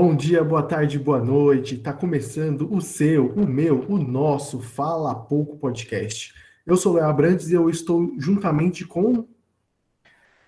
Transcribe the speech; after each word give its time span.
Bom 0.00 0.14
dia, 0.14 0.44
boa 0.44 0.62
tarde, 0.62 0.96
boa 0.96 1.18
noite. 1.18 1.74
Está 1.74 1.92
começando 1.92 2.72
o 2.72 2.80
seu, 2.80 3.32
o 3.32 3.44
meu, 3.44 3.84
o 3.88 3.98
nosso 3.98 4.60
Fala 4.60 5.12
Pouco 5.12 5.56
Podcast. 5.56 6.32
Eu 6.64 6.76
sou 6.76 6.94
Léo 6.94 7.06
Abrantes 7.06 7.50
e 7.50 7.54
eu 7.54 7.68
estou 7.68 8.14
juntamente 8.16 8.86
com 8.86 9.26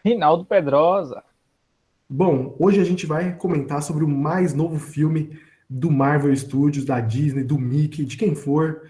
Rinaldo 0.05 0.45
Pedrosa. 0.45 1.25
Bom, 2.09 2.55
hoje 2.61 2.81
a 2.81 2.85
gente 2.85 3.07
vai 3.07 3.35
comentar 3.35 3.83
sobre 3.83 4.05
o 4.05 4.09
mais 4.09 4.55
novo 4.55 4.79
filme 4.79 5.37
do 5.69 5.91
Marvel 5.91 6.33
Studios, 6.37 6.85
da 6.85 7.01
Disney, 7.01 7.43
do 7.43 7.59
Mickey, 7.59 8.05
de 8.05 8.17
quem 8.17 8.37
for, 8.37 8.89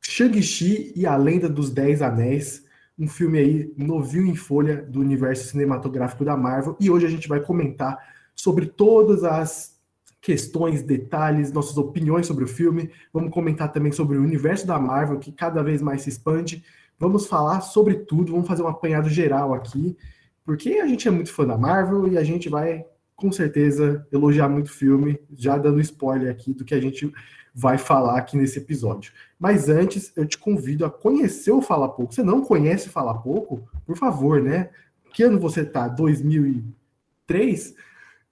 Shang-Chi 0.00 0.92
e 0.94 1.04
a 1.04 1.16
Lenda 1.16 1.48
dos 1.48 1.68
Dez 1.68 2.00
Anéis, 2.00 2.64
um 2.96 3.08
filme 3.08 3.40
aí 3.40 3.74
novinho 3.76 4.28
em 4.28 4.36
folha 4.36 4.82
do 4.82 5.00
universo 5.00 5.48
cinematográfico 5.48 6.24
da 6.24 6.36
Marvel. 6.36 6.76
E 6.78 6.88
hoje 6.88 7.06
a 7.06 7.10
gente 7.10 7.26
vai 7.26 7.40
comentar 7.40 7.98
sobre 8.36 8.66
todas 8.66 9.24
as 9.24 9.79
questões, 10.20 10.82
detalhes, 10.82 11.52
nossas 11.52 11.76
opiniões 11.78 12.26
sobre 12.26 12.44
o 12.44 12.48
filme. 12.48 12.90
Vamos 13.12 13.32
comentar 13.32 13.72
também 13.72 13.92
sobre 13.92 14.18
o 14.18 14.22
universo 14.22 14.66
da 14.66 14.78
Marvel, 14.78 15.18
que 15.18 15.32
cada 15.32 15.62
vez 15.62 15.80
mais 15.80 16.02
se 16.02 16.10
expande. 16.10 16.62
Vamos 16.98 17.26
falar 17.26 17.62
sobre 17.62 17.94
tudo, 17.94 18.32
vamos 18.32 18.46
fazer 18.46 18.62
um 18.62 18.68
apanhado 18.68 19.08
geral 19.08 19.54
aqui, 19.54 19.96
porque 20.44 20.74
a 20.74 20.86
gente 20.86 21.08
é 21.08 21.10
muito 21.10 21.32
fã 21.32 21.46
da 21.46 21.56
Marvel 21.56 22.08
e 22.08 22.18
a 22.18 22.22
gente 22.22 22.48
vai, 22.48 22.84
com 23.16 23.32
certeza, 23.32 24.06
elogiar 24.12 24.48
muito 24.48 24.66
o 24.66 24.72
filme, 24.72 25.18
já 25.34 25.56
dando 25.56 25.80
spoiler 25.80 26.30
aqui 26.30 26.52
do 26.52 26.64
que 26.64 26.74
a 26.74 26.80
gente 26.80 27.10
vai 27.54 27.78
falar 27.78 28.18
aqui 28.18 28.36
nesse 28.36 28.58
episódio. 28.58 29.12
Mas 29.38 29.68
antes, 29.68 30.12
eu 30.16 30.26
te 30.26 30.36
convido 30.36 30.84
a 30.84 30.90
conhecer 30.90 31.50
o 31.50 31.62
Fala 31.62 31.88
Pouco. 31.88 32.14
Você 32.14 32.22
não 32.22 32.42
conhece 32.42 32.88
o 32.88 32.90
Fala 32.90 33.14
Pouco? 33.14 33.68
Por 33.86 33.96
favor, 33.96 34.42
né? 34.42 34.70
Que 35.12 35.22
ano 35.22 35.40
você 35.40 35.64
tá? 35.64 35.88
2003? 35.88 37.74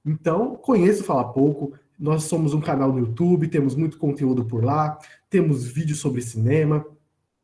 Então, 0.05 0.57
conheça 0.57 1.03
o 1.03 1.05
Fala 1.05 1.33
Pouco. 1.33 1.73
Nós 1.99 2.25
somos 2.25 2.55
um 2.55 2.61
canal 2.61 2.93
no 2.93 3.01
YouTube, 3.01 3.49
temos 3.49 3.75
muito 3.75 3.99
conteúdo 3.99 4.45
por 4.45 4.65
lá, 4.65 4.99
temos 5.29 5.67
vídeos 5.67 5.99
sobre 5.99 6.23
cinema, 6.23 6.87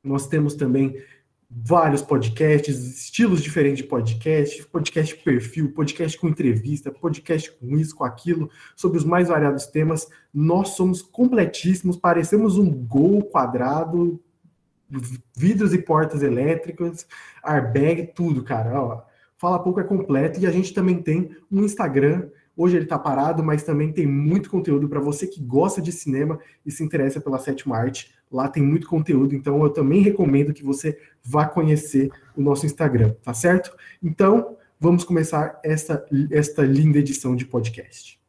nós 0.03 0.29
temos 0.29 0.55
também 0.55 0.97
vários 1.51 2.03
podcasts, 2.03 2.77
estilos 2.77 3.43
diferentes 3.43 3.79
de 3.79 3.85
podcast, 3.85 4.67
podcast 4.67 5.17
perfil, 5.17 5.73
podcast 5.73 6.19
com 6.19 6.29
entrevista, 6.29 6.91
podcast 6.91 7.51
com 7.53 7.77
isso, 7.77 7.95
com 7.95 8.05
aquilo, 8.05 8.51
sobre 8.75 8.99
os 8.99 9.05
mais 9.05 9.29
variados 9.29 9.67
temas. 9.67 10.09
Nós 10.33 10.71
somos 10.71 11.03
completíssimos, 11.03 11.97
parecemos 11.97 12.59
um 12.59 12.71
gol 12.71 13.23
quadrado, 13.25 14.21
vidros 15.37 15.73
e 15.73 15.79
portas 15.79 16.23
elétricas, 16.23 17.07
airbag, 17.43 18.13
tudo, 18.15 18.43
cara. 18.43 18.81
Ó, 18.81 19.03
Fala 19.37 19.59
Pouco 19.59 19.81
é 19.81 19.85
completo 19.85 20.41
e 20.41 20.47
a 20.47 20.51
gente 20.51 20.73
também 20.73 21.03
tem 21.03 21.37
um 21.51 21.65
Instagram 21.65 22.29
Hoje 22.57 22.77
ele 22.77 22.85
está 22.85 22.97
parado, 22.97 23.43
mas 23.43 23.65
também 23.65 23.93
tem 23.93 24.07
muito 24.07 24.49
conteúdo 24.49 24.89
para 24.89 25.01
você 25.01 25.27
que 25.27 25.41
gosta 25.43 25.83
de 25.83 25.91
cinema 25.91 26.39
e 26.65 26.71
se 26.71 26.85
interessa 26.85 27.21
pela 27.21 27.37
sétima 27.37 27.77
arte. 27.77 28.15
Lá 28.31 28.49
tem 28.49 28.63
muito 28.63 28.87
conteúdo, 28.87 29.35
então 29.35 29.61
eu 29.65 29.71
também 29.71 30.01
recomendo 30.01 30.55
que 30.55 30.63
você 30.63 30.97
vá 31.23 31.47
conhecer 31.47 32.13
o 32.37 32.41
nosso 32.41 32.65
Instagram, 32.65 33.13
tá 33.25 33.35
certo? 33.35 33.77
Então, 34.01 34.57
vamos 34.79 35.03
começar 35.03 35.59
esta, 35.65 36.07
esta 36.31 36.63
linda 36.63 36.99
edição 36.99 37.35
de 37.35 37.45
podcast. 37.45 38.21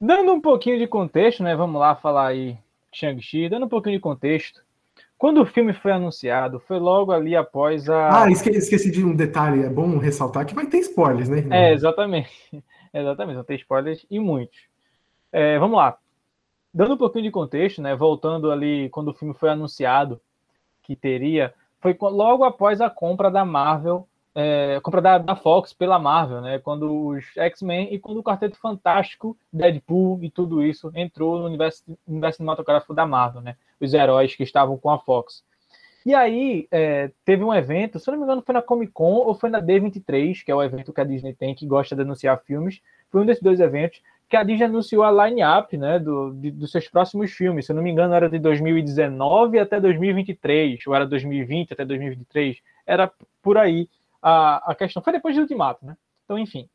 Dando 0.00 0.32
um 0.32 0.40
pouquinho 0.40 0.80
de 0.80 0.88
contexto, 0.88 1.44
né? 1.44 1.54
Vamos 1.54 1.80
lá 1.80 1.94
falar 1.94 2.26
aí 2.28 2.58
Shang-Chi, 2.96 3.48
dando 3.48 3.66
um 3.66 3.68
pouquinho 3.68 3.96
de 3.96 4.00
contexto. 4.00 4.64
Quando 5.18 5.42
o 5.42 5.46
filme 5.46 5.72
foi 5.74 5.92
anunciado, 5.92 6.60
foi 6.60 6.78
logo 6.78 7.12
ali 7.12 7.36
após 7.36 7.88
a. 7.88 8.24
Ah, 8.24 8.30
esqueci, 8.30 8.58
esqueci 8.58 8.90
de 8.90 9.04
um 9.04 9.14
detalhe, 9.14 9.64
é 9.64 9.68
bom 9.68 9.98
ressaltar 9.98 10.46
que 10.46 10.54
vai 10.54 10.66
ter 10.66 10.78
spoilers, 10.78 11.28
né? 11.28 11.44
É, 11.50 11.72
exatamente. 11.72 12.30
Exatamente, 12.94 13.34
vão 13.34 13.44
ter 13.44 13.56
spoilers 13.56 14.06
e 14.10 14.18
muitos. 14.18 14.56
É, 15.30 15.58
vamos 15.58 15.76
lá. 15.76 15.98
Dando 16.72 16.94
um 16.94 16.96
pouquinho 16.96 17.24
de 17.24 17.30
contexto, 17.30 17.82
né? 17.82 17.94
Voltando 17.94 18.50
ali 18.50 18.88
quando 18.88 19.08
o 19.08 19.14
filme 19.14 19.34
foi 19.34 19.50
anunciado 19.50 20.18
que 20.82 20.96
teria, 20.96 21.52
foi 21.78 21.94
logo 22.00 22.42
após 22.42 22.80
a 22.80 22.88
compra 22.88 23.30
da 23.30 23.44
Marvel 23.44 24.08
é, 24.38 24.78
compra 24.82 25.00
da, 25.00 25.16
da, 25.16 25.34
Fox 25.34 25.72
pela 25.72 25.98
Marvel, 25.98 26.42
né? 26.42 26.58
Quando 26.58 27.08
os 27.08 27.24
X-Men 27.34 27.94
e 27.94 27.98
quando 27.98 28.18
o 28.18 28.22
Quarteto 28.22 28.58
Fantástico, 28.58 29.34
Deadpool 29.50 30.22
e 30.22 30.30
tudo 30.30 30.62
isso 30.62 30.92
entrou 30.94 31.38
no 31.38 31.46
universo, 31.46 31.82
universo 32.06 32.36
cinematográfico 32.36 32.92
da 32.92 33.06
Marvel, 33.06 33.40
né? 33.40 33.56
Os 33.80 33.94
heróis 33.94 34.36
que 34.36 34.42
estavam 34.42 34.76
com 34.76 34.90
a 34.90 34.98
Fox. 34.98 35.42
E 36.04 36.14
aí 36.14 36.68
é, 36.70 37.10
teve 37.24 37.42
um 37.42 37.52
evento, 37.52 37.98
se 37.98 38.10
não 38.10 38.18
me 38.18 38.24
engano, 38.24 38.42
foi 38.42 38.52
na 38.52 38.60
Comic 38.60 38.92
Con 38.92 39.14
ou 39.14 39.34
foi 39.34 39.48
na 39.48 39.60
D23, 39.60 40.44
que 40.44 40.52
é 40.52 40.54
o 40.54 40.62
evento 40.62 40.92
que 40.92 41.00
a 41.00 41.04
Disney 41.04 41.32
tem 41.32 41.54
que 41.54 41.66
gosta 41.66 41.96
de 41.96 42.02
anunciar 42.02 42.38
filmes. 42.44 42.82
Foi 43.10 43.22
um 43.22 43.26
desses 43.26 43.42
dois 43.42 43.58
eventos 43.58 44.02
que 44.28 44.36
a 44.36 44.42
Disney 44.42 44.66
anunciou 44.66 45.02
a 45.02 45.26
line-up 45.26 45.74
né, 45.78 45.98
do, 45.98 46.32
dos 46.32 46.70
seus 46.70 46.88
próximos 46.88 47.32
filmes. 47.32 47.64
Se 47.64 47.72
eu 47.72 47.76
não 47.76 47.82
me 47.82 47.90
engano, 47.90 48.12
era 48.12 48.28
de 48.28 48.38
2019 48.38 49.58
até 49.58 49.80
2023, 49.80 50.86
ou 50.86 50.94
era 50.94 51.06
2020 51.06 51.72
até 51.72 51.86
2023. 51.86 52.58
Era 52.86 53.10
por 53.42 53.56
aí 53.56 53.88
a, 54.28 54.72
a 54.72 54.74
questão. 54.74 55.00
Foi 55.00 55.12
depois 55.12 55.36
do 55.36 55.42
Ultimato, 55.42 55.86
né? 55.86 55.96
Então, 56.24 56.36
enfim. 56.36 56.68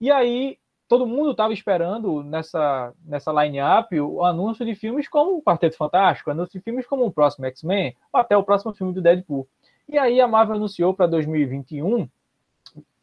E 0.00 0.08
aí, 0.08 0.56
todo 0.86 1.06
mundo 1.06 1.32
estava 1.32 1.52
esperando 1.52 2.22
nessa, 2.22 2.94
nessa 3.04 3.32
line-up 3.32 4.00
o 4.00 4.24
anúncio 4.24 4.64
de 4.64 4.72
filmes 4.76 5.08
como 5.08 5.36
o 5.36 5.42
Quarteto 5.42 5.76
Fantástico, 5.76 6.30
anúncio 6.30 6.56
de 6.56 6.64
filmes 6.64 6.86
como 6.86 7.04
o 7.04 7.10
próximo 7.10 7.44
X-Men, 7.46 7.96
ou 8.12 8.20
até 8.20 8.36
o 8.36 8.44
próximo 8.44 8.72
filme 8.72 8.92
do 8.92 9.02
Deadpool. 9.02 9.48
E 9.88 9.98
aí 9.98 10.20
a 10.20 10.28
Marvel 10.28 10.54
anunciou 10.54 10.94
para 10.94 11.08
2021, 11.08 12.08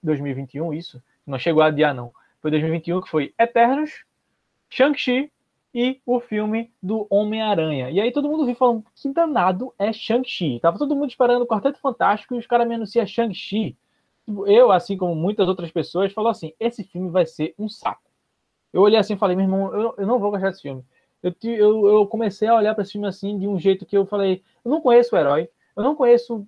2021, 0.02 0.74
isso, 0.74 1.04
não 1.28 1.38
chegou 1.38 1.62
a 1.62 1.68
adiar 1.68 1.94
não, 1.94 2.14
foi 2.42 2.52
2021 2.52 3.02
que 3.02 3.10
foi 3.10 3.34
Eternos, 3.38 4.06
Shang-Chi 4.70 5.30
e 5.74 6.00
o 6.06 6.20
filme 6.20 6.72
do 6.82 7.08
Homem-Aranha. 7.10 7.90
E 7.90 8.00
aí 8.00 8.12
todo 8.12 8.30
mundo 8.30 8.46
viu 8.46 8.56
falando, 8.56 8.86
que 8.96 9.10
danado 9.10 9.74
é 9.80 9.92
Shang-Chi? 9.92 10.60
Tava 10.60 10.78
todo 10.78 10.96
mundo 10.96 11.10
esperando 11.10 11.42
o 11.42 11.48
Quarteto 11.48 11.80
Fantástico 11.80 12.36
e 12.36 12.38
os 12.38 12.46
caras 12.46 12.68
me 12.68 12.76
anunciam 12.76 13.06
Shang-Chi. 13.06 13.76
Eu, 14.46 14.72
assim 14.72 14.96
como 14.96 15.16
muitas 15.16 15.48
outras 15.48 15.72
pessoas, 15.72 16.14
falou 16.14 16.30
assim, 16.30 16.54
esse 16.60 16.84
filme 16.84 17.10
vai 17.10 17.26
ser 17.26 17.56
um 17.58 17.68
saco. 17.68 18.02
Eu 18.72 18.82
olhei 18.82 19.00
assim 19.00 19.14
e 19.14 19.18
falei, 19.18 19.36
meu 19.36 19.46
irmão, 19.46 19.74
eu, 19.74 19.96
eu 19.98 20.08
não 20.08 20.20
vou 20.20 20.32
gostar 20.32 20.50
desse 20.50 20.62
filme. 20.62 20.84
Eu, 21.22 21.34
eu, 21.44 21.88
eu 21.88 22.08
comecei 22.08 22.48
a 22.48 22.56
olhar 22.56 22.74
para 22.76 22.84
esse 22.84 22.92
filme 22.92 23.08
assim, 23.08 23.38
de 23.40 23.48
um 23.48 23.58
jeito 23.58 23.86
que 23.86 23.98
eu 23.98 24.06
falei, 24.06 24.44
eu 24.64 24.70
não 24.70 24.82
conheço 24.82 25.16
o 25.16 25.18
herói, 25.18 25.50
eu 25.76 25.84
não 25.84 25.96
conheço 25.96 26.46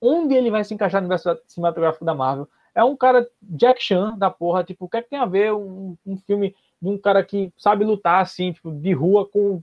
onde 0.00 0.34
ele 0.34 0.50
vai 0.50 0.64
se 0.64 0.74
encaixar 0.74 1.00
no 1.00 1.06
universo 1.06 1.38
cinematográfico 1.46 2.04
da 2.04 2.14
Marvel. 2.14 2.48
É 2.74 2.84
um 2.84 2.96
cara 2.96 3.26
Jack 3.40 3.82
Chan 3.82 4.18
da 4.18 4.30
porra, 4.30 4.62
tipo, 4.62 4.84
o 4.84 4.88
que, 4.88 4.98
é 4.98 5.02
que 5.02 5.08
tem 5.08 5.18
a 5.18 5.24
ver 5.24 5.54
um, 5.54 5.96
um 6.04 6.18
filme 6.18 6.54
de 6.86 6.92
um 6.92 6.98
cara 6.98 7.22
que 7.24 7.52
sabe 7.56 7.84
lutar 7.84 8.22
assim, 8.22 8.52
tipo, 8.52 8.70
de 8.70 8.92
rua 8.92 9.28
com 9.28 9.62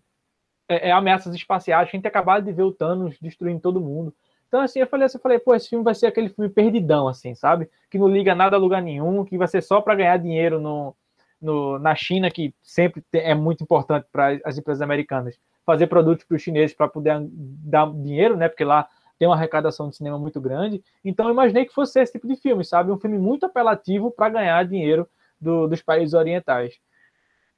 é, 0.68 0.90
é, 0.90 0.92
ameaças 0.92 1.34
espaciais. 1.34 1.88
A 1.88 1.92
gente 1.92 2.08
acabado 2.08 2.44
de 2.44 2.52
ver 2.52 2.64
o 2.64 2.72
Thanos 2.72 3.18
destruindo 3.20 3.62
todo 3.62 3.82
mundo. 3.82 4.14
Então, 4.48 4.62
assim, 4.62 4.80
eu 4.80 4.88
falei 4.88 5.06
assim, 5.06 5.18
eu 5.18 5.22
falei, 5.22 5.40
pô, 5.40 5.56
esse 5.56 5.70
filme 5.70 5.84
vai 5.84 5.96
ser 5.96 6.08
aquele 6.08 6.30
filme 6.30 6.50
perdidão, 6.50 7.08
assim, 7.08 7.34
sabe? 7.34 7.70
Que 7.90 7.98
não 7.98 8.08
liga 8.08 8.36
nada 8.36 8.56
a 8.56 8.60
lugar 8.60 8.82
nenhum, 8.82 9.26
que 9.26 9.38
vai 9.38 9.48
ser 9.48 9.64
só 9.64 9.82
para 9.82 9.96
ganhar 9.96 10.18
dinheiro 10.18 10.60
no, 10.60 10.96
no, 11.42 11.80
na 11.80 11.96
China, 11.96 12.30
que 12.30 12.54
sempre 12.62 13.04
é 13.14 13.34
muito 13.34 13.64
importante 13.64 14.06
para 14.12 14.40
as 14.46 14.58
empresas 14.58 14.82
americanas 14.82 15.40
fazer 15.66 15.88
produtos 15.88 16.26
para 16.26 16.36
os 16.36 16.42
chineses 16.42 16.76
para 16.76 16.88
poder 16.88 17.18
dar 17.32 17.90
dinheiro, 17.92 18.36
né? 18.36 18.50
Porque 18.50 18.66
lá 18.66 18.88
tem 19.18 19.28
uma 19.28 19.36
arrecadação 19.36 19.90
de 19.90 19.96
cinema 19.96 20.20
muito 20.20 20.42
grande. 20.42 20.84
Então, 21.04 21.28
eu 21.28 21.32
imaginei 21.32 21.66
que 21.66 21.74
fosse 21.74 22.00
esse 22.00 22.12
tipo 22.12 22.28
de 22.28 22.36
filme, 22.36 22.66
sabe? 22.66 22.92
Um 22.92 23.00
filme 23.00 23.18
muito 23.18 23.46
apelativo 23.46 24.12
para 24.12 24.30
ganhar 24.30 24.66
dinheiro 24.66 25.08
do, 25.40 25.68
dos 25.68 25.82
países 25.82 26.14
orientais. 26.14 26.76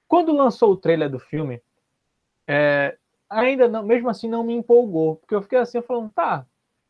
Quando 0.08 0.36
lançou 0.36 0.72
o 0.72 0.78
trailer 0.78 1.10
do 1.10 1.20
filme, 1.20 1.62
é, 2.48 2.98
ainda 3.30 3.68
não, 3.68 3.84
mesmo 3.84 4.10
assim 4.10 4.30
não 4.30 4.44
me 4.44 4.54
empolgou, 4.54 5.16
porque 5.18 5.36
eu 5.36 5.42
fiquei 5.42 5.58
assim, 5.58 5.82
falando, 5.82 6.12
tá, 6.12 6.46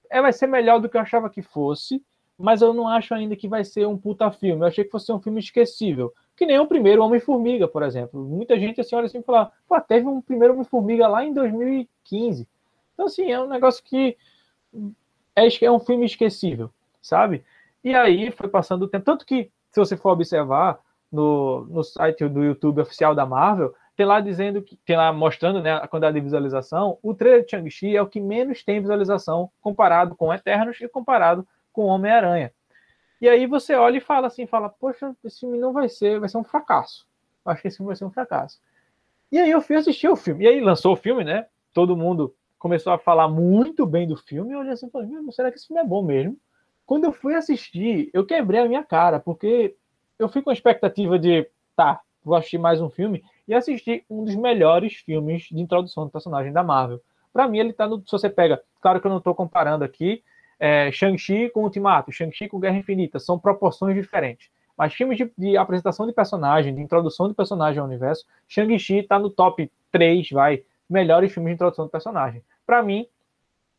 é, 0.10 0.22
vai 0.22 0.34
ser 0.34 0.48
melhor 0.48 0.80
do 0.80 0.90
que 0.90 0.98
eu 0.98 1.02
achava 1.02 1.30
que 1.30 1.42
fosse, 1.42 2.04
mas 2.38 2.62
eu 2.62 2.74
não 2.74 2.88
acho 2.88 3.14
ainda 3.14 3.36
que 3.36 3.48
vai 3.48 3.64
ser 3.64 3.88
um 3.88 3.98
puta 3.98 4.30
filme. 4.32 4.62
Eu 4.62 4.68
achei 4.68 4.84
que 4.84 4.92
fosse 4.92 5.12
um 5.12 5.22
filme 5.22 5.40
esquecível. 5.40 6.14
Que 6.36 6.46
nem 6.46 6.60
o 6.60 6.68
primeiro 6.68 7.02
Homem-Formiga, 7.02 7.68
por 7.68 7.82
exemplo. 7.82 8.22
Muita 8.22 8.60
gente 8.60 8.82
assim 8.82 8.96
olha 8.96 9.06
assim 9.06 9.20
e 9.20 9.24
fala, 9.24 9.52
pô, 9.68 9.80
teve 9.80 10.06
um 10.06 10.22
primeiro 10.22 10.54
Homem-Formiga 10.54 11.08
lá 11.08 11.24
em 11.24 11.34
2015. 11.34 12.48
Então, 12.94 13.06
assim, 13.06 13.32
é 13.32 13.40
um 13.40 13.48
negócio 13.48 13.82
que 13.84 14.18
é, 15.36 15.66
é 15.66 15.72
um 15.72 15.80
filme 15.80 16.06
esquecível, 16.06 16.70
sabe? 17.02 17.44
E 17.84 17.94
aí 17.94 18.32
foi 18.32 18.50
passando 18.50 18.84
o 18.84 18.88
tempo. 18.88 19.06
Tanto 19.06 19.26
que, 19.26 19.50
se 19.72 19.80
você 19.80 19.96
for 19.96 20.12
observar, 20.12 20.80
no, 21.16 21.66
no 21.66 21.84
site 21.84 22.28
do 22.28 22.44
YouTube 22.44 22.82
oficial 22.82 23.16
da 23.16 23.26
Marvel, 23.26 23.74
tem 23.96 24.06
lá 24.06 24.20
dizendo 24.20 24.62
que 24.62 24.76
tem 24.86 24.98
lá 24.98 25.12
mostrando 25.14 25.62
né, 25.62 25.74
a 25.74 25.88
quantidade 25.88 26.16
de 26.16 26.22
visualização. 26.22 27.00
O 27.02 27.14
trailer 27.14 27.46
de 27.46 27.52
Shang-Chi 27.52 27.96
é 27.96 28.02
o 28.02 28.08
que 28.08 28.20
menos 28.20 28.64
tem 28.64 28.82
visualização 28.82 29.50
comparado 29.62 30.16
com 30.16 30.34
Eternos 30.34 30.80
e 30.82 30.88
comparado 30.88 31.48
com 31.72 31.86
Homem-Aranha. 31.86 32.52
E 33.22 33.30
aí 33.30 33.48
você 33.48 33.74
olha 33.76 33.98
e 33.98 34.02
fala 34.02 34.28
assim, 34.28 34.46
fala, 34.46 34.70
poxa, 34.70 35.16
esse 35.24 35.40
filme 35.40 35.58
não 35.58 35.72
vai 35.72 35.88
ser, 35.88 36.20
vai 36.20 36.28
ser 36.28 36.38
um 36.38 36.44
fracasso. 36.44 37.08
Acho 37.46 37.62
que 37.62 37.68
esse 37.70 37.78
filme 37.78 37.88
vai 37.88 37.96
ser 37.96 38.06
um 38.06 38.12
fracasso. 38.12 38.60
E 39.32 39.40
aí 39.40 39.50
eu 39.50 39.62
fui 39.62 39.76
assistir 39.76 40.10
o 40.10 40.16
filme. 40.16 40.44
E 40.44 40.48
aí 40.48 40.60
lançou 40.60 40.94
o 40.94 40.98
filme, 40.98 41.24
né? 41.24 41.46
Todo 41.74 41.96
mundo 41.96 42.36
começou 42.58 42.92
a 42.92 42.98
falar 42.98 43.28
muito 43.28 43.86
bem 43.86 44.08
do 44.08 44.18
filme, 44.18 44.54
eu 44.54 44.60
olhei 44.60 44.74
assim 44.74 44.88
e 44.88 44.90
falei, 44.90 45.08
será 45.32 45.52
que 45.52 45.58
esse 45.58 45.68
filme 45.68 45.82
é 45.82 45.86
bom 45.86 46.02
mesmo? 46.02 46.36
Quando 46.86 47.04
eu 47.04 47.12
fui 47.12 47.36
assistir, 47.36 48.10
eu 48.14 48.26
quebrei 48.26 48.62
a 48.62 48.68
minha 48.68 48.84
cara, 48.84 49.20
porque 49.20 49.76
eu 50.18 50.30
fui 50.30 50.42
com 50.42 50.50
a 50.50 50.54
expectativa 50.54 51.18
de, 51.20 51.48
tá, 51.76 52.02
vou 52.24 52.36
assistir 52.36 52.58
mais 52.58 52.82
um 52.82 52.90
filme, 52.90 53.24
e 53.48 53.54
assisti 53.54 54.04
um 54.10 54.24
dos 54.24 54.36
melhores 54.36 54.96
filmes 54.96 55.44
de 55.44 55.60
introdução 55.60 56.06
do 56.06 56.12
personagem 56.12 56.52
da 56.52 56.64
Marvel. 56.64 57.02
Para 57.32 57.48
mim, 57.48 57.60
ele 57.60 57.74
tá 57.74 57.88
no. 57.88 58.00
Se 58.00 58.12
você 58.12 58.30
pega, 58.30 58.62
claro 58.82 59.00
que 59.00 59.08
eu 59.08 59.12
não 59.12 59.20
estou 59.20 59.36
comparando 59.36 59.84
aqui 59.84 60.24
é, 60.60 60.92
Shang-Chi 60.92 61.50
com 61.50 61.64
Ultimato, 61.64 62.12
Shang-Chi 62.12 62.48
com 62.48 62.60
Guerra 62.60 62.78
Infinita, 62.78 63.20
são 63.20 63.38
proporções 63.38 63.96
diferentes. 63.96 64.50
Mas 64.78 64.94
filmes 64.94 65.18
de, 65.18 65.32
de, 65.38 65.58
apresentação 65.58 66.06
de 66.06 66.14
personagem, 66.14 66.74
de 66.74 66.82
introdução 66.82 67.28
de 67.28 67.34
personagem 67.34 67.80
ao 67.80 67.86
universo, 67.86 68.26
Shang-Chi 68.48 69.00
está 69.00 69.18
no 69.18 69.30
top 69.30 69.72
3, 69.92 70.30
vai, 70.32 70.64
melhores 70.90 71.32
filmes 71.32 71.52
de 71.52 71.56
introdução 71.56 71.86
de 71.86 71.92
personagem. 71.92 72.44
Para 72.66 72.84
mim, 72.84 73.08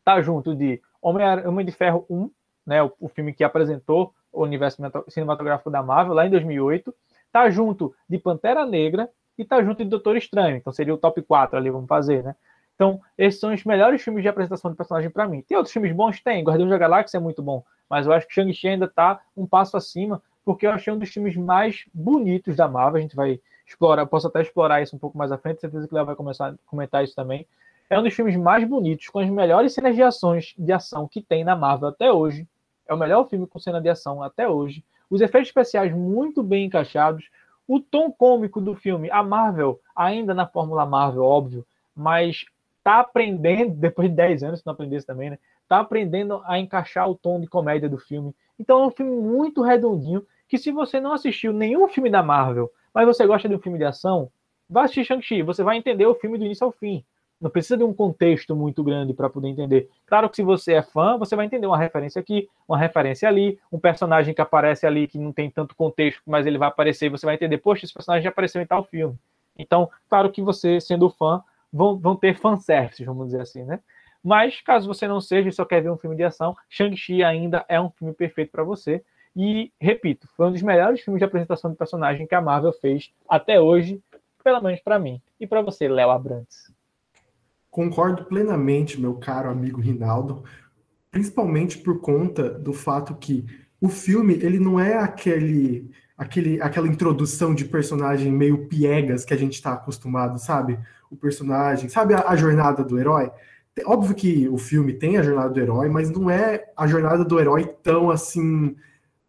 tá 0.03 0.21
junto 0.21 0.55
de 0.55 0.81
Homem, 1.01 1.25
Homem 1.45 1.65
de 1.65 1.71
Ferro 1.71 2.05
1, 2.09 2.31
né, 2.65 2.83
o, 2.83 2.91
o, 2.99 3.07
filme 3.07 3.33
que 3.33 3.43
apresentou 3.43 4.13
o 4.31 4.43
universo 4.43 4.81
cinematográfico 5.09 5.69
da 5.69 5.81
Marvel 5.81 6.13
lá 6.13 6.25
em 6.25 6.29
2008, 6.29 6.93
tá 7.31 7.49
junto 7.49 7.93
de 8.09 8.17
Pantera 8.17 8.65
Negra 8.65 9.09
e 9.37 9.45
tá 9.45 9.61
junto 9.63 9.83
de 9.83 9.89
Doutor 9.89 10.17
Estranho. 10.17 10.57
Então 10.57 10.73
seria 10.73 10.93
o 10.93 10.97
top 10.97 11.21
4 11.21 11.57
ali, 11.57 11.69
vamos 11.69 11.87
fazer, 11.87 12.23
né? 12.23 12.35
Então, 12.77 13.01
esses 13.17 13.39
são 13.39 13.51
os 13.51 13.63
melhores 13.63 14.03
filmes 14.03 14.21
de 14.21 14.29
apresentação 14.29 14.69
de 14.69 14.77
personagem 14.77 15.09
para 15.09 15.27
mim. 15.27 15.41
Tem 15.41 15.57
outros 15.57 15.73
filmes 15.73 15.91
bons? 15.91 16.21
Tem. 16.21 16.43
Guardiões 16.43 16.69
da 16.69 16.77
Galáxia 16.77 17.17
é 17.17 17.19
muito 17.19 17.41
bom. 17.41 17.63
Mas 17.89 18.05
eu 18.05 18.13
acho 18.13 18.27
que 18.27 18.33
Shang-Chi 18.35 18.67
ainda 18.67 18.87
tá 18.87 19.19
um 19.35 19.47
passo 19.47 19.75
acima, 19.75 20.21
porque 20.45 20.67
eu 20.67 20.71
achei 20.71 20.93
um 20.93 20.99
dos 20.99 21.09
filmes 21.09 21.35
mais 21.35 21.85
bonitos 21.91 22.55
da 22.55 22.67
Marvel. 22.67 22.99
A 22.99 23.01
gente 23.01 23.15
vai 23.15 23.39
explorar, 23.65 24.05
posso 24.05 24.27
até 24.27 24.41
explorar 24.41 24.83
isso 24.83 24.95
um 24.95 24.99
pouco 24.99 25.17
mais 25.17 25.31
à 25.31 25.39
frente, 25.39 25.59
certeza 25.59 25.87
que 25.87 25.95
ela 25.95 26.03
vai 26.03 26.15
começar 26.15 26.49
a 26.49 26.55
comentar 26.67 27.03
isso 27.03 27.15
também. 27.15 27.47
É 27.89 27.97
um 27.97 28.03
dos 28.03 28.13
filmes 28.13 28.35
mais 28.35 28.63
bonitos, 28.67 29.07
com 29.07 29.19
as 29.19 29.29
melhores 29.29 29.73
cenas 29.73 29.95
de 29.95 30.03
ações 30.03 30.53
de 30.55 30.71
ação 30.71 31.07
que 31.07 31.21
tem 31.21 31.43
na 31.43 31.55
Marvel 31.55 31.89
até 31.89 32.11
hoje. 32.11 32.47
É 32.87 32.93
o 32.93 32.97
melhor 32.97 33.27
filme 33.27 33.45
com 33.47 33.59
cena 33.59 33.81
de 33.81 33.89
ação 33.89 34.23
até 34.23 34.47
hoje. 34.47 34.83
Os 35.09 35.21
efeitos 35.21 35.49
especiais 35.49 35.93
muito 35.93 36.43
bem 36.43 36.65
encaixados. 36.65 37.29
O 37.67 37.79
tom 37.79 38.11
cômico 38.11 38.61
do 38.61 38.75
filme, 38.75 39.11
a 39.11 39.21
Marvel, 39.21 39.79
ainda 39.95 40.33
na 40.33 40.47
Fórmula 40.47 40.85
Marvel, 40.85 41.23
óbvio, 41.23 41.65
mas 41.95 42.45
tá 42.83 42.99
aprendendo, 42.99 43.75
depois 43.79 44.09
de 44.09 44.15
10 44.15 44.43
anos, 44.43 44.59
se 44.59 44.65
não 44.65 44.73
aprendesse 44.73 45.05
também, 45.05 45.31
né? 45.31 45.39
Tá 45.67 45.79
aprendendo 45.79 46.41
a 46.45 46.57
encaixar 46.57 47.09
o 47.09 47.15
tom 47.15 47.41
de 47.41 47.47
comédia 47.47 47.89
do 47.89 47.97
filme. 47.97 48.33
Então 48.57 48.81
é 48.81 48.87
um 48.87 48.91
filme 48.91 49.15
muito 49.15 49.61
redondinho, 49.61 50.25
que 50.47 50.57
se 50.57 50.71
você 50.71 50.99
não 50.99 51.11
assistiu 51.11 51.51
nenhum 51.51 51.89
filme 51.89 52.09
da 52.09 52.23
Marvel, 52.23 52.71
mas 52.93 53.05
você 53.05 53.27
gosta 53.27 53.49
de 53.49 53.55
um 53.55 53.59
filme 53.59 53.77
de 53.77 53.83
ação, 53.83 54.31
vá 54.69 54.83
assistir 54.83 55.03
Shang-Chi, 55.03 55.41
você 55.41 55.61
vai 55.61 55.77
entender 55.77 56.05
o 56.05 56.15
filme 56.15 56.37
do 56.37 56.45
início 56.45 56.65
ao 56.65 56.71
fim. 56.71 57.03
Não 57.39 57.49
precisa 57.49 57.77
de 57.77 57.83
um 57.83 57.93
contexto 57.93 58.55
muito 58.55 58.83
grande 58.83 59.13
para 59.13 59.29
poder 59.29 59.47
entender. 59.47 59.89
Claro 60.07 60.29
que 60.29 60.37
se 60.37 60.43
você 60.43 60.73
é 60.73 60.81
fã, 60.81 61.17
você 61.17 61.35
vai 61.35 61.45
entender 61.45 61.67
uma 61.67 61.77
referência 61.77 62.19
aqui, 62.19 62.49
uma 62.67 62.77
referência 62.77 63.29
ali, 63.29 63.59
um 63.71 63.79
personagem 63.79 64.33
que 64.33 64.41
aparece 64.41 64.87
ali 64.87 65.07
que 65.07 65.19
não 65.19 65.31
tem 65.31 65.49
tanto 65.49 65.75
contexto, 65.75 66.21
mas 66.25 66.47
ele 66.47 66.57
vai 66.57 66.67
aparecer 66.67 67.05
e 67.05 67.09
você 67.09 67.25
vai 67.25 67.35
entender, 67.35 67.59
poxa, 67.59 67.85
esse 67.85 67.93
personagem 67.93 68.23
já 68.23 68.29
apareceu 68.29 68.61
em 68.61 68.65
tal 68.65 68.83
filme. 68.83 69.15
Então, 69.57 69.89
claro 70.09 70.31
que 70.31 70.41
você, 70.41 70.79
sendo 70.81 71.09
fã, 71.09 71.43
vão, 71.71 71.97
vão 71.97 72.15
ter 72.15 72.35
fanservice, 72.35 73.03
vamos 73.03 73.27
dizer 73.27 73.41
assim, 73.41 73.63
né? 73.63 73.79
Mas, 74.23 74.59
caso 74.61 74.87
você 74.87 75.07
não 75.07 75.21
seja 75.21 75.49
e 75.49 75.53
só 75.53 75.63
quer 75.63 75.81
ver 75.81 75.91
um 75.91 75.97
filme 75.97 76.15
de 76.15 76.23
ação, 76.23 76.55
Shang-Chi 76.69 77.23
ainda 77.23 77.63
é 77.69 77.79
um 77.79 77.89
filme 77.89 78.13
perfeito 78.13 78.51
para 78.51 78.63
você. 78.63 79.03
E, 79.35 79.71
repito, 79.79 80.27
foi 80.35 80.47
um 80.47 80.51
dos 80.51 80.63
melhores 80.63 81.01
filmes 81.01 81.19
de 81.19 81.25
apresentação 81.25 81.69
de 81.69 81.77
personagem 81.77 82.25
que 82.25 82.33
a 82.33 82.41
Marvel 82.41 82.73
fez 82.73 83.11
até 83.29 83.61
hoje, 83.61 84.01
pelo 84.43 84.61
menos 84.61 84.79
para 84.81 84.97
mim. 84.97 85.21
E 85.39 85.45
para 85.45 85.61
você, 85.61 85.87
Léo 85.87 86.09
Abrantes? 86.09 86.75
Concordo 87.77 88.25
plenamente, 88.25 88.99
meu 88.99 89.13
caro 89.13 89.51
amigo 89.51 89.79
Rinaldo, 89.79 90.43
principalmente 91.11 91.77
por 91.77 92.01
conta 92.01 92.49
do 92.49 92.73
fato 92.73 93.13
que 93.13 93.45
o 93.79 93.87
filme 93.87 94.33
ele 94.41 94.57
não 94.57 94.79
é 94.79 94.95
aquele, 94.95 95.91
aquele 96.17 96.59
aquela 96.59 96.87
introdução 96.87 97.53
de 97.53 97.65
personagem 97.65 98.31
meio 98.31 98.65
piegas 98.65 99.23
que 99.23 99.31
a 99.31 99.37
gente 99.37 99.53
está 99.53 99.73
acostumado, 99.73 100.39
sabe? 100.39 100.79
O 101.11 101.15
personagem, 101.15 101.87
sabe 101.87 102.15
a, 102.15 102.27
a, 102.27 102.35
jornada 102.35 102.83
do 102.83 102.97
herói? 102.97 103.29
Óbvio 103.85 104.15
que 104.15 104.49
o 104.49 104.57
filme 104.57 104.93
tem 104.93 105.17
a 105.17 105.21
jornada 105.21 105.53
do 105.53 105.59
herói, 105.59 105.87
mas 105.87 106.09
não 106.09 106.31
é 106.31 106.71
a 106.75 106.87
jornada 106.87 107.23
do 107.23 107.39
herói 107.39 107.63
tão 107.83 108.09
assim. 108.09 108.75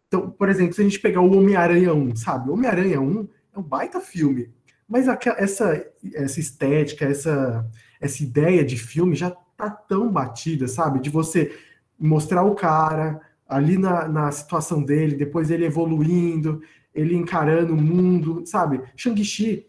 Tão, 0.09 0.27
por 0.27 0.49
exemplo, 0.49 0.73
se 0.73 0.81
a 0.81 0.83
gente 0.85 0.99
pegar 0.99 1.21
o 1.21 1.37
Homem-Aranha 1.37 1.93
1, 1.93 2.15
sabe? 2.15 2.49
O 2.49 2.53
Homem-Aranha 2.53 2.99
1 2.99 3.27
é 3.55 3.59
um 3.59 3.61
baita 3.61 4.01
filme, 4.01 4.49
mas 4.87 5.07
essa, 5.07 5.85
essa 6.15 6.39
estética, 6.39 7.05
essa, 7.05 7.63
essa 7.99 8.23
ideia 8.23 8.63
de 8.63 8.77
filme 8.77 9.15
já 9.15 9.31
tá 9.57 9.69
tão 9.69 10.11
batida, 10.11 10.67
sabe? 10.67 10.99
De 10.99 11.09
você 11.09 11.55
mostrar 11.99 12.43
o 12.43 12.55
cara 12.55 13.19
ali 13.47 13.77
na, 13.77 14.07
na 14.07 14.31
situação 14.31 14.81
dele, 14.81 15.15
depois 15.15 15.49
ele 15.49 15.65
evoluindo, 15.65 16.61
ele 16.93 17.15
encarando 17.15 17.73
o 17.73 17.81
mundo, 17.81 18.43
sabe? 18.45 18.81
Shang-Chi 18.95 19.65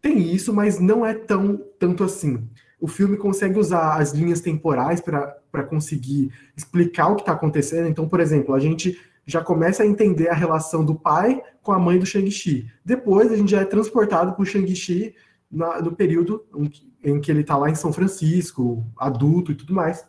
tem 0.00 0.32
isso, 0.32 0.52
mas 0.52 0.78
não 0.78 1.04
é 1.04 1.12
tão 1.12 1.60
tanto 1.78 2.04
assim. 2.04 2.48
O 2.80 2.86
filme 2.86 3.16
consegue 3.16 3.58
usar 3.58 4.00
as 4.00 4.12
linhas 4.12 4.40
temporais 4.40 5.00
para 5.00 5.64
conseguir 5.68 6.30
explicar 6.56 7.08
o 7.08 7.16
que 7.16 7.22
está 7.22 7.32
acontecendo. 7.32 7.88
Então, 7.88 8.08
por 8.08 8.20
exemplo, 8.20 8.54
a 8.54 8.60
gente 8.60 9.00
já 9.26 9.42
começa 9.42 9.82
a 9.82 9.86
entender 9.86 10.28
a 10.28 10.34
relação 10.34 10.84
do 10.84 10.94
pai 10.94 11.42
com 11.62 11.72
a 11.72 11.78
mãe 11.78 11.98
do 11.98 12.06
Shang-Chi. 12.06 12.70
Depois, 12.84 13.32
a 13.32 13.36
gente 13.36 13.50
já 13.50 13.62
é 13.62 13.64
transportado 13.64 14.32
para 14.32 14.42
o 14.42 14.46
Shang-Chi 14.46 15.14
no 15.50 15.92
período 15.92 16.44
em 17.02 17.20
que 17.20 17.30
ele 17.30 17.42
está 17.42 17.56
lá 17.56 17.70
em 17.70 17.74
São 17.74 17.92
Francisco, 17.92 18.84
adulto 18.96 19.52
e 19.52 19.54
tudo 19.54 19.74
mais. 19.74 20.06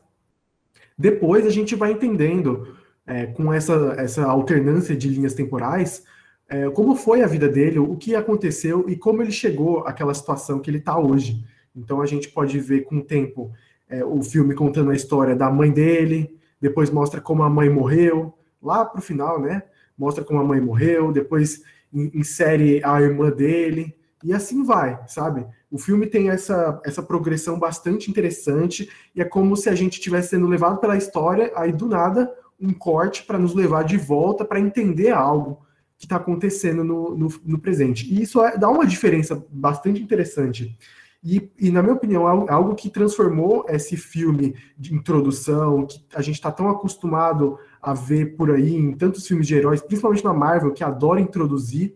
Depois, 0.98 1.46
a 1.46 1.50
gente 1.50 1.76
vai 1.76 1.92
entendendo, 1.92 2.76
é, 3.06 3.28
com 3.28 3.54
essa, 3.54 3.96
essa 3.98 4.26
alternância 4.26 4.96
de 4.96 5.08
linhas 5.08 5.34
temporais, 5.34 6.04
é, 6.50 6.70
como 6.70 6.96
foi 6.96 7.22
a 7.22 7.28
vida 7.28 7.48
dele, 7.48 7.80
o 7.80 7.96
que 7.96 8.16
aconteceu 8.16 8.90
e 8.90 8.96
como 8.96 9.22
ele 9.22 9.32
chegou 9.32 9.86
àquela 9.86 10.14
situação 10.14 10.60
que 10.60 10.70
ele 10.70 10.78
está 10.78 10.98
hoje. 10.98 11.44
Então, 11.76 12.02
a 12.02 12.06
gente 12.06 12.30
pode 12.30 12.60
ver 12.60 12.82
com 12.82 12.98
o 12.98 13.04
tempo 13.04 13.52
é, 13.90 14.04
o 14.04 14.22
filme 14.22 14.56
contando 14.56 14.92
a 14.92 14.96
história 14.96 15.36
da 15.36 15.50
mãe 15.50 15.72
dele, 15.72 16.38
depois 16.60 16.90
mostra 16.90 17.22
como 17.22 17.44
a 17.44 17.50
mãe 17.50 17.70
morreu, 17.70 18.34
lá 18.62 18.84
para 18.84 19.00
o 19.00 19.04
final, 19.04 19.40
né? 19.42 19.64
Mostra 19.98 20.24
como 20.24 20.40
a 20.40 20.44
mãe 20.44 20.60
morreu, 20.60 21.12
depois 21.12 21.62
insere 21.94 22.82
a 22.84 23.02
irmã 23.02 23.30
dele, 23.30 23.96
e 24.24 24.34
assim 24.34 24.64
vai, 24.64 25.00
sabe? 25.08 25.46
O 25.70 25.78
filme 25.78 26.08
tem 26.08 26.30
essa, 26.30 26.82
essa 26.84 27.04
progressão 27.04 27.60
bastante 27.60 28.10
interessante, 28.10 28.90
e 29.16 29.22
é 29.22 29.26
como 29.26 29.56
se 29.56 29.70
a 29.70 29.76
gente 29.76 29.94
estivesse 29.94 30.30
sendo 30.30 30.48
levado 30.48 30.80
pela 30.80 30.98
história, 30.98 31.52
aí 31.56 31.72
do 31.72 31.88
nada, 31.88 32.32
um 32.60 32.74
corte 32.74 33.24
para 33.24 33.38
nos 33.38 33.54
levar 33.54 33.84
de 33.84 33.98
volta 33.98 34.44
para 34.44 34.60
entender 34.60 35.12
algo 35.12 35.62
que 35.98 36.06
está 36.06 36.18
acontecendo 36.18 36.84
no, 36.84 37.16
no, 37.16 37.28
no, 37.44 37.60
presente. 37.60 38.12
E 38.12 38.22
isso 38.22 38.44
é, 38.44 38.58
dá 38.58 38.70
uma 38.70 38.86
diferença 38.86 39.44
bastante 39.50 40.02
interessante. 40.02 40.78
E, 41.24 41.52
e, 41.60 41.72
na 41.72 41.82
minha 41.82 41.96
opinião, 41.96 42.48
é 42.48 42.52
algo 42.52 42.76
que 42.76 42.90
transformou 42.90 43.66
esse 43.68 43.98
filme 43.98 44.56
de 44.78 44.94
introdução, 44.94 45.86
que 45.86 46.00
a 46.14 46.22
gente 46.22 46.36
está 46.36 46.52
tão 46.52 46.70
acostumado 46.70 47.58
a 47.82 47.94
ver 47.94 48.36
por 48.36 48.52
aí 48.52 48.76
em 48.76 48.94
tantos 48.94 49.28
filmes 49.28 49.48
de 49.48 49.56
heróis, 49.56 49.82
principalmente 49.82 50.24
na 50.24 50.34
Marvel, 50.34 50.72
que 50.72 50.84
adora 50.84 51.20
introduzir 51.20 51.96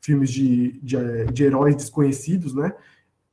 filmes 0.00 0.30
de, 0.30 0.72
de, 0.80 0.96
de 1.32 1.44
heróis 1.44 1.76
desconhecidos, 1.76 2.54
né? 2.54 2.72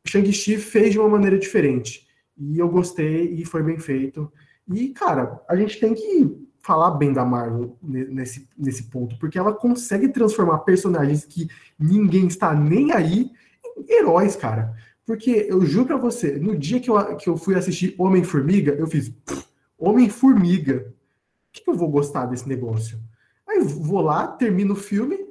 Shang-Chi 0.06 0.58
fez 0.58 0.92
de 0.92 1.00
uma 1.00 1.10
maneira 1.10 1.38
diferente. 1.38 2.08
E 2.38 2.60
eu 2.60 2.70
gostei 2.70 3.34
e 3.34 3.46
foi 3.46 3.64
bem 3.64 3.80
feito. 3.80 4.32
E, 4.72 4.90
cara, 4.90 5.42
a 5.48 5.56
gente 5.56 5.80
tem 5.80 5.94
que 5.94 6.46
falar 6.60 6.92
bem 6.92 7.14
da 7.14 7.24
Marvel 7.24 7.78
nesse, 7.82 8.50
nesse 8.58 8.90
ponto, 8.90 9.18
porque 9.20 9.38
ela 9.38 9.54
consegue 9.54 10.10
transformar 10.10 10.60
personagens 10.60 11.24
que 11.24 11.48
ninguém 11.78 12.26
está 12.26 12.56
nem 12.56 12.92
aí 12.92 13.30
em 13.78 13.94
heróis, 13.94 14.36
cara. 14.36 14.76
Porque 15.06 15.46
eu 15.48 15.64
juro 15.64 15.86
pra 15.86 15.98
você, 15.98 16.40
no 16.40 16.58
dia 16.58 16.80
que 16.80 16.90
eu, 16.90 17.16
que 17.18 17.30
eu 17.30 17.38
fui 17.38 17.56
assistir 17.56 17.94
Homem-Formiga, 18.00 18.74
eu 18.74 18.88
fiz 18.88 19.14
Homem-Formiga. 19.78 20.88
O 20.88 21.52
que, 21.52 21.64
que 21.64 21.70
eu 21.70 21.76
vou 21.76 21.90
gostar 21.90 22.26
desse 22.26 22.50
negócio? 22.50 23.00
Aí 23.48 23.60
vou 23.60 24.02
lá, 24.02 24.28
termino 24.28 24.74
o 24.74 24.78
filme, 24.78 25.25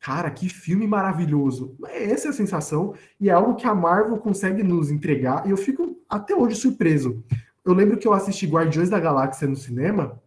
Cara, 0.00 0.30
que 0.30 0.48
filme 0.48 0.86
maravilhoso. 0.86 1.76
Essa 1.88 2.28
é 2.28 2.30
a 2.30 2.32
sensação, 2.32 2.94
e 3.20 3.28
é 3.28 3.32
algo 3.32 3.54
que 3.54 3.66
a 3.66 3.74
Marvel 3.74 4.16
consegue 4.16 4.62
nos 4.62 4.90
entregar, 4.90 5.46
e 5.46 5.50
eu 5.50 5.56
fico 5.58 5.98
até 6.08 6.34
hoje 6.34 6.56
surpreso. 6.56 7.22
Eu 7.62 7.74
lembro 7.74 7.98
que 7.98 8.08
eu 8.08 8.14
assisti 8.14 8.46
Guardiões 8.46 8.88
da 8.88 8.98
Galáxia 8.98 9.46
no 9.46 9.54
cinema, 9.54 10.18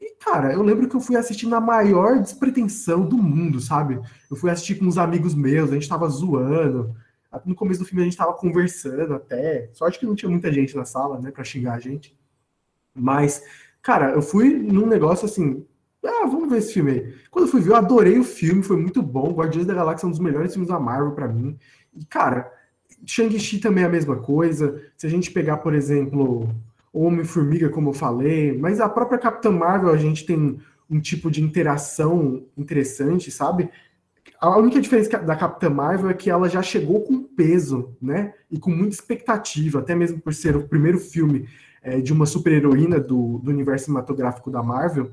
e, 0.00 0.14
cara, 0.14 0.52
eu 0.52 0.62
lembro 0.62 0.88
que 0.88 0.94
eu 0.94 1.00
fui 1.00 1.16
assistir 1.16 1.46
na 1.46 1.60
maior 1.60 2.20
despretensão 2.20 3.04
do 3.04 3.16
mundo, 3.16 3.60
sabe? 3.60 4.00
Eu 4.30 4.36
fui 4.36 4.50
assistir 4.50 4.76
com 4.76 4.84
uns 4.84 4.98
amigos 4.98 5.34
meus, 5.34 5.70
a 5.70 5.74
gente 5.74 5.88
tava 5.88 6.08
zoando. 6.08 6.94
No 7.44 7.54
começo 7.54 7.80
do 7.80 7.86
filme 7.86 8.02
a 8.02 8.04
gente 8.04 8.16
tava 8.16 8.34
conversando 8.34 9.14
até. 9.14 9.70
Sorte 9.72 9.98
que 9.98 10.06
não 10.06 10.14
tinha 10.14 10.30
muita 10.30 10.52
gente 10.52 10.76
na 10.76 10.84
sala, 10.84 11.18
né, 11.20 11.30
pra 11.30 11.42
xingar 11.42 11.74
a 11.74 11.78
gente. 11.80 12.16
Mas, 12.94 13.42
cara, 13.80 14.10
eu 14.10 14.22
fui 14.22 14.50
num 14.50 14.86
negócio 14.86 15.24
assim, 15.24 15.64
ah, 16.04 16.26
vamos 16.26 16.50
ver 16.50 16.58
esse 16.58 16.74
filme 16.74 16.90
aí. 16.90 17.14
Quando 17.30 17.46
eu 17.46 17.50
fui 17.50 17.60
ver, 17.60 17.70
eu 17.70 17.76
adorei 17.76 18.18
o 18.18 18.24
filme, 18.24 18.62
foi 18.62 18.76
muito 18.76 19.02
bom. 19.02 19.32
Guardiões 19.32 19.66
da 19.66 19.74
Galáxia 19.74 20.06
é 20.06 20.08
um 20.08 20.10
dos 20.10 20.20
melhores 20.20 20.52
filmes 20.52 20.68
da 20.68 20.80
Marvel 20.80 21.12
para 21.12 21.28
mim. 21.28 21.56
E, 21.94 22.04
cara, 22.04 22.52
Shang-Chi 23.06 23.58
também 23.58 23.84
é 23.84 23.86
a 23.86 23.90
mesma 23.90 24.16
coisa. 24.16 24.80
Se 24.96 25.06
a 25.06 25.10
gente 25.10 25.30
pegar, 25.30 25.58
por 25.58 25.74
exemplo, 25.74 26.48
Homem-Formiga, 26.92 27.68
como 27.68 27.90
eu 27.90 27.94
falei, 27.94 28.56
mas 28.56 28.80
a 28.80 28.88
própria 28.88 29.18
Capitã 29.18 29.50
Marvel, 29.50 29.90
a 29.90 29.96
gente 29.96 30.26
tem 30.26 30.58
um 30.90 31.00
tipo 31.00 31.30
de 31.30 31.42
interação 31.42 32.44
interessante, 32.56 33.30
sabe? 33.30 33.70
A 34.40 34.58
única 34.58 34.80
diferença 34.80 35.18
da 35.18 35.36
Capitã 35.36 35.70
Marvel 35.70 36.10
é 36.10 36.14
que 36.14 36.28
ela 36.28 36.48
já 36.48 36.62
chegou 36.62 37.00
com 37.02 37.22
peso, 37.22 37.96
né? 38.00 38.34
E 38.50 38.58
com 38.58 38.70
muita 38.70 38.94
expectativa, 38.94 39.78
até 39.78 39.94
mesmo 39.94 40.20
por 40.20 40.34
ser 40.34 40.56
o 40.56 40.68
primeiro 40.68 40.98
filme 40.98 41.48
é, 41.82 42.00
de 42.00 42.12
uma 42.12 42.26
super-heroína 42.26 43.00
do, 43.00 43.38
do 43.38 43.50
universo 43.50 43.86
cinematográfico 43.86 44.50
da 44.50 44.62
Marvel. 44.62 45.12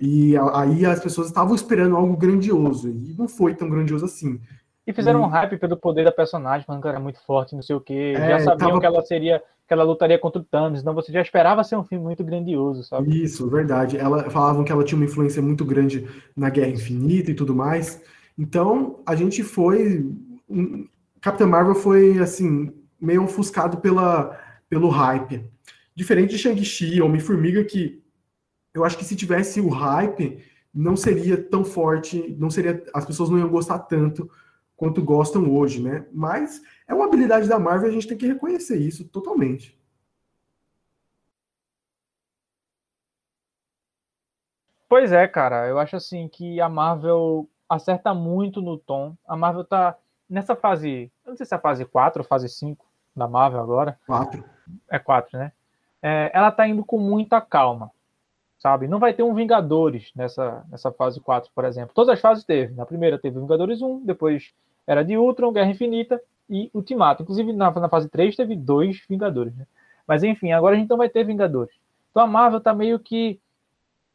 E 0.00 0.34
aí 0.54 0.86
as 0.86 1.00
pessoas 1.00 1.26
estavam 1.26 1.54
esperando 1.54 1.96
algo 1.96 2.16
grandioso, 2.16 2.88
e 2.88 3.14
não 3.18 3.26
foi 3.26 3.54
tão 3.54 3.68
grandioso 3.68 4.04
assim. 4.04 4.40
E 4.86 4.92
fizeram 4.92 5.20
e... 5.20 5.22
um 5.24 5.26
hype 5.26 5.58
pelo 5.58 5.76
poder 5.76 6.04
da 6.04 6.12
personagem, 6.12 6.64
falando 6.64 6.82
que 6.82 6.88
era 6.88 7.00
muito 7.00 7.20
forte, 7.24 7.54
não 7.54 7.62
sei 7.62 7.76
o 7.76 7.80
quê. 7.80 8.14
É, 8.16 8.30
já 8.30 8.40
sabiam 8.40 8.68
tava... 8.68 8.80
que 8.80 8.86
ela 8.86 9.02
seria, 9.02 9.42
que 9.66 9.74
ela 9.74 9.82
lutaria 9.82 10.18
contra 10.18 10.40
o 10.40 10.44
Thanos, 10.44 10.80
então 10.80 10.94
você 10.94 11.12
já 11.12 11.20
esperava 11.20 11.64
ser 11.64 11.76
um 11.76 11.84
filme 11.84 12.04
muito 12.04 12.24
grandioso, 12.24 12.84
sabe? 12.84 13.22
Isso, 13.22 13.50
verdade. 13.50 13.98
Ela 13.98 14.30
falavam 14.30 14.64
que 14.64 14.70
ela 14.70 14.84
tinha 14.84 14.96
uma 14.96 15.04
influência 15.04 15.42
muito 15.42 15.64
grande 15.64 16.08
na 16.36 16.48
Guerra 16.48 16.70
Infinita 16.70 17.30
e 17.30 17.34
tudo 17.34 17.54
mais. 17.54 18.00
Então, 18.38 19.00
a 19.04 19.16
gente 19.16 19.42
foi. 19.42 20.10
Capitã 21.20 21.46
Marvel 21.46 21.74
foi, 21.74 22.18
assim, 22.20 22.72
meio 23.00 23.24
ofuscado 23.24 23.78
pela, 23.78 24.38
pelo 24.70 24.88
hype. 24.88 25.44
Diferente 25.94 26.30
de 26.30 26.38
Shang-Chi, 26.38 27.02
Homem-Formiga, 27.02 27.64
que 27.64 28.00
eu 28.78 28.84
acho 28.84 28.96
que 28.96 29.04
se 29.04 29.16
tivesse 29.16 29.60
o 29.60 29.68
hype, 29.68 30.42
não 30.72 30.96
seria 30.96 31.42
tão 31.42 31.64
forte, 31.64 32.36
não 32.38 32.50
seria. 32.50 32.82
As 32.94 33.04
pessoas 33.04 33.30
não 33.30 33.38
iam 33.38 33.48
gostar 33.48 33.80
tanto 33.80 34.30
quanto 34.76 35.02
gostam 35.02 35.50
hoje, 35.52 35.82
né? 35.82 36.06
Mas 36.12 36.62
é 36.86 36.94
uma 36.94 37.04
habilidade 37.06 37.48
da 37.48 37.58
Marvel, 37.58 37.88
a 37.88 37.92
gente 37.92 38.06
tem 38.06 38.16
que 38.16 38.26
reconhecer 38.26 38.76
isso 38.76 39.04
totalmente. 39.08 39.76
Pois 44.88 45.12
é, 45.12 45.28
cara, 45.28 45.66
eu 45.66 45.78
acho 45.78 45.96
assim 45.96 46.28
que 46.28 46.60
a 46.60 46.68
Marvel 46.68 47.46
acerta 47.68 48.14
muito 48.14 48.62
no 48.62 48.78
tom. 48.78 49.14
A 49.26 49.36
Marvel 49.36 49.64
tá 49.64 49.98
nessa 50.28 50.56
fase, 50.56 51.12
eu 51.26 51.30
não 51.30 51.36
sei 51.36 51.44
se 51.44 51.52
é 51.52 51.58
a 51.58 51.60
fase 51.60 51.84
4 51.84 52.22
ou 52.22 52.26
fase 52.26 52.48
5 52.48 52.86
da 53.14 53.28
Marvel 53.28 53.60
agora. 53.60 53.98
4. 54.06 54.42
É 54.88 54.98
4, 54.98 55.38
né? 55.38 55.52
É, 56.00 56.30
ela 56.32 56.50
tá 56.52 56.66
indo 56.66 56.84
com 56.84 56.98
muita 56.98 57.40
calma, 57.40 57.90
sabe? 58.58 58.88
Não 58.88 58.98
vai 58.98 59.12
ter 59.12 59.22
um 59.22 59.34
Vingadores 59.34 60.10
nessa, 60.14 60.64
nessa 60.70 60.90
fase 60.90 61.20
4, 61.20 61.50
por 61.54 61.64
exemplo. 61.64 61.94
Todas 61.94 62.14
as 62.14 62.20
fases 62.20 62.44
teve. 62.44 62.74
Na 62.74 62.84
primeira 62.84 63.18
teve 63.18 63.38
Vingadores 63.38 63.80
1, 63.80 64.04
depois 64.04 64.52
era 64.86 65.04
de 65.04 65.16
Ultron, 65.16 65.52
Guerra 65.52 65.70
Infinita 65.70 66.20
e 66.48 66.70
Ultimato. 66.74 67.22
Inclusive 67.22 67.52
na, 67.52 67.70
na 67.70 67.88
fase 67.88 68.08
3 68.08 68.34
teve 68.34 68.56
dois 68.56 69.04
Vingadores, 69.08 69.54
né? 69.54 69.66
Mas 70.06 70.22
enfim, 70.22 70.52
agora 70.52 70.74
a 70.74 70.78
gente 70.78 70.88
não 70.88 70.96
vai 70.96 71.08
ter 71.08 71.24
Vingadores. 71.24 71.74
Então 72.10 72.22
a 72.22 72.26
Marvel 72.26 72.60
tá 72.60 72.74
meio 72.74 72.98
que 72.98 73.38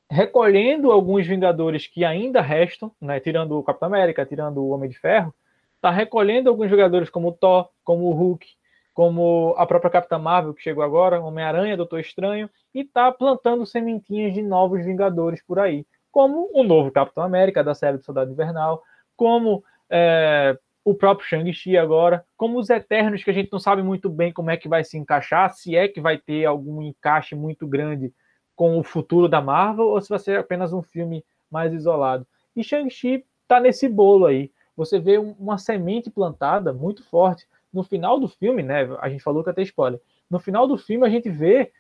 recolhendo 0.10 0.92
alguns 0.92 1.26
Vingadores 1.26 1.88
que 1.88 2.04
ainda 2.04 2.42
restam, 2.42 2.92
né, 3.00 3.20
tirando 3.20 3.58
o 3.58 3.64
Capitão 3.64 3.88
América, 3.88 4.26
tirando 4.26 4.58
o 4.58 4.70
Homem 4.70 4.90
de 4.90 4.98
Ferro, 4.98 5.34
está 5.76 5.90
recolhendo 5.90 6.50
alguns 6.50 6.70
jogadores 6.70 7.10
como 7.10 7.30
o 7.30 7.32
Thor, 7.32 7.70
como 7.84 8.06
o 8.06 8.14
Hulk, 8.14 8.48
como 8.94 9.56
a 9.58 9.66
própria 9.66 9.92
Capitã 9.92 10.20
Marvel, 10.20 10.54
que 10.54 10.62
chegou 10.62 10.84
agora, 10.84 11.22
Homem-Aranha, 11.22 11.78
Doutor 11.78 12.00
Estranho, 12.00 12.50
e 12.74 12.82
está 12.82 13.12
plantando 13.12 13.66
sementinhas 13.66 14.34
de 14.34 14.42
novos 14.42 14.86
Vingadores 14.86 15.44
por 15.44 15.60
aí, 15.60 15.86
como 16.12 16.50
o 16.54 16.64
novo 16.64 16.92
Capitão 16.92 17.24
América, 17.24 17.64
da 17.64 17.74
série 17.74 17.98
do 17.98 18.04
Soldado 18.04 18.32
Invernal, 18.32 18.84
como 19.16 19.64
é, 19.90 20.58
o 20.86 20.94
próprio 20.94 21.28
Shang-Chi 21.28 21.78
agora, 21.78 22.26
como 22.36 22.60
os 22.60 22.70
Eternos, 22.70 23.24
que 23.24 23.30
a 23.30 23.34
gente 23.34 23.52
não 23.52 23.60
sabe 23.60 23.82
muito 23.82 24.10
bem 24.10 24.34
como 24.34 24.52
é 24.52 24.58
que 24.58 24.68
vai 24.68 24.84
se 24.84 24.98
encaixar, 24.98 25.54
se 25.54 25.76
é 25.76 25.88
que 25.88 26.02
vai 26.02 26.18
ter 26.18 26.46
algum 26.46 26.82
encaixe 26.82 27.36
muito 27.36 27.66
grande 27.66 28.14
com 28.56 28.78
o 28.78 28.84
futuro 28.84 29.28
da 29.28 29.42
Marvel 29.42 29.88
ou 29.88 30.02
se 30.02 30.10
vai 30.10 30.20
ser 30.20 30.40
apenas 30.40 30.74
um 30.74 30.82
filme 30.82 31.26
mais 31.50 31.74
isolado. 31.74 32.28
E 32.56 32.64
Shang-Chi 32.64 33.26
tá 33.48 33.60
nesse 33.60 33.88
bolo 33.88 34.26
aí. 34.26 34.52
Você 34.76 35.00
vê 35.00 35.18
uma 35.18 35.58
semente 35.58 36.10
plantada 36.10 36.74
muito 36.74 37.04
forte. 37.04 37.48
No 37.74 37.84
final 37.84 38.20
do 38.20 38.28
filme, 38.28 38.62
né? 38.62 38.88
A 39.00 39.10
gente 39.10 39.24
falou 39.24 39.44
que 39.44 39.50
até 39.50 39.62
spoiler. 39.64 40.00
No 40.30 40.40
final 40.40 40.68
do 40.68 40.78
filme, 40.78 41.06
a 41.06 41.10
gente 41.10 41.30
vê 41.30 41.72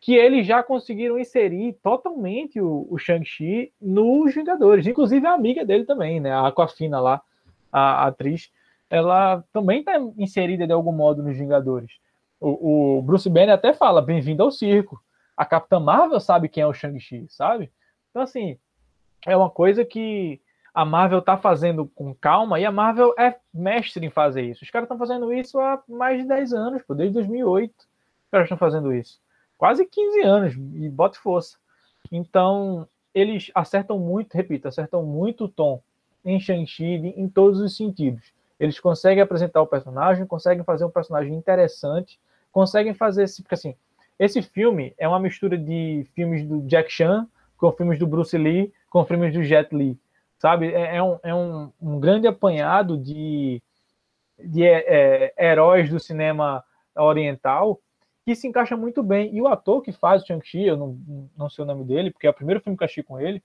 que 0.00 0.14
eles 0.14 0.46
já 0.46 0.62
conseguiram 0.62 1.18
inserir 1.18 1.74
totalmente 1.82 2.60
o, 2.60 2.86
o 2.90 2.98
Shang-Chi 2.98 3.72
nos 3.80 4.34
Vingadores. 4.34 4.86
Inclusive 4.86 5.26
a 5.26 5.34
amiga 5.34 5.64
dele 5.64 5.84
também, 5.84 6.20
né? 6.20 6.32
A 6.32 6.46
Aquafina 6.48 7.00
lá, 7.00 7.22
a, 7.72 8.04
a 8.04 8.06
atriz, 8.08 8.50
ela 8.88 9.44
também 9.52 9.80
está 9.80 9.98
inserida 10.16 10.66
de 10.66 10.72
algum 10.72 10.92
modo 10.92 11.22
nos 11.22 11.36
Vingadores. 11.36 11.92
O, 12.40 12.98
o 12.98 13.02
Bruce 13.02 13.28
Banner 13.28 13.54
até 13.54 13.72
fala: 13.72 14.02
bem-vindo 14.02 14.42
ao 14.42 14.50
circo 14.50 15.00
a 15.36 15.44
Capitã 15.44 15.80
Marvel 15.80 16.20
sabe 16.20 16.48
quem 16.48 16.62
é 16.62 16.66
o 16.66 16.74
Shang-Chi, 16.74 17.26
sabe? 17.28 17.70
Então, 18.10 18.22
assim, 18.22 18.58
é 19.26 19.36
uma 19.36 19.50
coisa 19.50 19.84
que 19.84 20.40
a 20.74 20.84
Marvel 20.84 21.20
tá 21.20 21.36
fazendo 21.36 21.86
com 21.94 22.14
calma 22.14 22.58
e 22.58 22.64
a 22.64 22.72
Marvel 22.72 23.14
é 23.18 23.36
mestre 23.52 24.04
em 24.06 24.10
fazer 24.10 24.42
isso. 24.42 24.64
Os 24.64 24.70
caras 24.70 24.86
estão 24.86 24.98
fazendo 24.98 25.32
isso 25.32 25.60
há 25.60 25.82
mais 25.88 26.22
de 26.22 26.28
10 26.28 26.52
anos, 26.52 26.82
pô, 26.82 26.94
desde 26.94 27.14
2008. 27.14 27.70
Os 27.70 28.30
caras 28.30 28.46
estão 28.46 28.56
fazendo 28.56 28.92
isso. 28.92 29.20
Quase 29.58 29.84
15 29.84 30.20
anos 30.22 30.54
e 30.54 30.88
bota 30.88 31.18
força. 31.18 31.58
Então, 32.10 32.88
eles 33.14 33.50
acertam 33.54 33.98
muito, 33.98 34.34
repito, 34.34 34.66
acertam 34.66 35.02
muito 35.02 35.44
o 35.44 35.48
tom 35.48 35.80
em 36.24 36.40
Shang-Chi 36.40 37.14
em 37.16 37.28
todos 37.28 37.60
os 37.60 37.76
sentidos. 37.76 38.32
Eles 38.58 38.80
conseguem 38.80 39.22
apresentar 39.22 39.60
o 39.60 39.66
personagem, 39.66 40.26
conseguem 40.26 40.64
fazer 40.64 40.84
um 40.84 40.90
personagem 40.90 41.34
interessante, 41.34 42.18
conseguem 42.50 42.94
fazer 42.94 43.24
esse. 43.24 43.42
Porque 43.42 43.54
assim, 43.54 43.74
esse 44.18 44.40
filme 44.40 44.94
é 44.96 45.06
uma 45.06 45.20
mistura 45.20 45.58
de 45.58 46.06
filmes 46.14 46.46
do 46.46 46.62
Jack 46.62 46.90
Chan 46.90 47.26
com 47.58 47.72
filmes 47.72 47.98
do 47.98 48.06
Bruce 48.06 48.36
Lee 48.36 48.72
com 48.92 49.06
filmes 49.06 49.32
do 49.32 49.42
Jet 49.42 49.74
Li, 49.74 49.98
sabe? 50.42 50.72
É, 50.74 50.96
é, 50.96 51.02
um, 51.02 51.18
é 51.22 51.32
um, 51.32 51.70
um, 51.80 52.00
grande 52.00 52.26
apanhado 52.26 52.98
de, 52.98 53.62
de 54.36 54.64
é, 54.64 55.30
é, 55.36 55.50
heróis 55.52 55.88
do 55.88 56.00
cinema 56.00 56.64
oriental 56.96 57.78
que 58.24 58.34
se 58.34 58.48
encaixa 58.48 58.76
muito 58.76 59.04
bem. 59.04 59.32
E 59.32 59.40
o 59.40 59.46
ator 59.46 59.82
que 59.82 59.92
faz 59.92 60.20
o 60.20 60.26
Shang-Chi, 60.26 60.64
eu 60.64 60.76
não, 60.76 60.98
não 61.38 61.48
sei 61.48 61.62
o 61.62 61.66
nome 61.66 61.84
dele, 61.84 62.10
porque 62.10 62.26
é 62.26 62.30
o 62.30 62.34
primeiro 62.34 62.60
filme 62.60 62.76
que 62.76 62.82
eu 62.82 62.86
assisti 62.86 63.04
com 63.04 63.20
ele, 63.20 63.40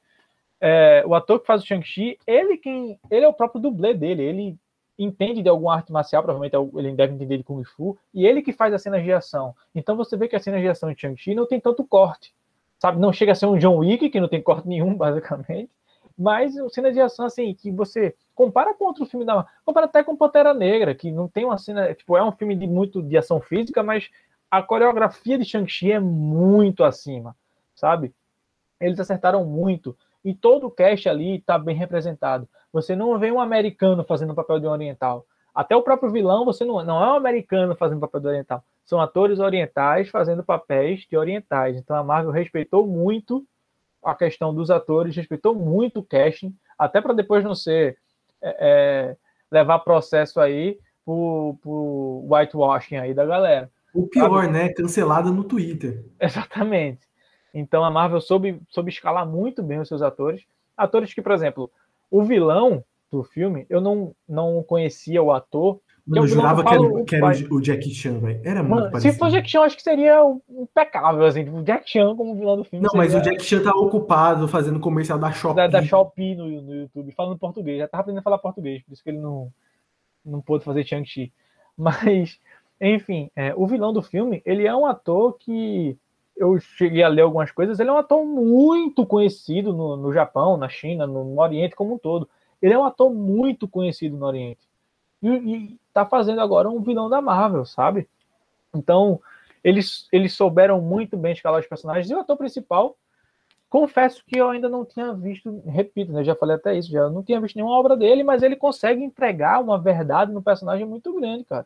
é, 0.60 1.04
o 1.06 1.13
ator 1.13 1.39
que 1.39 1.46
faz 1.46 1.62
o 1.62 1.68
Shang-Chi, 1.68 2.18
ele 2.25 2.58
quem 2.58 3.00
ele 3.12 3.25
é 3.25 3.27
o 3.27 3.34
próprio 3.34 3.62
dublê 3.62 3.94
dele, 3.94 4.24
ele 4.24 4.58
entende 4.98 5.44
de 5.44 5.50
alguma 5.50 5.75
arte 5.75 5.92
marcial, 5.92 6.24
provavelmente 6.24 6.56
é 6.56 6.80
ele 6.80 6.96
deve 6.96 7.13
entender 7.13 7.38
de 7.38 7.44
Kung 7.44 7.63
Fu, 7.63 7.96
e 8.12 8.25
ele 8.25 8.42
que 8.42 8.51
faz 8.51 8.74
as 8.74 8.82
cenas 8.82 9.04
de 9.04 9.13
ação. 9.13 9.56
Então 9.75 9.96
você 9.96 10.18
vê 10.18 10.27
que 10.27 10.36
a 10.36 10.39
cena 10.39 10.60
de 10.60 10.68
ação 10.68 10.92
de 10.92 11.00
Shang-Chi 11.00 11.36
não 11.36 11.46
tem 11.46 11.60
tanto 11.60 11.86
corte, 11.86 12.34
sabe? 12.80 13.00
Não 13.00 13.13
chega 13.13 13.34
a 13.34 13.36
ser 13.36 13.46
um 13.46 13.60
John 13.60 13.77
Wick, 13.77 14.10
que 14.10 14.20
não 14.20 14.27
tem 14.27 14.42
corte 14.42 14.68
nenhum, 14.68 14.96
basicamente, 14.98 15.70
mas 16.17 16.53
cena 16.74 16.91
de 16.91 17.00
ação, 17.00 17.25
assim, 17.25 17.53
que 17.53 17.71
você 17.71 18.15
compara 18.33 18.74
com 18.74 18.86
outro 18.86 19.05
filme 19.05 19.25
da 19.25 19.45
compara 19.63 19.86
até 19.86 20.03
com 20.03 20.15
Pantera 20.15 20.53
Negra, 20.53 20.95
que 20.95 21.12
não 21.12 21.27
tem 21.27 21.45
uma 21.45 21.57
cena, 21.57 21.93
tipo, 21.93 22.17
é 22.17 22.24
um 22.24 22.31
filme 22.31 22.55
de 22.55 22.65
muito 22.65 23.03
de 23.03 23.17
ação 23.17 23.39
física, 23.39 23.83
mas 23.83 24.09
a 24.50 24.63
coreografia 24.63 25.38
de 25.38 25.45
Shang-Chi 25.45 25.91
é 25.91 26.00
muito 26.00 26.83
acima, 26.83 27.36
sabe? 27.75 28.13
Eles 28.79 29.00
acertaram 29.00 29.45
muito 29.45 29.95
e 30.24 30.33
todo 30.33 30.67
o 30.67 30.71
cast 30.71 31.07
ali 31.07 31.38
está 31.38 31.57
bem 31.57 31.75
representado. 31.75 32.47
Você 32.71 32.95
não 32.95 33.17
vê 33.19 33.31
um 33.31 33.39
americano 33.39 34.03
fazendo 34.03 34.31
o 34.31 34.36
papel 34.36 34.59
de 34.59 34.67
um 34.67 34.71
oriental. 34.71 35.25
Até 35.53 35.75
o 35.75 35.81
próprio 35.81 36.12
vilão, 36.12 36.45
você 36.45 36.63
não, 36.63 36.83
não 36.83 37.03
é 37.03 37.07
um 37.13 37.15
americano 37.15 37.75
fazendo 37.75 38.00
papel 38.00 38.21
de 38.21 38.27
oriental. 38.27 38.63
São 38.86 39.01
atores 39.01 39.39
orientais 39.39 40.09
fazendo 40.09 40.43
papéis 40.43 41.05
de 41.09 41.17
orientais. 41.17 41.77
Então 41.77 41.95
a 41.95 42.03
Marvel 42.03 42.31
respeitou 42.31 42.86
muito 42.86 43.45
a 44.07 44.15
questão 44.15 44.53
dos 44.53 44.71
atores, 44.71 45.15
respeitou 45.15 45.53
muito 45.53 45.99
o 45.99 46.03
casting, 46.03 46.55
até 46.79 47.01
para 47.01 47.13
depois 47.13 47.43
não 47.43 47.53
ser 47.53 47.97
é, 48.41 48.57
é, 48.59 49.17
levar 49.51 49.79
processo 49.79 50.39
aí 50.39 50.79
pro, 51.03 51.57
pro 51.61 52.25
whitewashing 52.29 52.95
aí 52.95 53.13
da 53.13 53.25
galera. 53.25 53.69
O 53.93 54.07
pior, 54.07 54.43
Sabe? 54.43 54.53
né? 54.53 54.69
Cancelada 54.69 55.29
no 55.29 55.43
Twitter. 55.43 56.05
Exatamente. 56.21 57.01
Então 57.53 57.83
a 57.83 57.91
Marvel 57.91 58.21
soube, 58.21 58.61
soube 58.69 58.89
escalar 58.89 59.27
muito 59.27 59.61
bem 59.61 59.79
os 59.79 59.89
seus 59.89 60.01
atores. 60.01 60.45
Atores 60.75 61.13
que, 61.13 61.21
por 61.21 61.33
exemplo, 61.33 61.69
o 62.09 62.23
vilão 62.23 62.83
do 63.11 63.23
filme, 63.23 63.65
eu 63.69 63.81
não, 63.81 64.15
não 64.27 64.63
conhecia 64.63 65.21
o 65.21 65.33
ator. 65.33 65.81
Eu 66.15 66.27
jurava 66.27 66.63
que, 66.63 66.73
era, 66.73 67.03
que 67.03 67.15
era 67.15 67.53
o 67.53 67.61
Jack 67.61 67.89
Chan, 67.89 68.19
velho. 68.19 68.41
Era 68.43 68.63
muito 68.63 68.75
Mano, 68.75 68.91
parecido. 68.91 69.13
Se 69.13 69.19
fosse 69.19 69.31
o 69.31 69.35
Jack 69.35 69.49
Chan, 69.49 69.61
acho 69.61 69.75
que 69.75 69.83
seria 69.83 70.21
impecável, 70.49 71.25
assim, 71.25 71.49
o 71.49 71.61
Jack 71.63 71.89
Chan 71.89 72.15
como 72.15 72.35
vilão 72.35 72.55
do 72.55 72.63
filme. 72.63 72.85
Não, 72.85 72.97
mas 72.97 73.13
o 73.13 73.21
Jack 73.21 73.43
Chan 73.43 73.61
tá 73.61 73.71
ocupado 73.71 74.47
fazendo 74.47 74.79
comercial 74.79 75.19
da 75.19 75.31
Shopee. 75.31 75.55
Da, 75.55 75.67
da 75.67 75.83
Shopee 75.83 76.35
no, 76.35 76.61
no 76.61 76.75
YouTube, 76.75 77.11
falando 77.11 77.37
português. 77.37 77.79
Já 77.79 77.87
tava 77.87 78.01
aprendendo 78.01 78.19
a 78.19 78.23
falar 78.23 78.37
português, 78.37 78.81
por 78.83 78.93
isso 78.93 79.03
que 79.03 79.09
ele 79.09 79.19
não, 79.19 79.51
não 80.25 80.41
pôde 80.41 80.63
fazer 80.63 80.85
Shang-Chi. 80.85 81.31
Mas, 81.77 82.39
enfim, 82.79 83.29
é, 83.35 83.53
o 83.55 83.67
vilão 83.67 83.91
do 83.91 84.01
filme, 84.01 84.41
ele 84.45 84.65
é 84.65 84.75
um 84.75 84.85
ator 84.85 85.37
que 85.37 85.97
eu 86.35 86.59
cheguei 86.59 87.03
a 87.03 87.07
ler 87.07 87.21
algumas 87.21 87.51
coisas, 87.51 87.79
ele 87.79 87.89
é 87.89 87.93
um 87.93 87.97
ator 87.97 88.23
muito 88.23 89.05
conhecido 89.05 89.73
no, 89.73 89.97
no 89.97 90.13
Japão, 90.13 90.55
na 90.55 90.69
China, 90.69 91.05
no, 91.05 91.23
no, 91.23 91.41
Oriente 91.41 91.75
como 91.75 91.95
um 91.95 91.97
todo. 91.97 92.29
Ele 92.61 92.73
é 92.73 92.79
um 92.79 92.85
ator 92.85 93.13
muito 93.13 93.67
conhecido 93.67 94.15
no 94.15 94.25
Oriente. 94.25 94.66
E, 95.21 95.29
e 95.29 95.79
tá 95.93 96.05
fazendo 96.05 96.41
agora 96.41 96.69
um 96.69 96.81
vilão 96.81 97.09
da 97.09 97.21
Marvel, 97.21 97.65
sabe? 97.65 98.07
Então, 98.74 99.19
eles, 99.63 100.07
eles 100.12 100.33
souberam 100.33 100.79
muito 100.81 101.17
bem 101.17 101.33
escalar 101.33 101.59
os 101.59 101.67
personagens. 101.67 102.09
E 102.09 102.13
o 102.13 102.19
ator 102.19 102.38
principal, 102.38 102.95
confesso 103.69 104.24
que 104.25 104.38
eu 104.38 104.50
ainda 104.50 104.69
não 104.69 104.86
tinha 104.86 105.13
visto, 105.13 105.62
repito, 105.65 106.12
né, 106.12 106.24
já 106.24 106.36
falei 106.36 106.55
até 106.55 106.77
isso, 106.77 106.89
já 106.89 107.09
não 107.09 107.24
tinha 107.24 107.41
visto 107.41 107.55
nenhuma 107.55 107.77
obra 107.77 107.97
dele, 107.97 108.24
mas 108.24 108.43
ele 108.43 108.55
consegue 108.55 109.03
entregar 109.03 109.62
uma 109.62 109.79
verdade 109.79 110.31
no 110.31 110.41
personagem 110.41 110.86
muito 110.86 111.13
grande, 111.13 111.43
cara. 111.43 111.65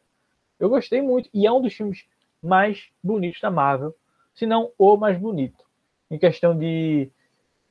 Eu 0.59 0.69
gostei 0.69 1.01
muito. 1.01 1.29
E 1.33 1.45
é 1.45 1.51
um 1.51 1.61
dos 1.61 1.73
filmes 1.73 2.05
mais 2.41 2.89
bonitos 3.03 3.41
da 3.41 3.51
Marvel, 3.51 3.95
se 4.33 4.45
não 4.45 4.71
o 4.77 4.95
mais 4.97 5.17
bonito. 5.17 5.63
Em 6.09 6.17
questão 6.17 6.57
de, 6.57 7.09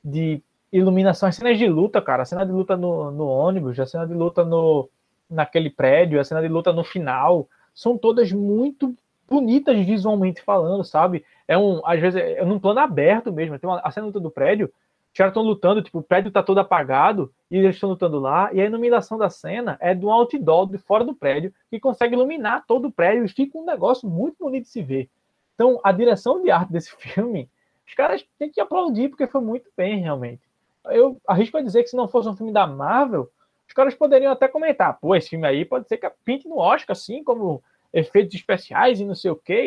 de 0.03 0.41
iluminação, 0.71 1.27
as 1.27 1.35
cenas 1.35 1.57
de 1.57 1.67
luta, 1.67 2.01
cara, 2.01 2.23
a 2.23 2.25
cena 2.25 2.45
de 2.45 2.51
luta 2.51 2.77
no, 2.77 3.11
no 3.11 3.27
ônibus, 3.27 3.79
a 3.79 3.85
cena 3.85 4.07
de 4.07 4.13
luta 4.13 4.43
no, 4.45 4.89
naquele 5.31 5.69
prédio, 5.69 6.19
a 6.19 6.23
cena 6.23 6.41
de 6.41 6.47
luta 6.47 6.73
no 6.73 6.83
final, 6.83 7.47
são 7.73 7.97
todas 7.97 8.31
muito 8.31 8.93
bonitas 9.29 9.77
visualmente 9.85 10.41
falando, 10.41 10.83
sabe? 10.83 11.23
É 11.47 11.57
um, 11.57 11.81
às 11.85 11.99
vezes, 11.99 12.21
é 12.21 12.43
num 12.43 12.59
plano 12.59 12.81
aberto 12.81 13.31
mesmo. 13.31 13.57
Tem 13.57 13.69
uma, 13.69 13.79
a 13.79 13.89
cena 13.89 14.11
do 14.11 14.29
prédio, 14.29 14.71
os 15.11 15.17
caras 15.17 15.31
estão 15.31 15.43
lutando, 15.43 15.81
tipo, 15.81 15.99
o 15.99 16.03
prédio 16.03 16.31
tá 16.31 16.41
todo 16.41 16.59
apagado 16.59 17.33
e 17.49 17.57
eles 17.57 17.75
estão 17.75 17.89
lutando 17.89 18.19
lá, 18.19 18.49
e 18.53 18.61
a 18.61 18.65
iluminação 18.65 19.17
da 19.17 19.29
cena 19.29 19.77
é 19.81 19.93
de 19.93 20.05
um 20.05 20.11
outdoor 20.11 20.69
de 20.69 20.77
fora 20.77 21.03
do 21.03 21.13
prédio 21.13 21.53
que 21.69 21.79
consegue 21.79 22.15
iluminar 22.15 22.65
todo 22.65 22.87
o 22.87 22.91
prédio 22.91 23.25
e 23.25 23.29
fica 23.29 23.57
um 23.57 23.65
negócio 23.65 24.07
muito 24.07 24.37
bonito 24.39 24.63
de 24.63 24.69
se 24.69 24.81
ver. 24.81 25.09
Então, 25.55 25.79
a 25.83 25.91
direção 25.91 26.41
de 26.41 26.49
arte 26.49 26.71
desse 26.71 26.95
filme, 26.97 27.49
os 27.85 27.93
caras 27.93 28.25
têm 28.39 28.49
que 28.49 28.61
aplaudir 28.61 29.09
porque 29.09 29.27
foi 29.27 29.41
muito 29.41 29.69
bem, 29.75 29.99
realmente. 29.99 30.41
Eu 30.85 31.17
arrisco 31.27 31.57
a 31.57 31.61
dizer 31.61 31.83
que 31.83 31.89
se 31.89 31.95
não 31.95 32.07
fosse 32.07 32.29
um 32.29 32.35
filme 32.35 32.53
da 32.53 32.65
Marvel, 32.65 33.29
os 33.71 33.73
caras 33.73 33.95
poderiam 33.95 34.33
até 34.33 34.49
comentar, 34.49 34.99
pô, 34.99 35.15
esse 35.15 35.29
filme 35.29 35.47
aí 35.47 35.63
pode 35.63 35.87
ser 35.87 35.97
que 35.97 36.11
pinte 36.25 36.45
no 36.45 36.57
Oscar, 36.57 36.91
assim, 36.91 37.23
como 37.23 37.63
efeitos 37.93 38.35
especiais 38.35 38.99
e 38.99 39.05
não 39.05 39.15
sei 39.15 39.31
o 39.31 39.35
quê, 39.35 39.65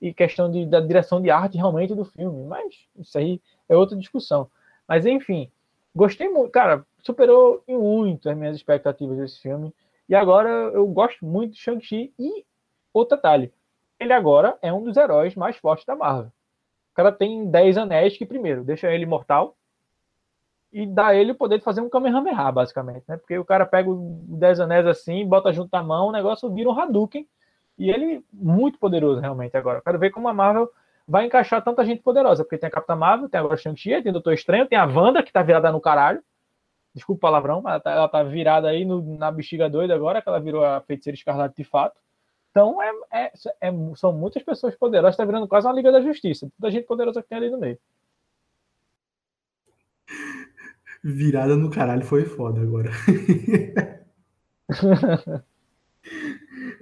e, 0.00 0.08
e 0.08 0.14
questão 0.14 0.50
de, 0.50 0.64
da 0.64 0.80
direção 0.80 1.20
de 1.20 1.30
arte 1.30 1.58
realmente 1.58 1.94
do 1.94 2.06
filme. 2.06 2.42
Mas 2.46 2.74
isso 2.98 3.18
aí 3.18 3.42
é 3.68 3.76
outra 3.76 3.98
discussão. 3.98 4.50
Mas 4.88 5.04
enfim, 5.04 5.50
gostei 5.94 6.26
muito, 6.26 6.50
cara, 6.50 6.86
superou 7.02 7.62
muito 7.68 8.30
as 8.30 8.36
minhas 8.36 8.56
expectativas 8.56 9.18
desse 9.18 9.38
filme. 9.42 9.74
E 10.08 10.14
agora 10.14 10.48
eu 10.48 10.86
gosto 10.86 11.26
muito 11.26 11.52
de 11.52 11.60
Shang-Chi. 11.60 12.14
E 12.18 12.46
outro 12.94 13.14
detalhe, 13.14 13.52
ele 14.00 14.14
agora 14.14 14.56
é 14.62 14.72
um 14.72 14.82
dos 14.82 14.96
heróis 14.96 15.34
mais 15.34 15.58
fortes 15.58 15.84
da 15.84 15.94
Marvel. 15.94 16.32
O 16.92 16.94
cara 16.94 17.12
tem 17.12 17.50
10 17.50 17.76
anéis 17.76 18.16
que, 18.16 18.24
primeiro, 18.24 18.64
deixa 18.64 18.90
ele 18.90 19.02
imortal 19.02 19.54
e 20.74 20.84
dá 20.84 21.14
ele 21.14 21.30
o 21.30 21.34
poder 21.36 21.58
de 21.58 21.64
fazer 21.64 21.80
um 21.80 21.88
Kamehameha, 21.88 22.50
basicamente, 22.50 23.04
né? 23.06 23.16
Porque 23.16 23.38
o 23.38 23.44
cara 23.44 23.64
pega 23.64 23.88
os 23.88 23.96
10 24.26 24.58
anéis 24.58 24.84
assim, 24.88 25.24
bota 25.24 25.52
junto 25.52 25.70
na 25.72 25.84
mão, 25.84 26.08
o 26.08 26.12
negócio 26.12 26.52
vira 26.52 26.68
um 26.68 26.76
Hadouken 26.76 27.24
e 27.78 27.88
ele 27.88 28.24
muito 28.32 28.76
poderoso 28.76 29.20
realmente 29.20 29.56
agora. 29.56 29.80
quero 29.80 30.00
ver 30.00 30.10
como 30.10 30.26
a 30.26 30.34
Marvel 30.34 30.68
vai 31.06 31.26
encaixar 31.26 31.62
tanta 31.62 31.84
gente 31.84 32.02
poderosa, 32.02 32.42
porque 32.42 32.58
tem 32.58 32.66
a 32.66 32.72
Capitã 32.72 32.96
Marvel, 32.96 33.28
tem 33.28 33.38
agora 33.38 33.56
Shang-Chi, 33.56 34.02
tem 34.02 34.10
o 34.10 34.14
Doutor 34.14 34.32
Estranho, 34.32 34.66
tem 34.66 34.76
a 34.76 34.84
Wanda, 34.84 35.22
que 35.22 35.32
tá 35.32 35.44
virada 35.44 35.70
no 35.70 35.80
caralho. 35.80 36.20
Desculpa 36.92 37.18
o 37.18 37.20
palavrão, 37.20 37.62
mas 37.62 37.74
ela 37.74 37.80
tá, 37.80 37.90
ela 37.92 38.08
tá 38.08 38.22
virada 38.24 38.68
aí 38.68 38.84
no, 38.84 39.16
na 39.16 39.30
bexiga 39.30 39.70
doida 39.70 39.94
agora, 39.94 40.20
que 40.20 40.28
ela 40.28 40.40
virou 40.40 40.64
a 40.64 40.80
feiticeira 40.80 41.16
escarlate 41.16 41.54
de 41.56 41.64
fato. 41.64 41.96
Então, 42.50 42.82
é, 42.82 42.90
é, 43.12 43.32
é, 43.60 43.72
são 43.94 44.12
muitas 44.12 44.42
pessoas 44.42 44.74
poderosas, 44.74 45.16
tá 45.16 45.24
virando 45.24 45.46
quase 45.46 45.68
uma 45.68 45.72
Liga 45.72 45.92
da 45.92 46.00
Justiça. 46.00 46.48
Toda 46.58 46.72
gente 46.72 46.86
poderosa 46.86 47.22
que 47.22 47.28
tem 47.28 47.38
ali 47.38 47.50
no 47.50 47.58
meio. 47.58 47.78
Virada 51.04 51.54
no 51.54 51.68
caralho 51.68 52.02
foi 52.02 52.24
foda 52.24 52.62
agora. 52.62 52.90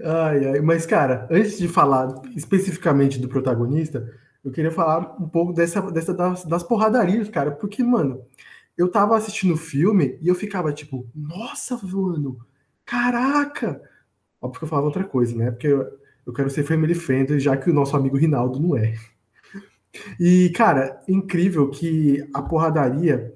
Ai, 0.05 0.47
ai. 0.47 0.61
Mas, 0.61 0.87
cara, 0.87 1.29
antes 1.31 1.59
de 1.59 1.69
falar 1.69 2.21
especificamente 2.35 3.21
do 3.21 3.29
protagonista, 3.29 4.11
eu 4.43 4.51
queria 4.51 4.71
falar 4.71 5.17
um 5.21 5.29
pouco 5.29 5.53
dessa, 5.53 5.81
dessa 5.93 6.15
das, 6.15 6.45
das 6.45 6.63
porradarias, 6.63 7.29
cara, 7.29 7.53
porque, 7.53 7.83
mano, 7.85 8.25
eu 8.77 8.91
tava 8.91 9.17
assistindo 9.17 9.55
o 9.55 9.57
filme 9.57 10.19
e 10.21 10.29
eu 10.29 10.35
ficava 10.35 10.73
tipo, 10.73 11.07
nossa, 11.15 11.79
mano, 11.83 12.39
caraca! 12.85 13.81
Óbvio 14.41 14.61
que 14.61 14.65
eu 14.65 14.69
falava 14.69 14.87
outra 14.87 15.05
coisa, 15.05 15.37
né? 15.37 15.51
Porque 15.51 15.69
eu, 15.69 15.87
eu 16.27 16.33
quero 16.33 16.51
ser 16.51 16.65
family 16.65 16.95
friendly, 16.95 17.39
já 17.39 17.57
que 17.57 17.71
o 17.71 17.75
nosso 17.75 17.97
amigo 17.97 18.17
Rinaldo 18.17 18.59
não 18.59 18.77
é. 18.77 18.95
E, 20.19 20.51
cara, 20.51 21.01
incrível 21.09 21.69
que 21.71 22.27
a 22.33 22.43
porradaria 22.43 23.35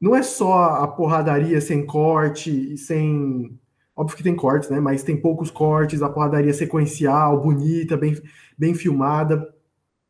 não 0.00 0.14
é 0.14 0.22
só 0.22 0.74
a 0.76 0.88
porradaria 0.88 1.60
sem 1.60 1.84
corte, 1.84 2.76
sem 2.76 3.58
Óbvio 3.98 4.16
que 4.16 4.22
tem 4.22 4.36
cortes, 4.36 4.70
né? 4.70 4.78
Mas 4.78 5.02
tem 5.02 5.16
poucos 5.16 5.50
cortes, 5.50 6.02
a 6.02 6.08
porradaria 6.08 6.54
sequencial, 6.54 7.40
bonita, 7.40 7.96
bem, 7.96 8.16
bem 8.56 8.72
filmada. 8.72 9.52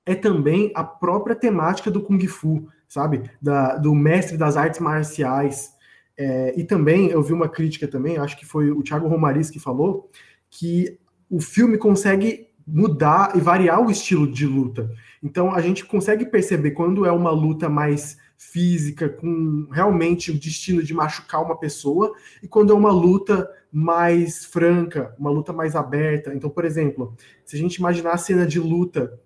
É 0.04 0.14
também 0.14 0.70
a 0.74 0.84
própria 0.84 1.34
temática 1.34 1.90
do 1.90 2.02
Kung 2.02 2.20
Fu, 2.26 2.68
sabe? 2.86 3.30
Da, 3.40 3.78
do 3.78 3.94
mestre 3.94 4.36
das 4.36 4.58
artes 4.58 4.78
marciais. 4.78 5.72
É, 6.18 6.52
e 6.54 6.64
também, 6.64 7.08
eu 7.08 7.22
vi 7.22 7.32
uma 7.32 7.48
crítica 7.48 7.88
também, 7.88 8.18
acho 8.18 8.36
que 8.36 8.44
foi 8.44 8.70
o 8.70 8.82
Thiago 8.82 9.08
Romariz 9.08 9.48
que 9.48 9.58
falou, 9.58 10.10
que 10.50 10.98
o 11.30 11.40
filme 11.40 11.78
consegue 11.78 12.48
mudar 12.66 13.34
e 13.36 13.40
variar 13.40 13.80
o 13.80 13.90
estilo 13.90 14.30
de 14.30 14.44
luta. 14.44 14.90
Então 15.22 15.54
a 15.54 15.62
gente 15.62 15.86
consegue 15.86 16.26
perceber 16.26 16.72
quando 16.72 17.06
é 17.06 17.10
uma 17.10 17.30
luta 17.30 17.70
mais 17.70 18.18
física, 18.38 19.08
com 19.08 19.66
realmente 19.72 20.30
o 20.30 20.38
destino 20.38 20.80
de 20.80 20.94
machucar 20.94 21.42
uma 21.42 21.58
pessoa, 21.58 22.14
e 22.40 22.46
quando 22.46 22.72
é 22.72 22.76
uma 22.76 22.92
luta 22.92 23.50
mais 23.70 24.44
franca, 24.44 25.14
uma 25.18 25.28
luta 25.28 25.52
mais 25.52 25.74
aberta. 25.74 26.32
Então, 26.32 26.48
por 26.48 26.64
exemplo, 26.64 27.14
se 27.44 27.56
a 27.56 27.58
gente 27.58 27.74
imaginar 27.74 28.12
a 28.12 28.18
cena 28.18 28.46
de 28.46 28.60
luta 28.60 29.20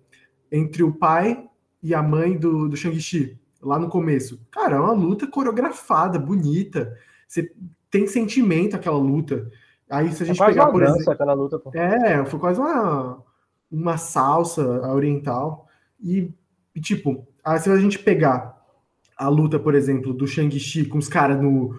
entre 0.51 0.81
o 0.81 0.91
pai 0.91 1.47
e 1.81 1.93
a 1.93 2.01
mãe 2.01 2.35
do, 2.35 2.67
do 2.67 2.75
Shang-Chi, 2.75 3.39
lá 3.61 3.77
no 3.77 3.87
começo, 3.87 4.41
cara, 4.49 4.77
é 4.77 4.79
uma 4.79 4.93
luta 4.93 5.27
coreografada, 5.27 6.17
bonita. 6.17 6.97
Você 7.27 7.53
tem 7.91 8.07
sentimento 8.07 8.75
aquela 8.75 8.97
luta. 8.97 9.49
Aí 9.89 10.11
se 10.11 10.23
a 10.23 10.25
é 10.25 10.27
gente 10.29 10.41
é 10.41 10.45
pegar, 10.47 10.67
por 10.67 10.81
exemplo, 10.81 11.11
aquela 11.11 11.33
luta, 11.33 11.59
pô. 11.59 11.71
É, 11.75 12.25
foi 12.25 12.39
quase 12.39 12.59
uma, 12.59 13.23
uma 13.71 13.97
salsa 13.97 14.63
oriental. 14.91 15.67
E, 16.01 16.33
e 16.75 16.81
tipo, 16.81 17.27
aí 17.43 17.59
se 17.59 17.69
a 17.69 17.77
gente 17.77 17.99
pegar 17.99 18.62
a 19.17 19.27
luta, 19.27 19.59
por 19.59 19.75
exemplo, 19.75 20.13
do 20.13 20.27
Shang-Chi 20.27 20.85
com 20.85 20.97
os 20.97 21.07
caras 21.07 21.41
no 21.41 21.73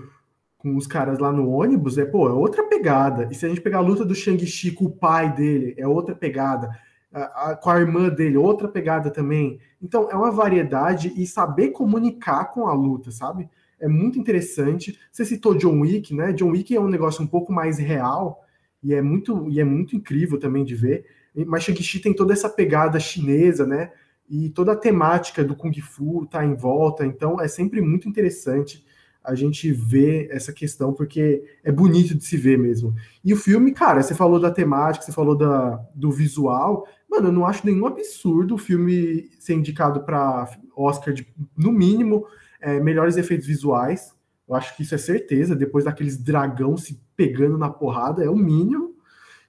com 0.64 0.76
os 0.76 0.86
caras 0.86 1.18
lá 1.18 1.30
no 1.30 1.50
ônibus, 1.50 1.98
é, 1.98 2.06
pô, 2.06 2.26
é 2.26 2.32
outra 2.32 2.64
pegada. 2.64 3.28
E 3.30 3.34
se 3.34 3.44
a 3.44 3.48
gente 3.50 3.60
pegar 3.60 3.78
a 3.78 3.82
luta 3.82 4.02
do 4.02 4.14
Shang-Chi 4.14 4.70
com 4.70 4.86
o 4.86 4.90
pai 4.90 5.30
dele, 5.34 5.74
é 5.76 5.86
outra 5.86 6.14
pegada. 6.14 6.70
A, 7.12 7.50
a, 7.50 7.56
com 7.56 7.68
a 7.68 7.78
irmã 7.78 8.08
dele, 8.08 8.38
outra 8.38 8.66
pegada 8.66 9.10
também. 9.10 9.60
Então, 9.80 10.08
é 10.10 10.16
uma 10.16 10.30
variedade 10.30 11.12
e 11.18 11.26
saber 11.26 11.68
comunicar 11.68 12.46
com 12.46 12.66
a 12.66 12.72
luta, 12.72 13.10
sabe? 13.10 13.46
É 13.78 13.86
muito 13.86 14.18
interessante. 14.18 14.98
Você 15.12 15.26
citou 15.26 15.54
John 15.54 15.80
Wick, 15.80 16.14
né? 16.14 16.32
John 16.32 16.48
Wick 16.52 16.74
é 16.74 16.80
um 16.80 16.88
negócio 16.88 17.22
um 17.22 17.26
pouco 17.26 17.52
mais 17.52 17.76
real 17.76 18.42
e 18.82 18.94
é 18.94 19.02
muito, 19.02 19.46
e 19.50 19.60
é 19.60 19.64
muito 19.64 19.94
incrível 19.94 20.38
também 20.38 20.64
de 20.64 20.74
ver. 20.74 21.04
Mas 21.46 21.64
Shang-Chi 21.64 22.00
tem 22.00 22.14
toda 22.14 22.32
essa 22.32 22.48
pegada 22.48 22.98
chinesa, 22.98 23.66
né? 23.66 23.90
E 24.28 24.48
toda 24.50 24.72
a 24.72 24.76
temática 24.76 25.44
do 25.44 25.54
Kung 25.54 25.72
Fu 25.80 26.26
tá 26.26 26.44
em 26.44 26.54
volta. 26.54 27.04
Então, 27.04 27.40
é 27.40 27.48
sempre 27.48 27.80
muito 27.80 28.08
interessante 28.08 28.84
a 29.24 29.34
gente 29.34 29.72
vê 29.72 30.28
essa 30.30 30.52
questão, 30.52 30.92
porque 30.92 31.42
é 31.64 31.72
bonito 31.72 32.14
de 32.14 32.22
se 32.22 32.36
ver 32.36 32.58
mesmo. 32.58 32.94
E 33.24 33.32
o 33.32 33.36
filme, 33.38 33.72
cara, 33.72 34.02
você 34.02 34.14
falou 34.14 34.38
da 34.38 34.50
temática, 34.50 35.02
você 35.02 35.12
falou 35.12 35.34
da, 35.34 35.82
do 35.94 36.12
visual. 36.12 36.86
Mano, 37.10 37.28
eu 37.28 37.32
não 37.32 37.46
acho 37.46 37.64
nenhum 37.64 37.86
absurdo 37.86 38.54
o 38.54 38.58
filme 38.58 39.30
ser 39.40 39.54
indicado 39.54 40.04
para 40.04 40.46
Oscar 40.76 41.14
de, 41.14 41.26
no 41.56 41.72
mínimo, 41.72 42.26
é, 42.60 42.78
melhores 42.78 43.16
efeitos 43.16 43.46
visuais. 43.46 44.14
Eu 44.46 44.54
acho 44.54 44.76
que 44.76 44.82
isso 44.82 44.94
é 44.94 44.98
certeza, 44.98 45.56
depois 45.56 45.86
daqueles 45.86 46.18
dragão 46.18 46.76
se 46.76 47.00
pegando 47.16 47.56
na 47.56 47.70
porrada, 47.70 48.22
é 48.22 48.28
o 48.28 48.36
mínimo. 48.36 48.93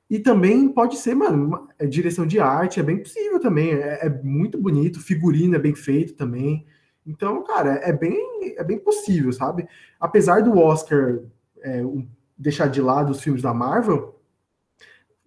E 0.10 0.20
também 0.20 0.70
pode 0.70 0.98
ser, 0.98 1.16
mano, 1.16 1.68
é 1.80 1.86
direção 1.86 2.28
de 2.28 2.40
arte, 2.40 2.80
é 2.80 2.84
bem 2.84 3.00
possível 3.00 3.40
também. 3.40 3.72
É, 3.72 4.06
é 4.06 4.10
muito 4.10 4.58
bonito, 4.58 5.02
figurino 5.02 5.56
é 5.56 5.60
bem 5.60 5.74
feito 5.74 6.14
também. 6.14 6.66
Então, 7.06 7.44
cara, 7.44 7.76
é 7.84 7.92
bem, 7.92 8.56
é 8.58 8.64
bem 8.64 8.80
possível, 8.80 9.32
sabe? 9.32 9.68
Apesar 10.00 10.42
do 10.42 10.58
Oscar 10.58 11.20
é, 11.64 11.82
deixar 12.38 12.68
de 12.68 12.82
lado 12.82 13.12
os 13.12 13.22
filmes 13.22 13.42
da 13.42 13.54
Marvel, 13.54 14.20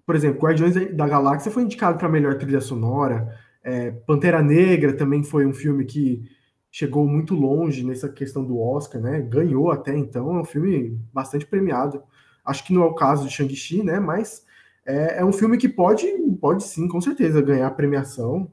por 0.07 0.17
exemplo, 0.17 0.41
Guardiões 0.41 0.75
da 0.95 1.07
Galáxia 1.07 1.53
foi 1.53 1.65
indicado 1.65 1.99
para 1.99 2.09
melhor 2.09 2.39
trilha 2.39 2.61
sonora. 2.61 3.37
É, 3.63 3.91
Pantera 3.91 4.43
Negra 4.43 4.95
também 4.95 5.23
foi 5.23 5.45
um 5.45 5.53
filme 5.53 5.85
que 5.85 6.23
chegou 6.71 7.07
muito 7.07 7.35
longe 7.35 7.85
nessa 7.85 8.09
questão 8.09 8.45
do 8.45 8.59
Oscar, 8.59 9.01
né? 9.01 9.21
Ganhou 9.21 9.71
até 9.71 9.97
então, 9.97 10.37
é 10.37 10.41
um 10.41 10.45
filme 10.45 10.99
bastante 11.13 11.47
premiado. 11.47 12.03
Acho 12.45 12.65
que 12.65 12.73
não 12.73 12.83
é 12.83 12.87
o 12.87 12.95
caso 12.95 13.27
de 13.27 13.35
Shang-Chi, 13.35 13.83
né? 13.83 14.01
Mas 14.01 14.47
é, 14.89 15.19
é, 15.19 15.25
um 15.25 15.33
filme 15.33 15.59
que 15.59 15.69
pode, 15.69 16.07
pode 16.41 16.65
sim, 16.65 16.89
com 16.89 16.99
certeza, 16.99 17.43
ganhar 17.43 17.71
premiação. 17.73 18.51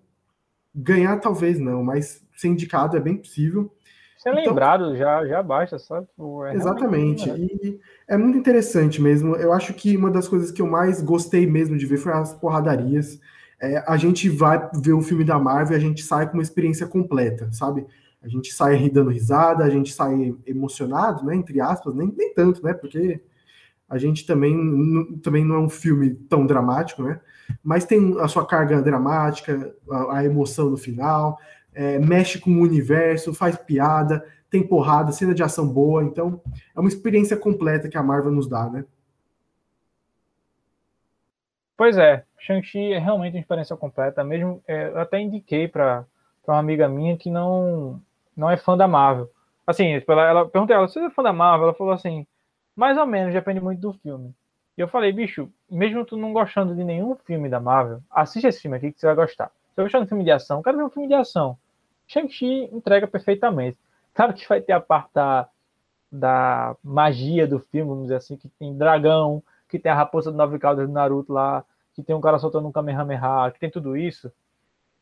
Ganhar 0.76 1.17
talvez 1.21 1.58
não, 1.58 1.82
mas 1.82 2.21
ser 2.36 2.50
indicado 2.50 2.98
é 2.98 3.00
bem 3.00 3.15
possível. 3.15 3.74
Ser 4.17 4.32
então, 4.32 4.43
lembrado 4.43 4.98
já, 4.98 5.26
já 5.26 5.41
basta, 5.41 5.80
sabe? 5.80 6.08
É 6.52 6.56
exatamente. 6.56 7.30
E 7.30 7.80
é 8.06 8.17
muito 8.17 8.38
interessante 8.38 9.02
mesmo. 9.02 9.38
Eu 9.38 9.54
acho 9.54 9.74
que 9.74 9.95
uma 9.95 10.12
das 10.12 10.28
coisas 10.28 10.52
que 10.52 10.62
eu 10.62 10.67
mais 10.67 11.02
gostei 11.02 11.48
mesmo 11.48 11.78
de 11.78 11.86
ver 11.86 11.98
foi 11.98 12.12
as 12.12 12.34
porradarias. 12.34 13.17
É, 13.62 13.82
a 13.88 13.95
gente 13.95 14.28
vai 14.28 14.69
ver 14.84 14.91
um 14.91 15.02
filme 15.02 15.24
da 15.24 15.39
Marvel 15.39 15.78
e 15.78 15.80
a 15.80 15.82
gente 15.82 16.04
sai 16.04 16.28
com 16.28 16.34
uma 16.34 16.43
experiência 16.43 16.86
completa, 16.86 17.50
sabe? 17.54 17.86
A 18.21 18.28
gente 18.28 18.52
sai 18.52 18.89
dando 18.89 19.10
risada, 19.10 19.63
a 19.63 19.69
gente 19.69 19.93
sai 19.93 20.36
emocionado, 20.45 21.24
né? 21.24 21.34
Entre 21.34 21.62
aspas, 21.62 21.95
nem, 21.95 22.13
nem 22.17 22.34
tanto, 22.34 22.62
né? 22.62 22.74
Porque 22.74 23.21
a 23.88 23.98
gente 23.98 24.26
também, 24.26 25.17
também 25.21 25.45
não 25.45 25.56
é 25.56 25.60
um 25.60 25.69
filme 25.69 26.13
tão 26.13 26.45
dramático, 26.45 27.04
né? 27.04 27.19
Mas 27.63 27.86
tem 27.86 28.19
a 28.19 28.28
sua 28.28 28.45
carga 28.45 28.82
dramática, 28.82 29.76
a, 29.89 30.17
a 30.17 30.26
emoção 30.26 30.69
no 30.69 30.78
final, 30.78 31.38
é, 31.74 32.00
mexe 32.00 32.39
com 32.39 32.52
o 32.52 32.62
universo, 32.62 33.34
faz 33.34 33.56
piada, 33.56 34.26
tem 34.50 34.65
porrada, 34.65 35.12
cena 35.12 35.34
de 35.34 35.43
ação 35.43 35.67
boa. 35.67 36.04
Então, 36.04 36.41
é 36.76 36.80
uma 36.80 36.89
experiência 36.89 37.38
completa 37.38 37.89
que 37.89 37.98
a 37.98 38.04
Marvel 38.04 38.32
nos 38.32 38.48
dá, 38.48 38.69
né? 38.69 38.86
Pois 41.78 41.98
é, 41.98 42.24
Shang-Chi 42.39 42.93
é 42.93 43.00
realmente 43.00 43.36
uma 43.36 43.41
experiência 43.41 43.76
completa. 43.76 44.24
Mesmo, 44.24 44.63
é, 44.67 44.88
eu 44.88 45.00
até 45.00 45.19
indiquei 45.19 45.67
para 45.67 46.06
uma 46.48 46.58
amiga 46.58 46.88
minha 46.88 47.17
que 47.17 47.30
não, 47.30 48.02
não 48.36 48.50
é 48.50 48.58
fã 48.58 48.78
da 48.78 48.88
Marvel. 48.88 49.30
Assim, 49.67 50.02
ela, 50.08 50.30
ela 50.30 50.48
perguntei 50.48 50.76
a 50.76 50.80
ela, 50.80 50.88
você 50.88 51.00
é 51.00 51.10
fã 51.10 51.21
da 51.21 51.34
Marvel? 51.34 51.67
Ela 51.67 51.78
falou 51.78 51.93
assim, 51.93 52.26
mais 52.75 52.97
ou 52.97 53.05
menos, 53.05 53.33
depende 53.33 53.59
muito 53.59 53.79
do 53.79 53.93
filme. 53.93 54.33
E 54.77 54.81
eu 54.81 54.88
falei, 54.88 55.11
bicho, 55.11 55.49
mesmo 55.69 56.05
tu 56.05 56.17
não 56.17 56.33
gostando 56.33 56.75
de 56.75 56.83
nenhum 56.83 57.15
filme 57.15 57.47
da 57.47 57.59
Marvel, 57.59 58.01
assiste 58.11 58.47
esse 58.47 58.61
filme 58.61 58.77
aqui 58.77 58.91
que 58.91 58.99
você 58.99 59.05
vai 59.07 59.15
gostar. 59.15 59.47
Você 59.47 59.75
vai 59.77 59.85
gostar 59.85 59.99
de 60.01 60.07
filme 60.07 60.23
de 60.23 60.31
ação? 60.31 60.61
Quero 60.61 60.77
ver 60.77 60.83
um 60.83 60.89
filme 60.89 61.07
de 61.07 61.13
ação. 61.13 61.57
Shang-Chi 62.07 62.69
entrega 62.71 63.07
perfeitamente. 63.07 63.77
Claro 64.13 64.33
que 64.33 64.47
vai 64.47 64.61
ter 64.61 64.73
a 64.73 64.79
parte 64.79 65.09
da, 65.13 65.47
da 66.11 66.75
magia 66.83 67.47
do 67.47 67.59
filme, 67.59 67.89
vamos 67.89 68.03
dizer 68.03 68.15
assim, 68.15 68.38
que 68.38 68.49
tem 68.49 68.75
dragão, 68.75 69.41
que 69.69 69.79
tem 69.79 69.91
a 69.91 69.95
raposa 69.95 70.31
do 70.31 70.38
nove 70.38 70.59
caudas 70.59 70.88
do 70.88 70.93
Naruto 70.93 71.33
lá, 71.33 71.63
que 71.93 72.03
tem 72.03 72.15
um 72.15 72.21
cara 72.21 72.38
soltando 72.38 72.67
um 72.67 72.71
Kamehameha, 72.71 73.51
que 73.51 73.59
tem 73.59 73.69
tudo 73.69 73.95
isso. 73.95 74.31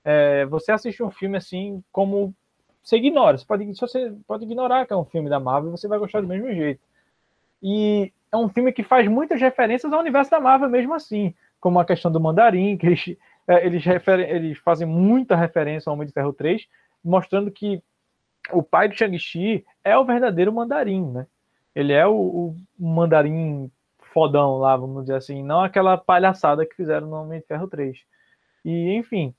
É, 0.03 0.45
você 0.45 0.71
assiste 0.71 1.01
um 1.01 1.09
filme 1.09 1.37
assim 1.37 1.83
como 1.91 2.33
você 2.83 2.97
ignora. 2.97 3.37
Você 3.37 3.45
pode, 3.45 3.65
você 3.73 4.13
pode 4.27 4.43
ignorar 4.43 4.85
que 4.85 4.93
é 4.93 4.97
um 4.97 5.05
filme 5.05 5.29
da 5.29 5.39
Marvel 5.39 5.71
você 5.71 5.87
vai 5.87 5.97
gostar 5.97 6.21
do 6.21 6.27
mesmo 6.27 6.51
jeito. 6.53 6.81
E 7.63 8.11
é 8.29 8.35
um 8.35 8.49
filme 8.49 8.73
que 8.73 8.83
faz 8.83 9.07
muitas 9.07 9.39
referências 9.39 9.93
ao 9.93 10.01
universo 10.01 10.29
da 10.29 10.39
Marvel 10.39 10.69
mesmo 10.69 10.93
assim, 10.93 11.33
como 11.61 11.79
a 11.79 11.85
questão 11.85 12.11
do 12.11 12.19
Mandarim, 12.19 12.75
que 12.75 12.85
eles, 12.85 13.17
é, 13.47 13.65
eles, 13.65 13.83
eles 14.27 14.57
fazem 14.57 14.85
muita 14.85 15.33
referência 15.33 15.89
ao 15.89 15.95
Homem 15.95 16.05
de 16.05 16.13
Ferro 16.13 16.33
3, 16.33 16.67
mostrando 17.01 17.49
que 17.49 17.81
o 18.51 18.61
pai 18.61 18.89
do 18.89 18.95
Shang-Chi 18.95 19.65
é 19.81 19.97
o 19.97 20.03
verdadeiro 20.03 20.51
Mandarim, 20.51 21.09
né? 21.09 21.25
Ele 21.73 21.93
é 21.93 22.05
o, 22.05 22.13
o, 22.13 22.55
Mandarim 22.77 23.71
fodão 24.13 24.57
lá, 24.57 24.75
vamos 24.75 25.03
dizer 25.03 25.15
assim, 25.15 25.41
não 25.41 25.61
aquela 25.61 25.97
palhaçada 25.97 26.65
que 26.65 26.75
fizeram 26.75 27.07
no 27.07 27.15
Homem 27.15 27.39
de 27.39 27.47
Ferro 27.47 27.67
3. 27.67 27.97
E, 28.65 28.93
enfim, 28.93 29.33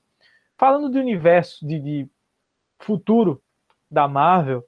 falando 0.57 0.89
do 0.89 0.99
universo 0.99 1.65
de, 1.65 1.79
de 1.79 2.09
futuro 2.79 3.41
da 3.89 4.07
Marvel, 4.07 4.65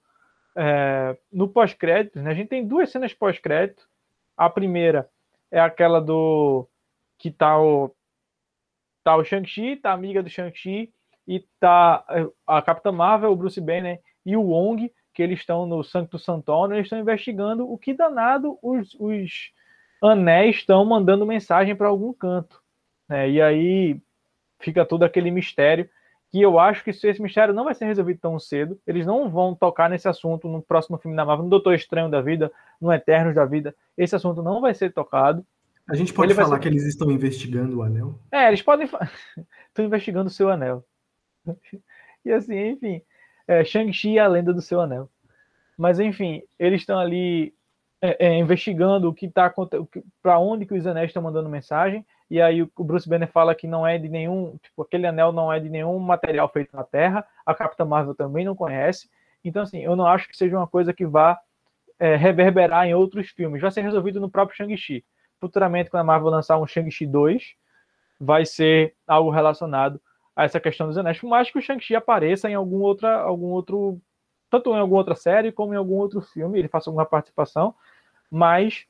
é, 0.57 1.15
no 1.31 1.47
pós-crédito, 1.47 2.19
né, 2.19 2.31
a 2.31 2.33
gente 2.33 2.47
tem 2.47 2.67
duas 2.67 2.89
cenas 2.89 3.13
pós-crédito. 3.13 3.87
A 4.35 4.49
primeira 4.49 5.07
é 5.51 5.59
aquela 5.59 6.01
do 6.01 6.67
que 7.17 7.29
tá 7.29 7.59
o 7.61 7.93
tá 9.03 9.15
o 9.15 9.23
Shang-Chi, 9.23 9.77
tá 9.77 9.91
a 9.91 9.93
amiga 9.93 10.21
do 10.21 10.29
Shang-Chi 10.29 10.91
e 11.27 11.39
tá 11.59 12.03
é, 12.09 12.27
a 12.45 12.61
Capitã 12.61 12.91
Marvel, 12.91 13.31
o 13.31 13.35
Bruce 13.35 13.61
Banner 13.61 14.01
e 14.25 14.35
o 14.35 14.41
Wong, 14.41 14.91
que 15.13 15.21
eles 15.21 15.39
estão 15.39 15.67
no 15.67 15.83
Sancto 15.83 16.17
Santoro, 16.17 16.73
eles 16.73 16.85
estão 16.85 16.99
investigando 16.99 17.71
o 17.71 17.77
que 17.77 17.93
danado 17.93 18.57
os, 18.61 18.95
os 18.99 19.51
anéis 20.01 20.57
estão 20.57 20.83
mandando 20.83 21.25
mensagem 21.25 21.75
para 21.75 21.87
algum 21.87 22.11
canto. 22.13 22.61
Né? 23.07 23.29
E 23.29 23.41
aí 23.41 24.01
fica 24.59 24.85
todo 24.85 25.03
aquele 25.03 25.29
mistério 25.29 25.87
que 26.31 26.41
eu 26.41 26.59
acho 26.59 26.83
que 26.83 26.89
esse 26.89 27.21
mistério 27.21 27.53
não 27.53 27.65
vai 27.65 27.73
ser 27.73 27.85
resolvido 27.85 28.19
tão 28.19 28.37
cedo. 28.39 28.79
Eles 28.85 29.05
não 29.05 29.29
vão 29.29 29.55
tocar 29.55 29.89
nesse 29.89 30.07
assunto 30.07 30.47
no 30.47 30.61
próximo 30.61 30.97
filme 30.97 31.15
da 31.15 31.25
Marvel, 31.25 31.45
no 31.45 31.49
Doutor 31.49 31.73
Estranho 31.73 32.09
da 32.09 32.21
Vida, 32.21 32.51
no 32.81 32.91
Eternos 32.91 33.33
da 33.33 33.45
Vida. 33.45 33.75
Esse 33.97 34.15
assunto 34.15 34.43
não 34.43 34.59
vai 34.59 34.73
ser 34.73 34.91
tocado. 34.91 35.45
A 35.89 35.95
gente 35.95 36.13
pode 36.13 36.33
Ele 36.33 36.41
falar 36.41 36.57
ser... 36.57 36.63
que 36.63 36.67
eles 36.67 36.83
estão 36.83 37.09
investigando 37.09 37.77
o 37.77 37.83
anel? 37.83 38.19
É, 38.31 38.47
eles 38.49 38.61
podem. 38.61 38.87
estão 39.69 39.85
investigando 39.85 40.27
o 40.27 40.33
seu 40.33 40.49
anel. 40.49 40.83
e 42.25 42.31
assim, 42.31 42.71
enfim. 42.71 43.01
É, 43.47 43.63
Shang-Chi 43.63 44.11
e 44.11 44.19
a 44.19 44.27
lenda 44.27 44.53
do 44.53 44.61
seu 44.61 44.81
anel. 44.81 45.09
Mas 45.77 45.99
enfim, 45.99 46.43
eles 46.59 46.81
estão 46.81 46.99
ali 46.99 47.53
é, 48.01 48.27
é, 48.27 48.37
investigando 48.37 49.07
o 49.07 49.13
que 49.13 49.27
está 49.27 49.53
para 50.21 50.39
onde 50.39 50.65
que 50.65 50.73
os 50.73 50.85
anéis 50.85 51.09
estão 51.09 51.23
mandando 51.23 51.47
mensagem 51.47 52.05
e 52.29 52.41
aí 52.41 52.61
o 52.61 52.83
Bruce 52.83 53.07
Banner 53.07 53.29
fala 53.31 53.55
que 53.55 53.67
não 53.67 53.87
é 53.87 53.97
de 53.97 54.09
nenhum, 54.09 54.57
tipo, 54.61 54.81
aquele 54.81 55.07
anel 55.07 55.31
não 55.31 55.51
é 55.51 55.59
de 55.59 55.69
nenhum 55.69 55.97
material 55.99 56.49
feito 56.49 56.75
na 56.75 56.83
Terra, 56.83 57.25
a 57.45 57.53
Capitã 57.53 57.85
Marvel 57.85 58.13
também 58.13 58.43
não 58.43 58.55
conhece, 58.55 59.09
então 59.43 59.63
assim, 59.63 59.79
eu 59.79 59.95
não 59.95 60.05
acho 60.05 60.27
que 60.27 60.35
seja 60.35 60.57
uma 60.57 60.67
coisa 60.67 60.93
que 60.93 61.05
vá 61.05 61.39
é, 61.99 62.15
reverberar 62.15 62.85
em 62.85 62.93
outros 62.93 63.29
filmes, 63.29 63.61
vai 63.61 63.71
ser 63.71 63.81
resolvido 63.81 64.19
no 64.19 64.29
próprio 64.29 64.57
Shang-Chi. 64.57 65.03
Futuramente, 65.39 65.89
quando 65.89 66.01
a 66.01 66.03
Marvel 66.03 66.29
lançar 66.29 66.57
um 66.57 66.67
Shang-Chi 66.67 67.05
2, 67.05 67.55
vai 68.19 68.45
ser 68.45 68.95
algo 69.07 69.29
relacionado 69.29 70.01
a 70.35 70.43
essa 70.43 70.59
questão 70.59 70.87
dos 70.87 70.97
anéis, 70.97 71.19
por 71.19 71.29
mais 71.29 71.49
que 71.49 71.57
o 71.57 71.61
Shang-Chi 71.61 71.95
apareça 71.95 72.49
em 72.49 72.53
algum, 72.53 72.81
outra, 72.81 73.21
algum 73.21 73.47
outro, 73.47 73.99
tanto 74.49 74.71
em 74.71 74.79
alguma 74.79 74.99
outra 74.99 75.15
série 75.15 75.51
como 75.51 75.73
em 75.73 75.77
algum 75.77 75.95
outro 75.95 76.21
filme, 76.21 76.59
ele 76.59 76.67
faça 76.67 76.89
alguma 76.89 77.05
participação, 77.05 77.73
mas 78.29 78.85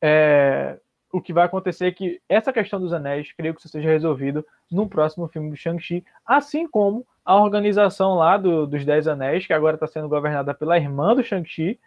é, 0.00 0.78
o 1.10 1.20
que 1.20 1.32
vai 1.32 1.44
acontecer 1.46 1.86
é 1.86 1.92
que 1.92 2.20
essa 2.28 2.52
questão 2.52 2.80
dos 2.80 2.92
anéis, 2.92 3.32
creio 3.32 3.54
que 3.54 3.60
isso 3.60 3.68
seja 3.68 3.88
resolvido 3.88 4.44
no 4.70 4.88
próximo 4.88 5.26
filme 5.28 5.50
do 5.50 5.56
Shang-Chi, 5.56 6.04
assim 6.26 6.68
como 6.68 7.06
a 7.24 7.36
organização 7.36 8.14
lá 8.14 8.36
do, 8.36 8.66
dos 8.66 8.84
Dez 8.84 9.08
Anéis, 9.08 9.46
que 9.46 9.52
agora 9.52 9.76
está 9.76 9.86
sendo 9.86 10.08
governada 10.08 10.52
pela 10.52 10.76
irmã 10.76 11.14
do 11.14 11.22
Shang-Chi, 11.22 11.78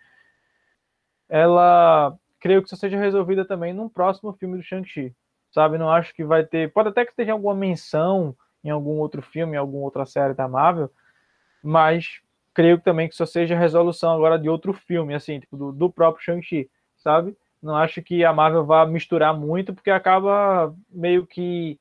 ela 1.29 2.17
creio 2.39 2.61
que 2.61 2.67
isso 2.67 2.75
seja 2.75 2.97
resolvida 2.97 3.45
também 3.45 3.73
no 3.73 3.89
próximo 3.89 4.33
filme 4.33 4.57
do 4.57 4.63
Shang-Chi. 4.63 5.15
Sabe, 5.51 5.77
não 5.77 5.89
acho 5.89 6.13
que 6.13 6.23
vai 6.23 6.45
ter. 6.45 6.71
Pode 6.71 6.89
até 6.89 7.05
que 7.05 7.11
esteja 7.11 7.33
alguma 7.33 7.53
menção 7.53 8.35
em 8.63 8.69
algum 8.69 8.97
outro 8.99 9.21
filme, 9.21 9.53
em 9.53 9.59
alguma 9.59 9.83
outra 9.83 10.05
série 10.05 10.33
da 10.33 10.47
Marvel, 10.47 10.89
mas 11.63 12.21
creio 12.53 12.79
também 12.79 13.07
que 13.07 13.13
isso 13.13 13.25
seja 13.25 13.57
resolução 13.57 14.13
agora 14.13 14.37
de 14.37 14.49
outro 14.49 14.73
filme, 14.73 15.13
assim, 15.13 15.39
tipo, 15.39 15.57
do, 15.57 15.71
do 15.71 15.89
próprio 15.89 16.23
Shang-Chi, 16.23 16.69
sabe? 16.97 17.35
Não 17.61 17.75
acho 17.75 18.01
que 18.01 18.25
a 18.25 18.33
Marvel 18.33 18.65
vá 18.65 18.85
misturar 18.85 19.37
muito, 19.37 19.73
porque 19.73 19.91
acaba 19.91 20.73
meio 20.89 21.27
que 21.27 21.79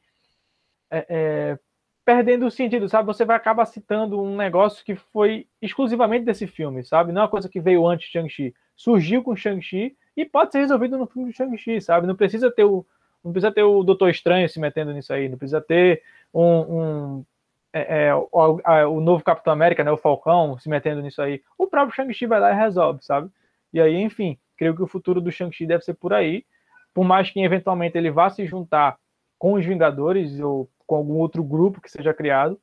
é, 0.90 1.07
é, 1.09 1.59
perdendo 2.05 2.47
o 2.47 2.51
sentido, 2.51 2.88
sabe? 2.88 3.07
Você 3.07 3.25
vai 3.25 3.37
acabar 3.37 3.64
citando 3.66 4.21
um 4.21 4.37
negócio 4.37 4.85
que 4.85 4.95
foi 4.95 5.47
exclusivamente 5.62 6.25
desse 6.25 6.47
filme, 6.47 6.85
sabe? 6.85 7.12
Não 7.12 7.23
é 7.23 7.25
uma 7.25 7.31
coisa 7.31 7.49
que 7.49 7.61
veio 7.61 7.87
antes 7.87 8.07
de 8.07 8.12
Shang-Chi. 8.12 8.55
Surgiu 8.77 9.23
com 9.23 9.37
Shang-Chi 9.37 9.97
e 10.16 10.25
pode 10.25 10.53
ser 10.53 10.59
resolvido 10.59 10.99
no 10.99 11.07
filme 11.07 11.31
de 11.31 11.37
Shang-Chi, 11.37 11.81
sabe? 11.81 12.07
Não 12.07 12.16
precisa 12.16 12.51
ter 12.51 12.64
o 12.64 12.85
não 13.23 13.33
precisa 13.33 13.53
ter 13.53 13.62
o 13.62 13.83
Doutor 13.83 14.09
Estranho 14.09 14.49
se 14.49 14.59
metendo 14.59 14.95
nisso 14.95 15.12
aí, 15.12 15.29
não 15.29 15.37
precisa 15.37 15.61
ter 15.61 16.03
um, 16.33 16.45
um 16.45 17.25
é, 17.73 18.07
é, 18.07 18.14
o, 18.14 18.61
a, 18.64 18.88
o, 18.88 19.01
novo 19.01 19.23
Capitão 19.23 19.53
América, 19.53 19.85
né, 19.85 19.93
o 19.93 19.97
Falcão, 19.97 20.59
se 20.59 20.69
metendo 20.69 21.03
nisso 21.03 21.21
aí. 21.23 21.43
O 21.57 21.66
próprio 21.66 21.95
Shang-Chi 21.95 22.27
vai 22.27 22.40
lá 22.40 22.51
e 22.51 22.57
resolve, 22.57 23.05
sabe? 23.05 23.31
E 23.73 23.81
aí, 23.81 23.95
enfim, 23.97 24.38
Creio 24.61 24.77
que 24.77 24.83
o 24.83 24.87
futuro 24.87 25.23
do 25.23 25.33
Shang-Chi 25.33 25.66
deve 25.66 25.83
ser 25.83 25.94
por 25.94 26.12
aí. 26.12 26.44
Por 26.92 27.03
mais 27.03 27.31
que 27.31 27.40
eventualmente 27.40 27.96
ele 27.96 28.11
vá 28.11 28.29
se 28.29 28.44
juntar 28.44 28.99
com 29.38 29.55
os 29.55 29.64
Vingadores 29.64 30.38
ou 30.38 30.68
com 30.87 30.96
algum 30.96 31.14
outro 31.14 31.42
grupo 31.42 31.81
que 31.81 31.90
seja 31.90 32.12
criado. 32.12 32.61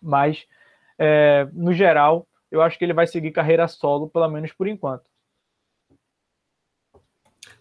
Mas, 0.00 0.46
é, 0.98 1.46
no 1.52 1.74
geral, 1.74 2.26
eu 2.50 2.62
acho 2.62 2.78
que 2.78 2.84
ele 2.86 2.94
vai 2.94 3.06
seguir 3.06 3.30
carreira 3.30 3.68
solo, 3.68 4.08
pelo 4.08 4.26
menos 4.30 4.54
por 4.54 4.66
enquanto. 4.66 5.04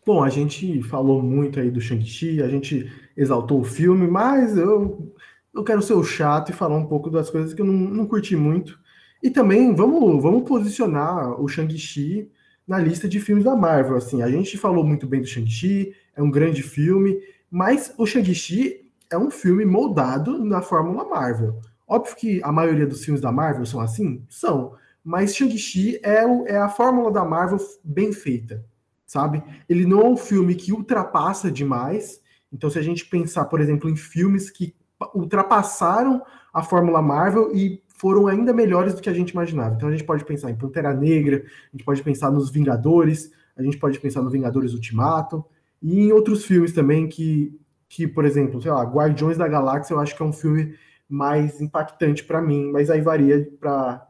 Bom, 0.05 0.23
a 0.23 0.29
gente 0.29 0.81
falou 0.83 1.21
muito 1.21 1.59
aí 1.59 1.69
do 1.69 1.81
Shang-Chi, 1.81 2.41
a 2.41 2.47
gente 2.47 2.89
exaltou 3.17 3.59
o 3.59 3.65
filme, 3.65 4.07
mas 4.07 4.55
eu, 4.55 5.13
eu 5.53 5.61
quero 5.61 5.81
ser 5.81 5.95
o 5.95 6.05
chato 6.05 6.51
e 6.51 6.55
falar 6.55 6.77
um 6.77 6.87
pouco 6.87 7.09
das 7.09 7.29
coisas 7.29 7.53
que 7.53 7.61
eu 7.61 7.65
não, 7.65 7.73
não 7.73 8.07
curti 8.07 8.33
muito. 8.33 8.79
E 9.21 9.29
também 9.29 9.75
vamos, 9.75 10.23
vamos 10.23 10.47
posicionar 10.47 11.37
o 11.41 11.49
Shang-Chi 11.49 12.31
na 12.67 12.77
lista 12.77 13.07
de 13.07 13.19
filmes 13.19 13.45
da 13.45 13.55
Marvel. 13.55 13.95
Assim, 13.95 14.21
a 14.21 14.29
gente 14.29 14.57
falou 14.57 14.83
muito 14.83 15.07
bem 15.07 15.21
do 15.21 15.27
Shang-Chi, 15.27 15.95
é 16.15 16.21
um 16.21 16.29
grande 16.29 16.61
filme, 16.61 17.19
mas 17.49 17.93
o 17.97 18.05
Shang-Chi 18.05 18.91
é 19.09 19.17
um 19.17 19.31
filme 19.31 19.63
moldado 19.63 20.43
na 20.43 20.61
fórmula 20.61 21.07
Marvel. 21.07 21.59
Óbvio 21.87 22.15
que 22.17 22.43
a 22.43 22.51
maioria 22.51 22.85
dos 22.85 23.05
filmes 23.05 23.21
da 23.21 23.31
Marvel 23.31 23.65
são 23.65 23.79
assim? 23.79 24.25
São. 24.27 24.75
Mas 25.03 25.33
Shang-Chi 25.33 26.01
é, 26.03 26.25
é 26.47 26.57
a 26.57 26.67
fórmula 26.67 27.09
da 27.09 27.23
Marvel 27.23 27.59
bem 27.81 28.11
feita, 28.11 28.65
sabe? 29.05 29.41
Ele 29.69 29.85
não 29.85 30.01
é 30.01 30.05
um 30.05 30.17
filme 30.17 30.53
que 30.53 30.73
ultrapassa 30.73 31.49
demais. 31.49 32.19
Então, 32.51 32.69
se 32.69 32.77
a 32.77 32.81
gente 32.81 33.05
pensar, 33.05 33.45
por 33.45 33.61
exemplo, 33.61 33.89
em 33.89 33.95
filmes 33.95 34.49
que 34.49 34.75
ultrapassaram 35.13 36.21
a 36.53 36.61
fórmula 36.61 37.01
Marvel 37.01 37.55
e 37.55 37.81
foram 37.97 38.27
ainda 38.27 38.53
melhores 38.53 38.93
do 38.93 39.01
que 39.01 39.09
a 39.09 39.13
gente 39.13 39.31
imaginava. 39.31 39.75
Então 39.75 39.89
a 39.89 39.91
gente 39.91 40.03
pode 40.03 40.23
pensar 40.23 40.49
em 40.49 40.55
Pantera 40.55 40.93
Negra, 40.93 41.43
a 41.43 41.75
gente 41.75 41.83
pode 41.83 42.01
pensar 42.03 42.31
nos 42.31 42.49
Vingadores, 42.49 43.31
a 43.57 43.63
gente 43.63 43.77
pode 43.77 43.99
pensar 43.99 44.21
no 44.21 44.29
Vingadores 44.29 44.73
Ultimato 44.73 45.43
e 45.81 45.99
em 45.99 46.11
outros 46.11 46.45
filmes 46.45 46.71
também 46.73 47.09
que, 47.09 47.59
que 47.89 48.07
por 48.07 48.23
exemplo, 48.23 48.61
sei 48.61 48.71
lá, 48.71 48.83
Guardiões 48.83 49.37
da 49.37 49.47
Galáxia 49.47 49.93
eu 49.93 49.99
acho 49.99 50.15
que 50.15 50.21
é 50.21 50.25
um 50.25 50.33
filme 50.33 50.75
mais 51.09 51.59
impactante 51.59 52.23
para 52.23 52.41
mim, 52.41 52.71
mas 52.71 52.89
aí 52.89 53.01
varia 53.01 53.49
para 53.59 54.07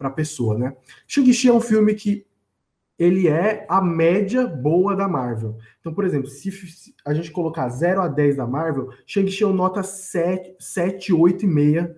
a 0.00 0.10
pessoa, 0.10 0.58
né? 0.58 0.76
Shang-Chi 1.06 1.48
é 1.48 1.52
um 1.52 1.60
filme 1.60 1.94
que 1.94 2.26
ele 2.98 3.28
é 3.28 3.64
a 3.70 3.80
média 3.80 4.46
boa 4.46 4.94
da 4.94 5.08
Marvel. 5.08 5.56
Então, 5.80 5.94
por 5.94 6.04
exemplo, 6.04 6.28
se 6.28 6.52
a 7.02 7.14
gente 7.14 7.30
colocar 7.30 7.66
0 7.70 8.02
a 8.02 8.08
10 8.08 8.36
da 8.36 8.46
Marvel, 8.46 8.90
Shang-Chi 9.06 9.44
é 9.44 9.46
um 9.46 9.54
nota 9.54 9.82
7, 9.82 10.56
7, 10.58 11.12
8,5 11.14 11.94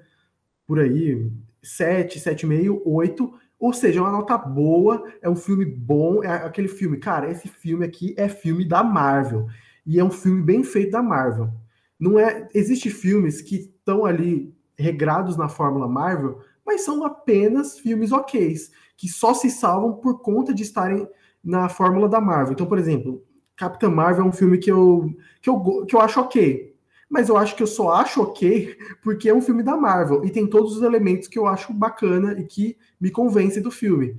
por 0.66 0.78
aí, 0.80 1.30
7, 1.62 2.18
7,5, 2.18 2.82
8, 2.84 3.34
ou 3.58 3.72
seja, 3.72 4.00
é 4.00 4.02
uma 4.02 4.10
nota 4.10 4.36
boa, 4.36 5.04
é 5.20 5.30
um 5.30 5.36
filme 5.36 5.64
bom, 5.64 6.22
é 6.22 6.28
aquele 6.28 6.68
filme, 6.68 6.96
cara, 6.96 7.30
esse 7.30 7.48
filme 7.48 7.84
aqui 7.84 8.14
é 8.16 8.28
filme 8.28 8.64
da 8.64 8.82
Marvel, 8.82 9.46
e 9.86 9.98
é 9.98 10.04
um 10.04 10.10
filme 10.10 10.42
bem 10.42 10.64
feito 10.64 10.90
da 10.90 11.02
Marvel. 11.02 11.50
Não 11.98 12.18
é, 12.18 12.48
existe 12.54 12.90
filmes 12.90 13.40
que 13.40 13.56
estão 13.56 14.04
ali 14.04 14.52
regrados 14.76 15.36
na 15.36 15.48
fórmula 15.48 15.88
Marvel, 15.88 16.40
mas 16.66 16.82
são 16.82 17.04
apenas 17.04 17.78
filmes 17.78 18.10
ok, 18.12 18.54
que 18.96 19.08
só 19.08 19.34
se 19.34 19.50
salvam 19.50 19.94
por 19.94 20.20
conta 20.20 20.52
de 20.52 20.62
estarem 20.62 21.08
na 21.42 21.68
fórmula 21.68 22.08
da 22.08 22.20
Marvel. 22.20 22.52
Então, 22.52 22.66
por 22.66 22.78
exemplo, 22.78 23.24
Capitã 23.56 23.88
Marvel 23.88 24.24
é 24.24 24.28
um 24.28 24.32
filme 24.32 24.58
que 24.58 24.70
eu, 24.70 25.14
que 25.40 25.48
eu, 25.48 25.86
que 25.86 25.94
eu 25.94 26.00
acho 26.00 26.20
ok, 26.20 26.71
mas 27.12 27.28
eu 27.28 27.36
acho 27.36 27.54
que 27.54 27.62
eu 27.62 27.66
só 27.66 27.90
acho 27.90 28.22
ok 28.22 28.74
porque 29.02 29.28
é 29.28 29.34
um 29.34 29.42
filme 29.42 29.62
da 29.62 29.76
Marvel 29.76 30.24
e 30.24 30.30
tem 30.30 30.46
todos 30.46 30.78
os 30.78 30.82
elementos 30.82 31.28
que 31.28 31.38
eu 31.38 31.46
acho 31.46 31.70
bacana 31.70 32.40
e 32.40 32.44
que 32.44 32.74
me 32.98 33.10
convencem 33.10 33.62
do 33.62 33.70
filme. 33.70 34.16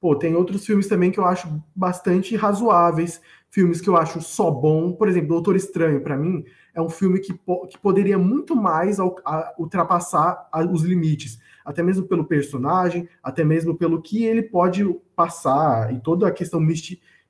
Pô, 0.00 0.16
tem 0.16 0.34
outros 0.34 0.64
filmes 0.64 0.88
também 0.88 1.10
que 1.10 1.20
eu 1.20 1.26
acho 1.26 1.62
bastante 1.76 2.34
razoáveis, 2.34 3.20
filmes 3.50 3.82
que 3.82 3.90
eu 3.90 3.94
acho 3.94 4.22
só 4.22 4.50
bom. 4.50 4.92
Por 4.92 5.06
exemplo, 5.06 5.28
Doutor 5.28 5.54
Estranho, 5.54 6.00
para 6.00 6.16
mim, 6.16 6.42
é 6.74 6.80
um 6.80 6.88
filme 6.88 7.20
que, 7.20 7.34
po 7.34 7.66
que 7.66 7.78
poderia 7.78 8.18
muito 8.18 8.56
mais 8.56 8.98
ao, 8.98 9.14
a, 9.22 9.52
ultrapassar 9.58 10.48
a, 10.50 10.64
os 10.64 10.82
limites, 10.82 11.38
até 11.62 11.82
mesmo 11.82 12.06
pelo 12.06 12.24
personagem, 12.24 13.06
até 13.22 13.44
mesmo 13.44 13.76
pelo 13.76 14.00
que 14.00 14.24
ele 14.24 14.42
pode 14.42 14.82
passar 15.14 15.92
e 15.92 16.00
toda 16.00 16.26
a 16.26 16.32
questão 16.32 16.58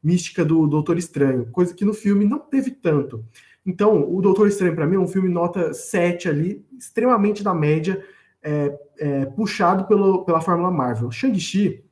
mística 0.01 0.45
do 0.45 0.69
Doutor 0.69 0.99
Estranho, 0.99 1.51
coisa 1.51 1.75
que 1.75 1.85
no 1.85 1.93
filme 1.93 2.25
não 2.25 2.39
teve 2.39 2.71
tanto. 2.71 3.25
Então, 3.65 4.11
o 4.11 4.21
Doutor 4.23 4.49
Estranho, 4.49 4.75
para 4.75 4.87
mim, 4.87 4.97
é 4.97 5.01
um 5.01 5.09
filme 5.09 5.29
nota 5.29 5.73
7 5.75 6.29
ali, 6.29 6.65
extremamente 6.79 7.43
da 7.43 7.55
média, 7.55 8.03
é, 8.43 8.79
é, 8.99 9.27
puxado 9.27 9.87
pelo, 9.87 10.25
pela 10.25 10.41
Fórmula 10.41 10.71
Marvel. 10.71 11.11
Shang-Chi, 11.11 11.85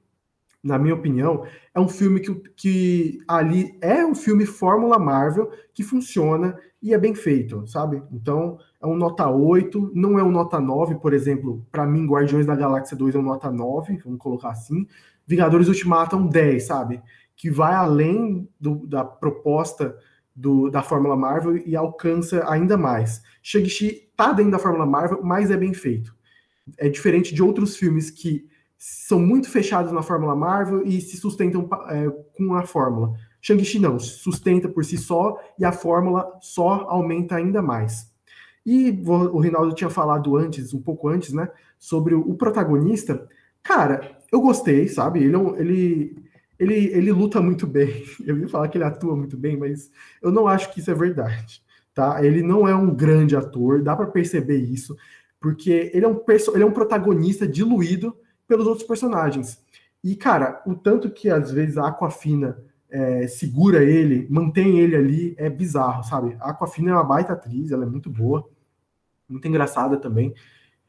na 0.62 0.78
minha 0.78 0.94
opinião, 0.94 1.44
é 1.74 1.80
um 1.80 1.88
filme 1.88 2.20
que, 2.20 2.34
que 2.56 3.18
ali 3.28 3.76
é 3.80 4.04
um 4.04 4.14
filme 4.14 4.44
Fórmula 4.44 4.98
Marvel 4.98 5.50
que 5.72 5.82
funciona 5.82 6.58
e 6.80 6.94
é 6.94 6.98
bem 6.98 7.14
feito, 7.14 7.66
sabe? 7.66 8.02
Então, 8.12 8.58
é 8.80 8.86
um 8.86 8.96
nota 8.96 9.28
8, 9.28 9.92
não 9.94 10.18
é 10.18 10.22
um 10.22 10.30
nota 10.30 10.60
9, 10.60 10.96
por 10.96 11.12
exemplo, 11.12 11.66
para 11.70 11.86
mim, 11.86 12.06
Guardiões 12.06 12.46
da 12.46 12.56
Galáxia 12.56 12.96
2 12.96 13.14
é 13.14 13.18
um 13.18 13.22
nota 13.22 13.50
9, 13.50 13.98
vamos 14.04 14.18
colocar 14.18 14.50
assim. 14.50 14.86
Vingadores 15.26 15.68
Ultimato 15.68 16.16
é 16.16 16.18
um 16.18 16.26
10, 16.26 16.62
sabe? 16.62 17.02
Que 17.36 17.50
vai 17.50 17.74
além 17.74 18.48
do, 18.58 18.86
da 18.86 19.04
proposta 19.04 19.96
do, 20.38 20.70
da 20.70 20.82
Fórmula 20.84 21.16
Marvel 21.16 21.56
e 21.66 21.74
alcança 21.74 22.48
ainda 22.48 22.76
mais. 22.76 23.20
Shang-Chi 23.42 24.08
tá 24.16 24.32
dentro 24.32 24.52
da 24.52 24.58
Fórmula 24.58 24.86
Marvel, 24.86 25.20
mas 25.20 25.50
é 25.50 25.56
bem 25.56 25.74
feito. 25.74 26.14
É 26.76 26.88
diferente 26.88 27.34
de 27.34 27.42
outros 27.42 27.76
filmes 27.76 28.08
que 28.08 28.46
são 28.76 29.18
muito 29.18 29.50
fechados 29.50 29.90
na 29.90 30.00
Fórmula 30.00 30.36
Marvel 30.36 30.86
e 30.86 31.00
se 31.00 31.16
sustentam 31.16 31.68
é, 31.88 32.08
com 32.36 32.54
a 32.54 32.62
fórmula. 32.62 33.14
Shang-Chi 33.40 33.80
não, 33.80 33.98
sustenta 33.98 34.68
por 34.68 34.84
si 34.84 34.96
só 34.96 35.36
e 35.58 35.64
a 35.64 35.72
fórmula 35.72 36.30
só 36.40 36.86
aumenta 36.88 37.34
ainda 37.34 37.60
mais. 37.60 38.08
E 38.64 38.90
o 39.06 39.40
Rinaldo 39.40 39.74
tinha 39.74 39.90
falado 39.90 40.36
antes, 40.36 40.72
um 40.72 40.80
pouco 40.80 41.08
antes, 41.08 41.32
né, 41.32 41.50
sobre 41.78 42.14
o 42.14 42.34
protagonista. 42.34 43.26
Cara, 43.60 44.18
eu 44.30 44.40
gostei, 44.40 44.86
sabe? 44.86 45.24
Ele, 45.24 45.36
é 45.36 45.60
ele 45.60 46.16
ele, 46.58 46.74
ele 46.74 47.12
luta 47.12 47.40
muito 47.40 47.66
bem. 47.66 48.04
Eu 48.24 48.38
ia 48.38 48.48
falar 48.48 48.68
que 48.68 48.76
ele 48.76 48.84
atua 48.84 49.16
muito 49.16 49.36
bem, 49.36 49.56
mas 49.56 49.90
eu 50.20 50.32
não 50.32 50.48
acho 50.48 50.72
que 50.72 50.80
isso 50.80 50.90
é 50.90 50.94
verdade. 50.94 51.62
Tá? 51.94 52.24
Ele 52.24 52.42
não 52.42 52.66
é 52.66 52.74
um 52.74 52.94
grande 52.94 53.36
ator, 53.36 53.82
dá 53.82 53.96
para 53.96 54.06
perceber 54.06 54.58
isso, 54.58 54.96
porque 55.40 55.90
ele 55.92 56.04
é, 56.04 56.08
um 56.08 56.20
ele 56.54 56.62
é 56.62 56.66
um 56.66 56.72
protagonista 56.72 57.46
diluído 57.46 58.16
pelos 58.46 58.66
outros 58.66 58.86
personagens. 58.86 59.60
E, 60.02 60.14
cara, 60.14 60.62
o 60.66 60.74
tanto 60.74 61.10
que 61.10 61.28
às 61.28 61.50
vezes 61.50 61.76
a 61.76 61.88
Aquafina 61.88 62.56
é, 62.90 63.26
segura 63.26 63.82
ele, 63.82 64.26
mantém 64.30 64.78
ele 64.78 64.96
ali, 64.96 65.34
é 65.36 65.50
bizarro, 65.50 66.02
sabe? 66.04 66.36
A 66.40 66.50
Aquafina 66.50 66.90
é 66.90 66.94
uma 66.94 67.04
baita 67.04 67.32
atriz, 67.32 67.70
ela 67.70 67.84
é 67.84 67.88
muito 67.88 68.08
boa, 68.08 68.48
muito 69.28 69.46
engraçada 69.46 69.96
também. 69.96 70.34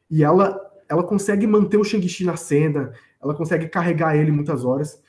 E 0.08 0.24
ela, 0.24 0.58
ela 0.88 1.02
consegue 1.02 1.46
manter 1.46 1.76
o 1.76 1.84
Shang-Chi 1.84 2.24
na 2.24 2.36
cena, 2.36 2.92
ela 3.22 3.34
consegue 3.34 3.68
carregar 3.68 4.16
ele 4.16 4.30
muitas 4.30 4.64
horas. 4.64 5.00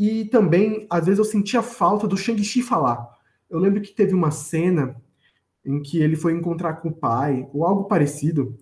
E 0.00 0.24
também, 0.24 0.86
às 0.88 1.04
vezes, 1.04 1.18
eu 1.18 1.26
sentia 1.26 1.60
falta 1.60 2.08
do 2.08 2.16
Shang-Chi 2.16 2.62
falar. 2.62 3.06
Eu 3.50 3.58
lembro 3.58 3.82
que 3.82 3.92
teve 3.92 4.14
uma 4.14 4.30
cena 4.30 4.96
em 5.62 5.82
que 5.82 6.00
ele 6.00 6.16
foi 6.16 6.32
encontrar 6.32 6.76
com 6.76 6.88
o 6.88 6.94
pai, 6.94 7.46
ou 7.52 7.66
algo 7.66 7.84
parecido, 7.84 8.56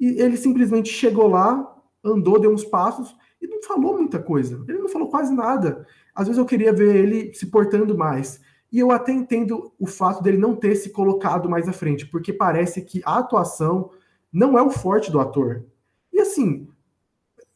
e 0.00 0.20
ele 0.20 0.36
simplesmente 0.36 0.92
chegou 0.92 1.28
lá, 1.28 1.76
andou, 2.02 2.40
deu 2.40 2.52
uns 2.52 2.64
passos 2.64 3.14
e 3.40 3.46
não 3.46 3.62
falou 3.62 3.98
muita 3.98 4.18
coisa. 4.18 4.64
Ele 4.68 4.78
não 4.78 4.88
falou 4.88 5.08
quase 5.08 5.32
nada. 5.32 5.86
Às 6.12 6.26
vezes 6.26 6.38
eu 6.40 6.44
queria 6.44 6.72
ver 6.72 6.96
ele 6.96 7.32
se 7.34 7.46
portando 7.46 7.96
mais. 7.96 8.40
E 8.72 8.80
eu 8.80 8.90
até 8.90 9.12
entendo 9.12 9.72
o 9.78 9.86
fato 9.86 10.20
dele 10.20 10.38
não 10.38 10.56
ter 10.56 10.74
se 10.74 10.90
colocado 10.90 11.48
mais 11.48 11.68
à 11.68 11.72
frente, 11.72 12.04
porque 12.04 12.32
parece 12.32 12.82
que 12.82 13.00
a 13.04 13.18
atuação 13.18 13.92
não 14.32 14.58
é 14.58 14.62
o 14.62 14.70
forte 14.70 15.08
do 15.08 15.20
ator. 15.20 15.64
E 16.12 16.18
assim, 16.18 16.66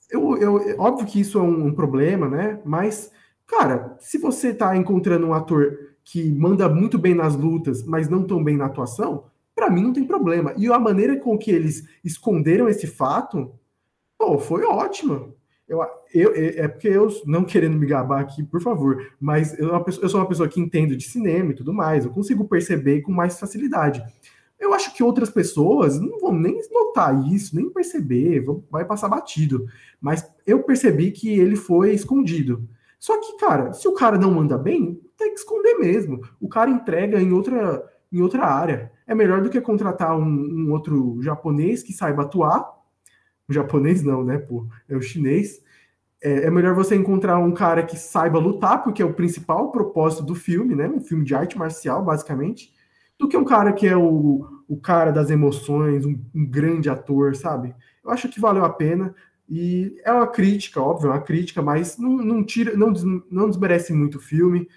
eu, 0.09 0.37
eu 0.37 0.79
óbvio 0.79 1.05
que 1.05 1.19
isso 1.19 1.37
é 1.37 1.43
um, 1.43 1.67
um 1.67 1.75
problema, 1.75 2.29
né? 2.29 2.63
Mas 2.65 3.11
Cara, 3.47 3.97
se 4.01 4.19
você 4.19 4.55
tá 4.55 4.77
encontrando 4.77 5.27
um 5.27 5.35
ator 5.35 5.79
que 6.03 6.31
manda 6.31 6.69
muito 6.69 6.99
bem 6.99 7.15
nas 7.15 7.35
lutas, 7.35 7.83
mas 7.83 8.09
não 8.09 8.25
tão 8.25 8.43
bem 8.43 8.57
na 8.57 8.67
atuação, 8.67 9.25
para 9.55 9.71
mim 9.71 9.83
não 9.83 9.93
tem 9.93 10.05
problema. 10.05 10.55
E 10.57 10.67
a 10.71 10.79
maneira 10.79 11.17
com 11.19 11.39
que 11.39 11.51
eles 11.51 11.87
esconderam 12.05 12.69
esse 12.69 12.87
fato, 12.87 13.53
pô, 14.19 14.39
foi 14.39 14.65
ótima. 14.65 15.33
Eu, 15.67 15.81
eu, 16.13 16.33
é 16.35 16.69
porque 16.69 16.89
eu, 16.89 17.09
não 17.25 17.45
querendo 17.45 17.79
me 17.79 17.87
gabar 17.87 18.21
aqui, 18.21 18.43
por 18.43 18.61
favor, 18.61 19.13
mas 19.19 19.59
eu, 19.59 19.71
eu 20.03 20.09
sou 20.09 20.21
uma 20.21 20.29
pessoa 20.29 20.49
que 20.49 20.61
entendo 20.61 20.95
de 20.95 21.05
cinema 21.05 21.53
e 21.53 21.55
tudo 21.55 21.73
mais, 21.73 22.05
eu 22.05 22.11
consigo 22.11 22.47
perceber 22.47 23.01
com 23.01 23.11
mais 23.11 23.41
facilidade. 23.41 24.05
Eu 24.61 24.75
acho 24.75 24.95
que 24.95 25.03
outras 25.03 25.31
pessoas 25.31 25.99
não 25.99 26.19
vão 26.21 26.33
nem 26.33 26.61
notar 26.71 27.27
isso, 27.29 27.57
nem 27.57 27.71
perceber, 27.71 28.45
vai 28.71 28.85
passar 28.85 29.09
batido. 29.09 29.67
Mas 30.01 30.31
eu 30.47 30.63
percebi 30.63 31.11
que 31.11 31.29
ele 31.29 31.57
foi 31.57 31.95
escondido. 31.95 32.69
Só 33.05 33.21
que, 33.21 33.37
cara, 33.37 33.75
se 33.75 33.87
o 33.87 33.93
cara 33.93 34.17
não 34.17 34.31
manda 34.31 34.57
bem, 34.57 34.99
tem 35.19 35.35
que 35.35 35.39
esconder 35.39 35.75
mesmo. 35.75 36.23
O 36.41 36.49
cara 36.49 36.71
entrega 36.71 37.21
em 37.21 37.33
outra, 37.33 37.85
em 38.11 38.23
outra 38.23 38.47
área. 38.47 38.91
É 39.07 39.15
melhor 39.15 39.43
do 39.43 39.51
que 39.51 39.61
contratar 39.61 40.19
um, 40.19 40.25
um 40.25 40.73
outro 40.73 41.21
japonês 41.21 41.83
que 41.83 41.93
saiba 41.93 42.23
atuar. 42.23 42.67
O 43.47 43.53
japonês 43.53 44.03
não, 44.03 44.25
né, 44.25 44.39
pô? 44.39 44.67
É 44.89 44.97
o 44.97 45.03
chinês. 45.03 45.63
É, 46.23 46.47
é, 46.47 46.51
melhor 46.51 46.75
você 46.75 46.97
encontrar 46.97 47.37
um 47.37 47.53
cara 47.53 47.83
que 47.83 47.95
saiba 47.95 48.39
lutar, 48.39 48.83
porque 48.83 49.03
é 49.03 49.05
o 49.05 49.13
principal 49.13 49.71
propósito 49.71 50.23
do 50.23 50.35
filme, 50.35 50.75
né? 50.75 50.89
Um 50.89 51.03
filme 51.03 51.27
de 51.27 51.35
arte 51.35 51.59
marcial, 51.59 52.03
basicamente, 52.03 52.73
do 53.19 53.29
que 53.29 53.37
um 53.37 53.45
cara 53.45 53.75
que 53.75 53.87
é 53.87 53.95
o, 53.95 54.49
o 54.67 54.81
cara 54.81 55.11
das 55.11 55.29
emoções, 55.29 56.07
um, 56.07 56.19
um 56.35 56.47
grande 56.47 56.89
ator, 56.89 57.37
sabe? 57.37 57.75
Eu 58.03 58.11
acho 58.11 58.31
que 58.31 58.41
valeu 58.41 58.65
a 58.65 58.71
pena. 58.71 59.15
E 59.49 60.01
é 60.05 60.13
uma 60.13 60.27
crítica, 60.27 60.81
óbvio, 60.81 61.09
é 61.09 61.13
uma 61.13 61.21
crítica, 61.21 61.61
mas 61.61 61.99
não, 61.99 62.11
não 62.11 62.45
tira, 62.45 62.77
não, 62.77 62.93
não 63.31 63.49
desmerece 63.49 63.93
muito 63.93 64.19
o 64.19 64.21
filme. 64.21 64.69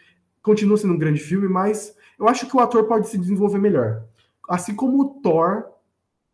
Continua 0.42 0.78
sendo 0.78 0.94
um 0.94 0.98
grande 0.98 1.20
filme, 1.20 1.48
mas 1.48 1.96
eu 2.20 2.28
acho 2.28 2.48
que 2.48 2.56
o 2.56 2.60
ator 2.60 2.86
pode 2.86 3.08
se 3.08 3.18
desenvolver 3.18 3.60
melhor. 3.60 4.04
Assim 4.50 4.76
como 4.76 5.02
o 5.02 5.22
Thor 5.22 5.66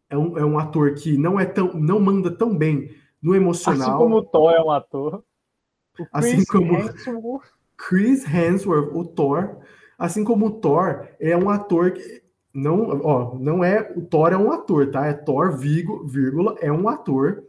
é 0.09 0.17
um, 0.17 0.37
é 0.37 0.45
um 0.45 0.57
ator 0.57 0.93
que 0.95 1.17
não 1.17 1.39
é 1.39 1.45
tão, 1.45 1.73
não 1.73 1.99
manda 1.99 2.31
tão 2.31 2.55
bem 2.55 2.95
no 3.21 3.35
emocional. 3.35 3.89
Assim 3.89 3.97
como 3.97 4.17
o 4.17 4.23
Thor 4.23 4.53
é 4.53 4.61
um 4.61 4.71
ator. 4.71 5.23
assim 6.11 6.43
como 6.45 6.75
Hemsworth. 6.75 7.43
Chris 7.77 8.25
Hemsworth, 8.25 8.95
o 8.95 9.05
Thor, 9.05 9.57
assim 9.97 10.23
como 10.23 10.47
o 10.47 10.51
Thor 10.51 11.07
é 11.19 11.35
um 11.35 11.49
ator 11.49 11.91
que 11.91 12.23
não, 12.53 13.01
ó, 13.03 13.35
não 13.39 13.63
é 13.63 13.91
o 13.95 14.01
Thor 14.01 14.31
é 14.31 14.37
um 14.37 14.51
ator, 14.51 14.89
tá? 14.91 15.07
É 15.07 15.13
Thor, 15.13 15.57
vírgula, 15.57 16.55
é 16.59 16.71
um 16.71 16.87
ator 16.87 17.43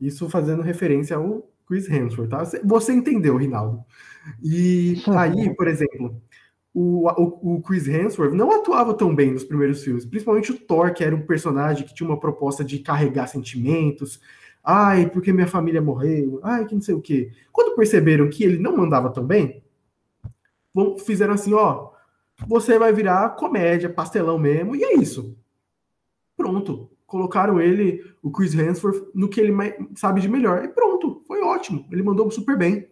isso 0.00 0.28
fazendo 0.28 0.62
referência 0.62 1.16
ao 1.16 1.48
Chris 1.66 1.88
Hemsworth, 1.88 2.30
tá? 2.30 2.42
Você 2.64 2.92
entendeu, 2.92 3.36
Rinaldo. 3.36 3.84
E 4.42 5.02
aí, 5.08 5.54
por 5.54 5.68
exemplo, 5.68 6.20
o, 6.72 7.08
o, 7.08 7.56
o, 7.56 7.62
Chris 7.62 7.88
Hemsworth 7.88 8.32
não 8.32 8.50
atuava 8.52 8.94
tão 8.94 9.14
bem 9.14 9.32
nos 9.32 9.44
primeiros 9.44 9.82
filmes, 9.82 10.04
principalmente 10.04 10.52
o 10.52 10.58
Thor, 10.58 10.92
que 10.94 11.04
era 11.04 11.14
um 11.14 11.26
personagem 11.26 11.86
que 11.86 11.94
tinha 11.94 12.08
uma 12.08 12.20
proposta 12.20 12.64
de 12.64 12.78
carregar 12.78 13.26
sentimentos. 13.26 14.20
ai, 14.62 15.08
porque 15.10 15.32
minha 15.32 15.46
família 15.46 15.82
morreu, 15.82 16.40
ai, 16.42 16.66
que 16.66 16.74
não 16.74 16.82
sei 16.82 16.94
o 16.94 17.00
quê. 17.00 17.32
Quando 17.52 17.76
perceberam 17.76 18.28
que 18.28 18.44
ele 18.44 18.58
não 18.58 18.76
mandava 18.76 19.10
tão 19.10 19.26
bem, 19.26 19.62
fizeram 21.04 21.34
assim, 21.34 21.52
ó, 21.54 21.90
você 22.46 22.78
vai 22.78 22.92
virar 22.92 23.30
comédia, 23.30 23.88
pastelão 23.90 24.38
mesmo, 24.38 24.76
e 24.76 24.84
é 24.84 24.94
isso. 24.94 25.36
Pronto. 26.36 26.90
Colocaram 27.08 27.60
ele, 27.60 28.04
o 28.22 28.30
Chris 28.30 28.54
Hemsworth, 28.54 29.08
no 29.12 29.28
que 29.28 29.40
ele 29.40 29.52
sabe 29.96 30.20
de 30.20 30.28
melhor. 30.28 30.64
E 30.64 30.68
pronto, 30.68 31.22
foi 31.26 31.40
ótimo. 31.40 31.84
Ele 31.90 32.04
mandou 32.04 32.30
super 32.30 32.56
bem. 32.56 32.86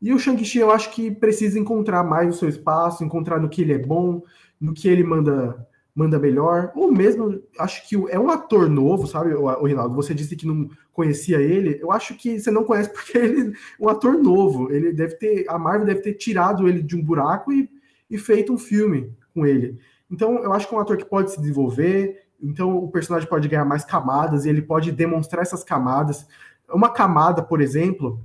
E 0.00 0.12
o 0.12 0.18
Shang-Chi, 0.18 0.58
eu 0.58 0.70
acho 0.70 0.92
que 0.92 1.10
precisa 1.10 1.58
encontrar 1.58 2.04
mais 2.04 2.32
o 2.32 2.38
seu 2.38 2.48
espaço, 2.48 3.02
encontrar 3.02 3.40
no 3.40 3.48
que 3.48 3.62
ele 3.62 3.72
é 3.72 3.78
bom, 3.78 4.22
no 4.60 4.72
que 4.72 4.86
ele 4.86 5.02
manda 5.02 5.66
manda 5.94 6.18
melhor, 6.18 6.72
ou 6.74 6.90
mesmo, 6.90 7.40
acho 7.58 7.88
que 7.88 7.94
é 8.10 8.18
um 8.18 8.28
ator 8.28 8.68
novo, 8.68 9.06
sabe, 9.06 9.32
o, 9.32 9.64
Rinaldo? 9.64 9.94
Você 9.94 10.12
disse 10.12 10.34
que 10.34 10.46
não 10.46 10.68
conhecia 10.92 11.40
ele, 11.40 11.78
eu 11.80 11.92
acho 11.92 12.16
que 12.16 12.40
você 12.40 12.50
não 12.50 12.64
conhece 12.64 12.92
porque 12.92 13.16
ele 13.18 13.52
é 13.52 13.54
um 13.78 13.88
ator 13.88 14.14
novo, 14.14 14.72
ele 14.72 14.92
deve 14.92 15.14
ter, 15.14 15.46
a 15.48 15.56
Marvel 15.56 15.86
deve 15.86 16.00
ter 16.00 16.14
tirado 16.14 16.68
ele 16.68 16.82
de 16.82 16.96
um 16.96 17.02
buraco 17.02 17.52
e, 17.52 17.70
e 18.10 18.18
feito 18.18 18.52
um 18.52 18.58
filme 18.58 19.12
com 19.32 19.46
ele. 19.46 19.78
Então, 20.10 20.42
eu 20.42 20.52
acho 20.52 20.68
que 20.68 20.74
é 20.74 20.78
um 20.78 20.80
ator 20.80 20.96
que 20.96 21.04
pode 21.04 21.30
se 21.30 21.40
desenvolver, 21.40 22.23
então 22.44 22.76
o 22.76 22.90
personagem 22.90 23.28
pode 23.28 23.48
ganhar 23.48 23.64
mais 23.64 23.84
camadas 23.84 24.44
e 24.44 24.50
ele 24.50 24.60
pode 24.60 24.92
demonstrar 24.92 25.42
essas 25.42 25.64
camadas. 25.64 26.26
Uma 26.68 26.90
camada, 26.90 27.42
por 27.42 27.60
exemplo, 27.60 28.22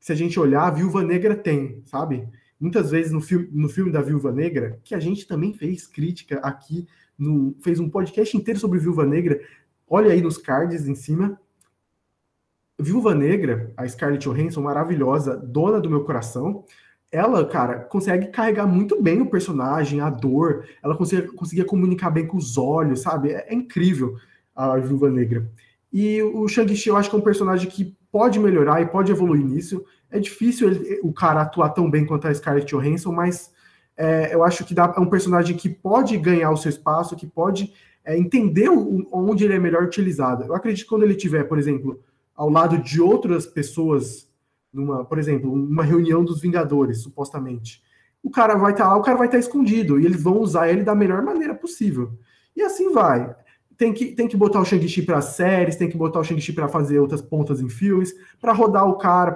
se 0.00 0.10
a 0.10 0.16
gente 0.16 0.38
olhar, 0.38 0.64
a 0.64 0.70
Viúva 0.70 1.02
Negra 1.02 1.36
tem, 1.36 1.80
sabe? 1.86 2.28
Muitas 2.58 2.90
vezes 2.90 3.12
no 3.12 3.20
filme, 3.20 3.48
no 3.52 3.68
filme 3.68 3.92
da 3.92 4.00
Viúva 4.00 4.32
Negra, 4.32 4.80
que 4.82 4.94
a 4.94 5.00
gente 5.00 5.26
também 5.26 5.54
fez 5.54 5.86
crítica 5.86 6.40
aqui 6.40 6.88
no, 7.16 7.54
fez 7.62 7.78
um 7.78 7.88
podcast 7.88 8.36
inteiro 8.36 8.58
sobre 8.58 8.80
Viúva 8.80 9.06
Negra. 9.06 9.40
Olha 9.88 10.12
aí 10.12 10.20
nos 10.20 10.38
cards 10.38 10.88
em 10.88 10.94
cima. 10.94 11.38
Viúva 12.80 13.14
Negra, 13.14 13.72
a 13.76 13.86
Scarlett 13.86 14.28
Johansson, 14.28 14.60
maravilhosa, 14.60 15.36
dona 15.36 15.80
do 15.80 15.88
meu 15.88 16.02
coração. 16.04 16.64
Ela, 17.12 17.46
cara, 17.46 17.80
consegue 17.80 18.28
carregar 18.28 18.66
muito 18.66 19.00
bem 19.02 19.20
o 19.20 19.30
personagem, 19.30 20.00
a 20.00 20.08
dor. 20.08 20.64
Ela 20.82 20.96
conseguia, 20.96 21.30
conseguia 21.30 21.64
comunicar 21.64 22.10
bem 22.10 22.26
com 22.26 22.38
os 22.38 22.56
olhos, 22.56 23.02
sabe? 23.02 23.30
É, 23.30 23.52
é 23.52 23.54
incrível 23.54 24.16
a 24.56 24.78
Viúva 24.78 25.10
Negra. 25.10 25.46
E 25.92 26.22
o 26.22 26.48
Shang-Chi, 26.48 26.88
eu 26.88 26.96
acho 26.96 27.10
que 27.10 27.14
é 27.14 27.18
um 27.18 27.22
personagem 27.22 27.68
que 27.68 27.94
pode 28.10 28.40
melhorar 28.40 28.80
e 28.80 28.86
pode 28.86 29.12
evoluir 29.12 29.44
nisso. 29.44 29.84
É 30.10 30.18
difícil 30.18 30.70
ele, 30.70 31.00
o 31.02 31.12
cara 31.12 31.42
atuar 31.42 31.68
tão 31.70 31.90
bem 31.90 32.06
quanto 32.06 32.26
a 32.26 32.34
Scarlett 32.34 32.66
Johansson, 32.66 33.12
mas 33.12 33.52
é, 33.96 34.34
eu 34.34 34.42
acho 34.42 34.64
que 34.64 34.72
dá, 34.72 34.94
é 34.96 35.00
um 35.00 35.08
personagem 35.08 35.54
que 35.54 35.68
pode 35.68 36.16
ganhar 36.16 36.50
o 36.50 36.56
seu 36.56 36.70
espaço, 36.70 37.14
que 37.14 37.26
pode 37.26 37.74
é, 38.04 38.16
entender 38.16 38.70
o, 38.70 39.06
onde 39.12 39.44
ele 39.44 39.54
é 39.54 39.58
melhor 39.58 39.82
utilizado. 39.82 40.44
Eu 40.44 40.54
acredito 40.54 40.84
que 40.84 40.88
quando 40.88 41.02
ele 41.02 41.14
tiver, 41.14 41.44
por 41.44 41.58
exemplo, 41.58 42.02
ao 42.34 42.48
lado 42.48 42.78
de 42.78 43.00
outras 43.00 43.46
pessoas, 43.46 44.28
numa, 44.72 45.04
por 45.04 45.18
exemplo, 45.18 45.52
uma 45.52 45.84
reunião 45.84 46.24
dos 46.24 46.40
Vingadores, 46.40 47.02
supostamente, 47.02 47.82
o 48.22 48.30
cara 48.30 48.54
vai 48.54 48.72
estar 48.72 48.84
tá 48.84 48.90
lá, 48.90 48.96
o 48.96 49.02
cara 49.02 49.18
vai 49.18 49.26
estar 49.26 49.36
tá 49.36 49.40
escondido 49.40 49.98
e 49.98 50.06
eles 50.06 50.22
vão 50.22 50.38
usar 50.38 50.68
ele 50.68 50.82
da 50.82 50.94
melhor 50.94 51.22
maneira 51.22 51.54
possível. 51.54 52.12
E 52.54 52.62
assim 52.62 52.92
vai. 52.92 53.34
Tem 53.76 53.92
que, 53.92 54.14
tem 54.14 54.28
que 54.28 54.36
botar 54.36 54.60
o 54.60 54.64
Shang-Chi 54.64 55.02
para 55.02 55.20
séries, 55.20 55.76
tem 55.76 55.88
que 55.90 55.96
botar 55.96 56.20
o 56.20 56.24
Shang-Chi 56.24 56.52
para 56.52 56.68
fazer 56.68 57.00
outras 57.00 57.20
pontas 57.20 57.60
em 57.60 57.68
filmes, 57.68 58.14
para 58.40 58.52
rodar 58.52 58.86
o 58.86 58.96
cara, 58.96 59.32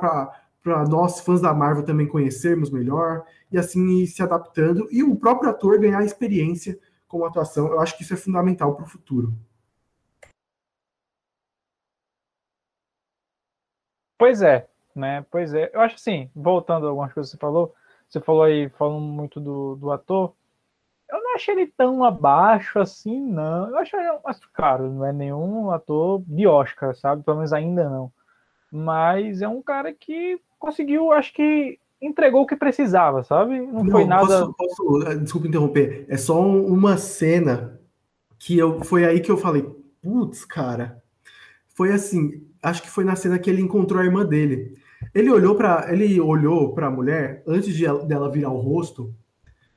para 0.62 0.88
nós, 0.88 1.20
fãs 1.20 1.40
da 1.40 1.52
Marvel, 1.52 1.84
também 1.84 2.06
conhecermos 2.06 2.70
melhor 2.70 3.24
e 3.50 3.58
assim 3.58 4.02
ir 4.02 4.06
se 4.06 4.22
adaptando 4.22 4.86
e 4.90 5.02
o 5.02 5.16
próprio 5.16 5.50
ator 5.50 5.78
ganhar 5.80 6.04
experiência 6.04 6.78
com 7.08 7.24
a 7.24 7.28
atuação. 7.28 7.68
Eu 7.68 7.80
acho 7.80 7.96
que 7.96 8.02
isso 8.04 8.14
é 8.14 8.16
fundamental 8.16 8.74
para 8.74 8.84
o 8.84 8.88
futuro. 8.88 9.34
Pois 14.18 14.40
é, 14.42 14.68
né? 14.96 15.24
Pois 15.30 15.54
é. 15.54 15.70
Eu 15.72 15.80
acho 15.80 15.96
assim, 15.96 16.30
voltando 16.34 16.86
a 16.86 16.90
algumas 16.90 17.12
coisas 17.12 17.30
que 17.30 17.36
você 17.36 17.40
falou, 17.40 17.74
você 18.08 18.20
falou 18.20 18.42
aí, 18.42 18.68
falando 18.70 19.00
muito 19.00 19.40
do, 19.40 19.76
do 19.76 19.90
ator, 19.90 20.32
eu 21.10 21.22
não 21.22 21.34
achei 21.34 21.54
ele 21.54 21.66
tão 21.76 22.02
abaixo 22.02 22.78
assim, 22.78 23.20
não. 23.20 23.68
Eu 23.68 23.78
ele, 23.78 24.20
mas, 24.24 24.40
cara, 24.52 24.82
não 24.82 25.04
é 25.04 25.12
nenhum 25.12 25.70
ator 25.70 26.22
de 26.26 26.46
Oscar, 26.46 26.94
sabe? 26.96 27.22
Pelo 27.22 27.38
menos 27.38 27.52
ainda 27.52 27.88
não. 27.88 28.12
Mas 28.70 29.42
é 29.42 29.48
um 29.48 29.62
cara 29.62 29.92
que 29.92 30.40
conseguiu, 30.58 31.12
acho 31.12 31.32
que, 31.32 31.78
entregou 32.00 32.42
o 32.42 32.46
que 32.46 32.56
precisava, 32.56 33.22
sabe? 33.22 33.58
Não, 33.58 33.84
não 33.84 33.90
foi 33.90 34.04
nada. 34.04 34.52
Posso, 34.52 34.54
posso, 34.54 35.02
eh, 35.08 35.16
desculpa 35.16 35.48
interromper. 35.48 36.06
É 36.08 36.16
só 36.16 36.40
uma 36.40 36.96
cena 36.96 37.80
que 38.38 38.58
eu 38.58 38.82
foi 38.84 39.04
aí 39.04 39.20
que 39.20 39.30
eu 39.30 39.36
falei, 39.36 39.64
putz, 40.02 40.44
cara. 40.44 41.02
Foi 41.68 41.92
assim, 41.92 42.46
acho 42.62 42.82
que 42.82 42.90
foi 42.90 43.04
na 43.04 43.16
cena 43.16 43.38
que 43.38 43.50
ele 43.50 43.62
encontrou 43.62 44.00
a 44.00 44.04
irmã 44.04 44.24
dele. 44.24 44.78
Ele 45.14 45.30
olhou 45.30 45.54
para 45.54 45.92
ele 45.92 46.20
olhou 46.20 46.74
para 46.74 46.86
a 46.86 46.90
mulher 46.90 47.42
antes 47.46 47.74
de 47.74 47.84
ela, 47.84 48.04
dela 48.04 48.30
virar 48.30 48.50
o 48.50 48.60
rosto, 48.60 49.14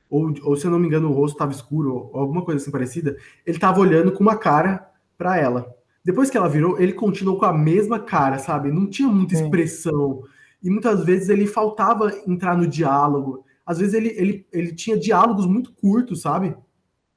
ou, 0.08 0.32
ou 0.42 0.56
se 0.56 0.66
eu 0.66 0.70
não 0.70 0.78
me 0.78 0.86
engano 0.86 1.10
o 1.10 1.12
rosto 1.12 1.34
estava 1.34 1.52
escuro, 1.52 2.10
ou 2.12 2.20
alguma 2.20 2.44
coisa 2.44 2.60
assim 2.60 2.70
parecida. 2.70 3.16
Ele 3.46 3.56
estava 3.56 3.80
olhando 3.80 4.12
com 4.12 4.22
uma 4.22 4.36
cara 4.36 4.88
para 5.16 5.36
ela. 5.36 5.74
Depois 6.04 6.30
que 6.30 6.36
ela 6.36 6.48
virou, 6.48 6.80
ele 6.80 6.92
continuou 6.92 7.38
com 7.38 7.44
a 7.44 7.52
mesma 7.52 8.00
cara, 8.00 8.38
sabe? 8.38 8.72
Não 8.72 8.86
tinha 8.86 9.08
muita 9.08 9.34
expressão. 9.34 10.22
Sim 10.22 10.40
e 10.62 10.70
muitas 10.70 11.04
vezes 11.04 11.28
ele 11.28 11.46
faltava 11.46 12.12
entrar 12.26 12.56
no 12.56 12.66
diálogo. 12.66 13.44
Às 13.64 13.78
vezes 13.78 13.94
ele, 13.94 14.08
ele, 14.16 14.46
ele 14.52 14.74
tinha 14.74 14.98
diálogos 14.98 15.46
muito 15.46 15.72
curtos, 15.72 16.22
sabe? 16.22 16.54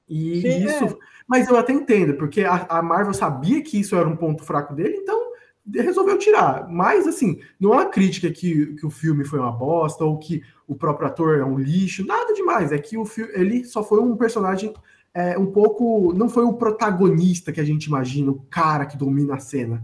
E 0.08 0.42
Sim, 0.42 0.66
isso. 0.66 0.86
É. 0.86 0.98
Mas 1.28 1.48
eu 1.48 1.58
até 1.58 1.74
entendo, 1.74 2.16
porque 2.16 2.44
a, 2.44 2.66
a, 2.70 2.82
Marvel 2.82 3.14
sabia 3.14 3.62
que 3.62 3.80
isso 3.80 3.96
era 3.96 4.08
um 4.08 4.16
ponto 4.16 4.44
fraco 4.44 4.74
dele, 4.76 4.98
então 4.98 5.23
resolveu 5.72 6.18
tirar. 6.18 6.68
Mas, 6.68 7.08
assim, 7.08 7.40
não 7.60 7.74
é 7.74 7.78
uma 7.78 7.90
crítica 7.90 8.32
que, 8.32 8.76
que 8.76 8.86
o 8.86 8.90
filme 8.90 9.24
foi 9.26 9.40
uma 9.40 9.52
bosta 9.52 10.04
ou 10.04 10.18
que 10.18 10.44
o 10.68 10.76
próprio 10.76 11.08
ator 11.08 11.40
é 11.40 11.44
um 11.44 11.58
lixo, 11.58 12.06
nada 12.06 12.34
demais. 12.34 12.72
É 12.72 12.78
que 12.78 12.98
o 12.98 13.06
ele 13.34 13.64
só 13.64 13.84
foi 13.84 14.02
um 14.02 14.18
personagem 14.18 14.74
é, 15.14 15.38
um 15.38 15.52
pouco. 15.52 16.14
Não 16.14 16.30
foi 16.30 16.44
o 16.44 16.54
protagonista 16.54 17.52
que 17.52 17.62
a 17.62 17.66
gente 17.66 17.86
imagina, 17.86 18.32
o 18.32 18.42
cara 18.50 18.86
que 18.86 18.98
domina 18.98 19.36
a 19.36 19.40
cena. 19.40 19.84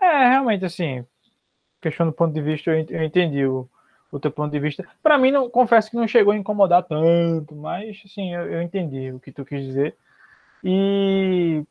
É, 0.00 0.28
realmente, 0.28 0.64
assim, 0.64 1.04
questão 1.80 2.06
do 2.06 2.12
ponto 2.12 2.32
de 2.32 2.40
vista, 2.40 2.70
eu 2.70 3.04
entendi 3.04 3.44
o, 3.46 3.68
o 4.10 4.18
teu 4.18 4.30
ponto 4.30 4.52
de 4.52 4.60
vista. 4.60 4.86
Para 5.02 5.18
mim, 5.18 5.30
não, 5.30 5.48
confesso 5.48 5.90
que 5.90 5.96
não 5.96 6.08
chegou 6.08 6.32
a 6.32 6.36
incomodar 6.36 6.82
tanto, 6.82 7.54
mas 7.54 8.02
sim, 8.06 8.34
eu, 8.34 8.42
eu 8.50 8.62
entendi 8.62 9.12
o 9.12 9.20
que 9.20 9.32
tu 9.32 9.44
quis 9.44 9.62
dizer. 9.64 9.96
E 10.62 11.64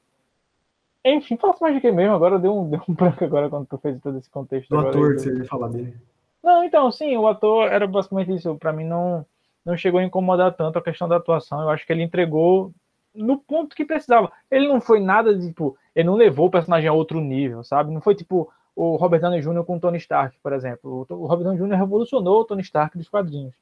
enfim, 1.06 1.38
fala 1.38 1.56
mais 1.60 1.76
de 1.76 1.82
quem 1.82 1.92
mesmo, 1.92 2.16
agora 2.16 2.40
deu 2.40 2.58
um, 2.58 2.68
deu 2.70 2.82
um 2.88 2.94
branco 2.94 3.24
agora 3.24 3.50
quando 3.50 3.68
tu 3.68 3.78
fez 3.78 4.00
todo 4.02 4.18
esse 4.18 4.30
contexto. 4.30 4.70
Do 4.70 4.80
ator, 4.80 5.14
que 5.14 5.20
você 5.20 5.38
ia 5.38 5.46
falar 5.46 5.70
dele. 5.70 5.96
Não, 6.44 6.64
então, 6.64 6.92
sim, 6.92 7.16
o 7.16 7.28
ator 7.28 7.72
era 7.72 7.88
basicamente 7.88 8.34
isso. 8.34 8.56
Para 8.56 8.74
mim, 8.74 8.84
não, 8.84 9.26
não 9.66 9.78
chegou 9.78 10.00
a 10.00 10.04
incomodar 10.04 10.54
tanto 10.54 10.78
a 10.78 10.84
questão 10.84 11.08
da 11.08 11.18
atuação. 11.18 11.62
Eu 11.62 11.70
acho 11.70 11.86
que 11.86 11.94
ele 11.94 12.04
entregou 12.04 12.74
no 13.16 13.38
ponto 13.38 13.76
que 13.76 13.86
precisava. 13.86 14.32
Ele 14.52 14.68
não 14.68 14.82
foi 14.82 15.00
nada 15.00 15.34
de, 15.34 15.48
tipo, 15.48 15.78
ele 15.96 16.08
não 16.08 16.16
levou 16.16 16.48
o 16.48 16.52
personagem 16.52 16.90
a 16.90 16.94
outro 16.94 17.22
nível, 17.22 17.64
sabe? 17.64 17.94
Não 17.94 18.02
foi 18.02 18.16
tipo, 18.16 18.52
o 18.76 18.96
Robert 18.96 19.22
Downey 19.22 19.42
Jr. 19.42 19.64
com 19.64 19.78
o 19.78 19.80
Tony 19.80 19.98
Stark, 19.98 20.38
por 20.42 20.52
exemplo. 20.52 21.06
O 21.10 21.26
Robert 21.26 21.46
Downey 21.46 21.60
Jr. 21.60 21.78
revolucionou 21.78 22.42
o 22.42 22.46
Tony 22.46 22.62
Stark 22.62 22.98
dos 22.98 23.08
quadrinhos. 23.08 23.54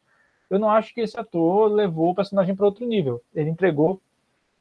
Eu 0.50 0.60
não 0.60 0.70
acho 0.70 0.94
que 0.94 1.02
esse 1.02 1.18
ator 1.20 1.72
levou 1.72 2.12
o 2.12 2.16
personagem 2.16 2.56
para 2.56 2.66
outro 2.66 2.86
nível. 2.86 3.22
Ele 3.34 3.50
entregou 3.50 4.02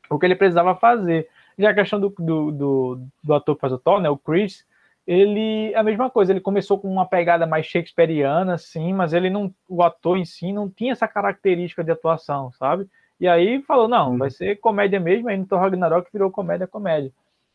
o 0.09 0.19
que 0.19 0.27
ele 0.27 0.37
precisava 0.37 0.75
fazer. 0.75 1.29
Já 1.61 1.71
a 1.71 1.75
questão 1.75 2.01
do, 2.01 2.09
do, 2.19 2.51
do, 2.51 3.01
do 3.23 3.35
ator 3.35 3.55
que 3.55 3.61
faz 3.61 3.73
o 3.73 3.79
Thor, 3.79 4.01
né, 4.01 4.09
o 4.09 4.17
Chris, 4.17 4.65
ele 5.07 5.73
é 5.73 5.77
a 5.77 5.83
mesma 5.83 6.09
coisa. 6.09 6.33
Ele 6.33 6.41
começou 6.41 6.79
com 6.79 6.91
uma 6.91 7.07
pegada 7.07 7.47
mais 7.47 7.67
shakespeariana, 7.67 8.57
sim, 8.57 8.93
mas 8.93 9.13
ele 9.13 9.29
não, 9.29 9.53
o 9.69 9.83
ator 9.83 10.17
em 10.17 10.25
si 10.25 10.53
não 10.53 10.71
tinha 10.71 10.93
essa 10.93 11.09
característica 11.09 11.83
de 11.83 11.91
atuação, 11.91 12.53
sabe? 12.53 12.89
E 13.19 13.29
aí 13.29 13.61
falou, 13.63 13.89
não, 13.89 14.17
vai 14.17 14.31
ser 14.31 14.57
comédia 14.61 14.99
mesmo. 14.99 15.29
Aí 15.29 15.37
no 15.37 15.47
Thor 15.47 15.61
Ragnarok 15.61 16.09
virou 16.13 16.31
comédia, 16.31 16.67
comédia. 16.67 17.13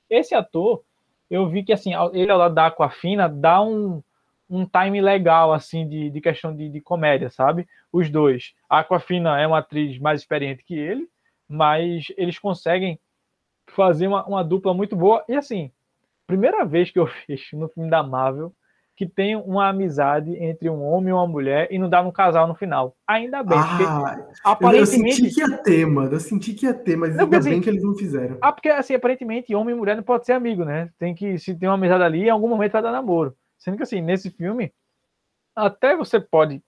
Esse 0.10 0.36
ator, 0.36 0.84
eu 1.30 1.48
vi 1.50 1.63
que 1.63 1.74
assim, 1.74 1.91
ele 2.13 2.32
ao 2.32 2.38
lado 2.38 2.54
da 2.54 2.68
Aquafina 2.68 3.28
dá 3.28 3.62
um, 3.62 4.04
um 4.50 4.65
time 4.65 5.02
legal 5.02 5.52
assim 5.52 5.88
de, 5.88 6.10
de 6.10 6.22
questão 6.22 6.56
de, 6.56 6.70
de 6.70 6.82
comédia, 6.82 7.30
sabe? 7.30 7.68
Os 7.91 8.10
dois. 8.10 8.54
A 8.70 8.80
Aquafina 8.80 9.39
é 9.39 9.48
uma 9.48 9.60
atriz 9.60 9.98
mais 9.98 10.22
experiente 10.22 10.63
que 10.63 10.78
ele, 10.78 11.08
mas 11.48 12.08
eles 12.17 12.38
conseguem 12.38 13.00
fazer 13.68 14.08
uma, 14.08 14.26
uma 14.26 14.44
dupla 14.44 14.74
muito 14.74 14.96
boa. 14.96 15.24
E 15.28 15.36
assim, 15.36 15.72
primeira 16.28 16.66
vez 16.66 16.92
que 16.92 17.00
eu 17.00 17.08
fiz 17.26 17.42
no 17.54 17.70
filme 17.70 17.90
da 17.90 18.04
Marvel 18.04 18.54
que 18.96 19.06
tem 19.06 19.36
uma 19.36 19.68
amizade 19.68 20.32
entre 20.38 20.70
um 20.70 20.82
homem 20.82 21.10
e 21.10 21.13
uma 21.13 21.28
mulher 21.28 21.68
e 21.70 21.78
não 21.78 21.90
dá 21.90 22.02
um 22.02 22.12
casal 22.12 22.48
no 22.48 22.56
final. 22.56 22.96
Ainda 23.06 23.44
bem. 23.44 23.58
Ah, 23.58 24.26
aparentemente. 24.42 25.22
Eu 25.22 25.26
senti 25.26 25.36
que 25.36 25.42
ia 25.42 25.58
ter, 25.58 25.86
mano. 25.86 26.13
Eu 26.13 26.20
senti 26.20 26.54
que 26.54 26.66
ia 26.66 26.74
ter, 26.74 26.96
mas 26.96 27.13
não, 27.13 27.26
ainda 27.26 27.38
assim, 27.38 27.50
bem 27.50 27.62
que 27.62 27.70
eles 27.70 27.84
não 27.84 27.94
fizeram. 27.94 28.38
Ah, 28.42 28.54
porque 28.54 28.70
assim, 28.70 28.94
aparentemente, 28.94 29.54
homem 29.54 29.76
e 29.76 29.78
mulher 29.78 29.98
não 29.98 30.04
pode 30.04 30.26
ser 30.26 30.32
amigo, 30.32 30.63
né? 30.63 30.90
Tem 30.98 31.13
que, 31.13 31.38
se 31.38 31.54
tem 31.54 31.68
uma 31.68 31.76
amizade 31.76 32.04
ali, 32.04 32.24
em 32.24 32.30
algum 32.30 32.48
momento 32.48 32.72
vai 32.72 32.82
dar 32.82 32.92
namoro. 32.94 33.36
Sendo 33.58 33.76
que 33.76 33.84
assim, 33.84 34.02
nesse 34.02 34.30
filme, 34.30 34.72
até 35.54 35.94
você 35.96 36.18
pode 36.18 36.63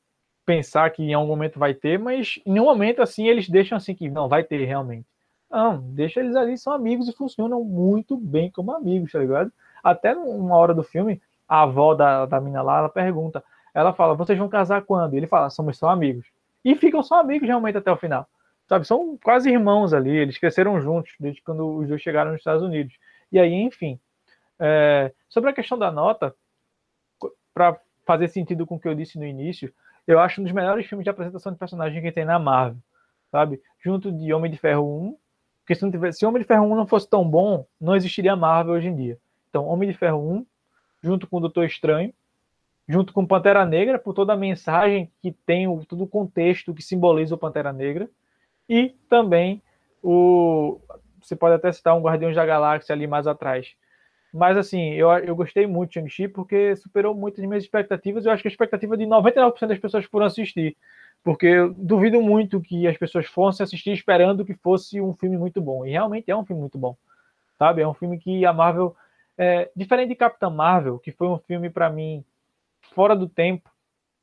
pensar 0.45 0.89
que 0.89 1.03
em 1.03 1.13
algum 1.13 1.27
momento 1.27 1.57
vai 1.57 1.73
ter, 1.73 1.97
mas 1.97 2.39
em 2.45 2.59
um 2.59 2.65
momento 2.65 3.01
assim 3.01 3.27
eles 3.27 3.49
deixam 3.49 3.77
assim 3.77 3.95
que 3.95 4.09
não 4.09 4.27
vai 4.27 4.43
ter 4.43 4.63
realmente. 4.65 5.05
Não, 5.49 5.79
deixa 5.79 6.19
eles 6.19 6.35
ali, 6.35 6.57
são 6.57 6.73
amigos 6.73 7.07
e 7.07 7.13
funcionam 7.13 7.63
muito 7.63 8.17
bem 8.17 8.51
como 8.51 8.71
amigos, 8.71 9.11
tá 9.11 9.19
ligado? 9.19 9.51
Até 9.83 10.13
numa 10.13 10.55
hora 10.55 10.73
do 10.73 10.83
filme, 10.83 11.21
a 11.47 11.63
avó 11.63 11.95
da, 11.95 12.25
da 12.25 12.41
mina 12.41 12.61
lá, 12.61 12.79
ela 12.79 12.89
pergunta, 12.89 13.43
ela 13.73 13.93
fala, 13.93 14.13
vocês 14.13 14.37
vão 14.37 14.49
casar 14.49 14.83
quando? 14.83 15.13
E 15.13 15.17
ele 15.17 15.27
fala, 15.27 15.49
somos 15.49 15.77
só 15.77 15.89
amigos. 15.89 16.27
E 16.65 16.75
ficam 16.75 17.01
só 17.01 17.19
amigos 17.19 17.47
realmente 17.47 17.77
até 17.77 17.91
o 17.91 17.97
final. 17.97 18.27
Sabe, 18.67 18.85
são 18.85 19.17
quase 19.23 19.49
irmãos 19.49 19.93
ali, 19.93 20.11
eles 20.11 20.37
cresceram 20.37 20.81
juntos 20.81 21.13
desde 21.17 21.41
quando 21.41 21.77
os 21.77 21.87
dois 21.87 22.01
chegaram 22.01 22.31
nos 22.31 22.41
Estados 22.41 22.61
Unidos. 22.61 22.93
E 23.31 23.39
aí, 23.39 23.53
enfim, 23.53 23.97
é, 24.59 25.13
sobre 25.29 25.49
a 25.49 25.53
questão 25.53 25.77
da 25.77 25.89
nota, 25.89 26.35
para 27.53 27.79
fazer 28.05 28.27
sentido 28.27 28.65
com 28.65 28.75
o 28.75 28.79
que 28.79 28.87
eu 28.87 28.95
disse 28.95 29.17
no 29.17 29.25
início, 29.25 29.73
eu 30.05 30.19
acho 30.19 30.41
um 30.41 30.43
dos 30.43 30.53
melhores 30.53 30.85
filmes 30.85 31.05
de 31.05 31.09
apresentação 31.09 31.51
de 31.51 31.57
personagem 31.57 32.01
que 32.01 32.11
tem 32.11 32.25
na 32.25 32.37
Marvel, 32.37 32.81
sabe? 33.31 33.61
Junto 33.79 34.11
de 34.11 34.33
Homem 34.33 34.51
de 34.51 34.57
Ferro 34.57 34.83
1, 34.83 35.17
porque 35.67 35.75
se, 35.75 35.83
não 35.83 35.91
tivesse, 35.91 36.19
se 36.19 36.25
Homem 36.25 36.41
de 36.41 36.47
Ferro 36.47 36.65
1 36.65 36.75
não 36.77 36.87
fosse 36.87 37.09
tão 37.09 37.29
bom, 37.29 37.65
não 37.79 37.93
existiria 37.93 38.37
Marvel 38.37 38.75
hoje 38.75 38.87
em 38.87 38.95
dia. 38.95 39.17
Então, 39.49 39.67
Homem 39.67 39.89
de 39.89 39.97
Ferro 39.97 40.17
1, 40.17 40.45
junto 41.03 41.27
com 41.27 41.35
o 41.35 41.39
Doutor 41.41 41.65
Estranho, 41.65 42.13
junto 42.87 43.11
com 43.11 43.25
Pantera 43.25 43.65
Negra, 43.65 43.99
por 43.99 44.13
toda 44.13 44.31
a 44.31 44.37
mensagem 44.37 45.11
que 45.21 45.29
tem, 45.29 45.67
o, 45.67 45.85
todo 45.85 46.05
o 46.05 46.07
contexto 46.07 46.73
que 46.73 46.81
simboliza 46.81 47.35
o 47.35 47.37
Pantera 47.37 47.73
Negra, 47.73 48.09
e 48.69 48.95
também 49.09 49.61
o. 50.01 50.79
Você 51.21 51.35
pode 51.35 51.55
até 51.55 51.69
citar 51.69 51.97
um 51.97 52.01
Guardiões 52.01 52.37
da 52.37 52.45
Galáxia 52.45 52.95
ali 52.95 53.05
mais 53.05 53.27
atrás. 53.27 53.75
Mas 54.33 54.55
assim, 54.55 54.93
eu, 54.93 55.09
eu 55.09 55.35
gostei 55.35 55.67
muito 55.67 55.89
de 55.89 55.95
Shang-Chi 55.95 56.29
porque 56.29 56.77
superou 56.77 57.13
muitas 57.13 57.43
minhas 57.43 57.63
expectativas. 57.63 58.25
Eu 58.25 58.31
acho 58.31 58.41
que 58.41 58.47
a 58.47 58.51
expectativa 58.51 58.95
de 58.95 59.03
99% 59.03 59.67
das 59.67 59.79
pessoas 59.79 60.05
foram 60.05 60.27
assistir. 60.27 60.77
Porque 61.23 61.45
eu 61.45 61.73
duvido 61.73 62.21
muito 62.21 62.61
que 62.61 62.87
as 62.87 62.97
pessoas 62.97 63.25
fossem 63.25 63.63
assistir 63.63 63.91
esperando 63.91 64.45
que 64.45 64.53
fosse 64.53 65.01
um 65.01 65.13
filme 65.13 65.37
muito 65.37 65.61
bom. 65.61 65.85
E 65.85 65.91
realmente 65.91 66.31
é 66.31 66.35
um 66.35 66.45
filme 66.45 66.61
muito 66.61 66.77
bom. 66.77 66.95
Sabe? 67.57 67.81
É 67.81 67.87
um 67.87 67.93
filme 67.93 68.17
que 68.17 68.45
a 68.45 68.53
Marvel. 68.53 68.95
É, 69.37 69.69
diferente 69.75 70.09
de 70.09 70.15
Capitã 70.15 70.49
Marvel, 70.49 70.97
que 70.97 71.11
foi 71.11 71.27
um 71.27 71.37
filme 71.37 71.69
para 71.69 71.89
mim 71.89 72.23
fora 72.93 73.15
do 73.15 73.27
tempo. 73.27 73.69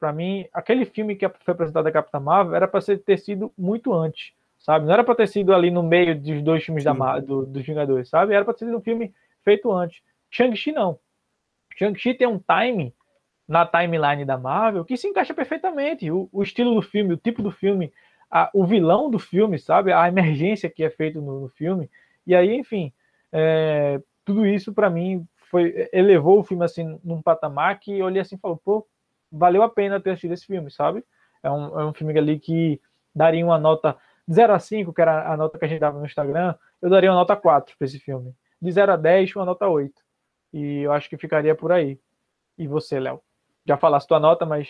Para 0.01 0.13
mim, 0.13 0.47
aquele 0.53 0.85
filme 0.85 1.15
que 1.15 1.29
foi 1.29 1.53
apresentado 1.53 1.85
da 1.85 1.93
Capitã 1.93 2.19
Marvel 2.19 2.55
era 2.55 2.67
para 2.67 2.81
ter 2.83 3.19
sido 3.19 3.53
muito 3.57 3.93
antes, 3.95 4.33
sabe? 4.59 4.85
Não 4.85 4.93
era 4.93 5.05
para 5.05 5.15
ter 5.15 5.29
sido 5.29 5.55
ali 5.55 5.71
no 5.71 5.83
meio 5.83 6.19
dos 6.19 6.43
dois 6.43 6.65
filmes 6.65 6.85
da, 6.85 7.21
do, 7.21 7.47
dos 7.47 7.65
Vingadores, 7.65 8.09
sabe? 8.09 8.35
Era 8.35 8.45
para 8.45 8.55
ter 8.55 8.67
sido 8.67 8.77
um 8.77 8.83
filme 8.83 9.15
feito 9.43 9.73
antes. 9.73 10.03
Shang-Chi 10.31 10.73
não. 10.73 10.99
Shang-Chi 11.77 12.15
tem 12.15 12.27
um 12.27 12.39
time 12.39 12.93
na 13.47 13.67
timeline 13.67 14.25
da 14.25 14.39
Marvel 14.39 14.85
que 14.85 14.97
se 14.97 15.07
encaixa 15.07 15.35
perfeitamente. 15.35 16.11
O, 16.11 16.29
o 16.33 16.43
estilo 16.43 16.75
do 16.75 16.83
filme, 16.83 17.15
o 17.15 17.17
tipo 17.17 17.43
do 17.43 17.51
filme, 17.51 17.93
a, 18.31 18.51
o 18.55 18.65
vilão 18.65 19.11
do 19.11 19.19
filme, 19.19 19.59
sabe? 19.59 19.93
A 19.93 20.09
emergência 20.09 20.71
que 20.71 20.83
é 20.83 20.91
feito 20.91 21.21
no, 21.21 21.41
no 21.41 21.49
filme. 21.49 21.91
E 22.27 22.35
aí, 22.35 22.55
enfim, 22.55 22.93
é, 23.33 24.01
tudo 24.25 24.47
isso 24.47 24.73
para 24.73 24.89
mim 24.89 25.27
foi 25.51 25.89
elevou 25.93 26.41
o 26.41 26.45
filme 26.45 26.65
assim 26.65 26.99
num 27.05 27.23
patamar 27.23 27.79
que 27.79 27.99
eu 27.99 28.07
olhei 28.07 28.21
assim 28.21 28.37
e 28.37 28.39
falou, 28.39 28.57
pô, 28.57 28.87
valeu 29.31 29.63
a 29.63 29.69
pena 29.69 30.01
ter 30.01 30.11
assistido 30.11 30.33
esse 30.33 30.47
filme, 30.47 30.71
sabe? 30.71 31.05
É 31.43 31.51
um, 31.51 31.81
é 31.81 31.85
um 31.85 31.93
filme 31.93 32.19
ali 32.19 32.39
que 32.39 32.81
daria 33.15 33.45
uma 33.45 33.59
nota 33.59 33.97
de 34.27 34.35
0 34.35 34.55
a 34.55 34.59
5, 34.59 34.93
que 34.93 35.01
era 35.01 35.31
a 35.31 35.37
nota 35.37 35.59
que 35.59 35.65
a 35.65 35.69
gente 35.69 35.81
dava 35.81 35.99
no 35.99 36.07
Instagram, 36.07 36.55
eu 36.81 36.89
daria 36.89 37.11
uma 37.11 37.19
nota 37.19 37.37
4 37.37 37.77
para 37.77 37.87
esse 37.87 37.99
filme. 37.99 38.35
De 38.61 38.73
0 38.73 38.93
a 38.93 38.97
10, 38.97 39.37
uma 39.37 39.45
nota 39.45 39.69
8. 39.69 39.93
E 40.53 40.81
eu 40.83 40.93
acho 40.93 41.09
que 41.11 41.19
ficaria 41.19 41.55
por 41.55 41.71
aí. 41.71 42.01
E 42.57 42.67
você, 42.67 42.99
Léo? 42.99 43.21
Já 43.67 43.77
falaste 43.77 44.09
tua 44.09 44.21
nota, 44.21 44.45
mas 44.45 44.69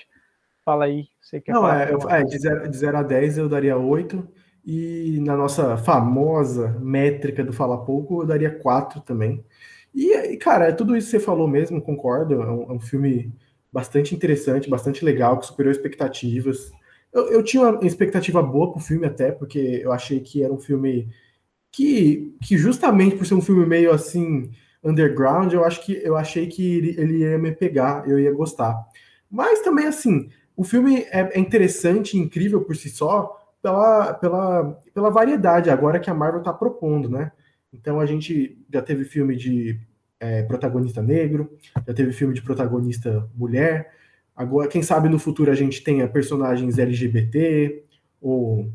fala 0.65 0.85
aí. 0.85 1.07
Você 1.21 1.41
quer 1.41 1.53
Não, 1.53 1.63
falar 1.63 1.89
é, 1.89 2.21
é 2.21 2.25
de, 2.25 2.39
0, 2.39 2.69
de 2.69 2.77
0 2.77 2.97
a 2.97 3.03
10 3.03 3.39
eu 3.39 3.49
daria 3.49 3.77
8. 3.77 4.27
E 4.67 5.21
na 5.21 5.37
nossa 5.37 5.77
famosa 5.77 6.77
métrica 6.81 7.45
do 7.45 7.53
Fala 7.53 7.85
Pouco, 7.85 8.23
eu 8.23 8.27
daria 8.27 8.51
4 8.51 9.01
também. 9.03 9.45
E, 9.95 10.37
cara, 10.39 10.69
é 10.69 10.73
tudo 10.73 10.97
isso 10.97 11.11
que 11.11 11.19
você 11.19 11.25
falou 11.25 11.47
mesmo, 11.47 11.83
concordo. 11.83 12.35
É 12.35 12.51
um, 12.51 12.63
é 12.71 12.73
um 12.73 12.81
filme 12.81 13.33
bastante 13.71 14.15
interessante, 14.15 14.71
bastante 14.71 15.05
legal, 15.05 15.39
que 15.39 15.47
superou 15.47 15.71
expectativas. 15.71 16.73
Eu, 17.13 17.31
eu, 17.31 17.43
tinha 17.43 17.63
uma 17.63 17.87
expectativa 17.87 18.43
boa 18.43 18.73
pro 18.73 18.81
filme 18.81 19.07
até, 19.07 19.31
porque 19.31 19.59
eu 19.83 19.93
achei 19.93 20.21
que 20.21 20.43
era 20.43 20.53
um 20.53 20.59
filme 20.59 21.09
que, 21.71 22.35
que 22.43 22.57
justamente 22.57 23.17
por 23.17 23.27
ser 23.27 23.35
um 23.35 23.43
filme 23.43 23.67
meio 23.67 23.93
assim 23.93 24.51
underground, 24.85 25.53
eu 25.53 25.65
acho 25.65 25.85
que 25.85 25.93
eu 26.03 26.17
achei 26.17 26.47
que 26.47 26.95
ele 26.99 27.19
ia 27.19 27.39
me 27.39 27.53
pegar, 27.53 28.09
eu 28.09 28.19
ia 28.19 28.33
gostar. 28.33 28.77
Mas 29.31 29.61
também 29.61 29.87
assim, 29.87 30.29
o 30.57 30.63
filme 30.63 31.07
é, 31.11 31.37
é 31.37 31.39
interessante, 31.39 32.19
incrível 32.19 32.61
por 32.63 32.77
si 32.77 32.91
só, 32.91 33.41
pela, 33.63 34.13
pela, 34.15 34.83
pela 34.93 35.11
variedade 35.11 35.71
agora 35.71 35.99
que 35.99 36.11
a 36.11 36.15
Marvel 36.15 36.41
está 36.41 36.53
propondo, 36.53 37.09
né? 37.09 37.33
Então 37.73 37.99
a 37.99 38.07
gente 38.07 38.59
já 38.73 38.83
teve 38.83 39.05
filme 39.05 39.35
de 39.35 39.81
é, 40.21 40.43
protagonista 40.43 41.03
negro, 41.03 41.59
já 41.87 41.95
teve 41.95 42.13
filme 42.13 42.35
de 42.35 42.43
protagonista 42.43 43.29
mulher. 43.35 43.93
Agora, 44.37 44.69
quem 44.69 44.83
sabe 44.83 45.09
no 45.09 45.19
futuro 45.19 45.51
a 45.51 45.55
gente 45.55 45.83
tenha 45.83 46.07
personagens 46.07 46.79
LGBT 46.79 47.83
ou 48.21 48.71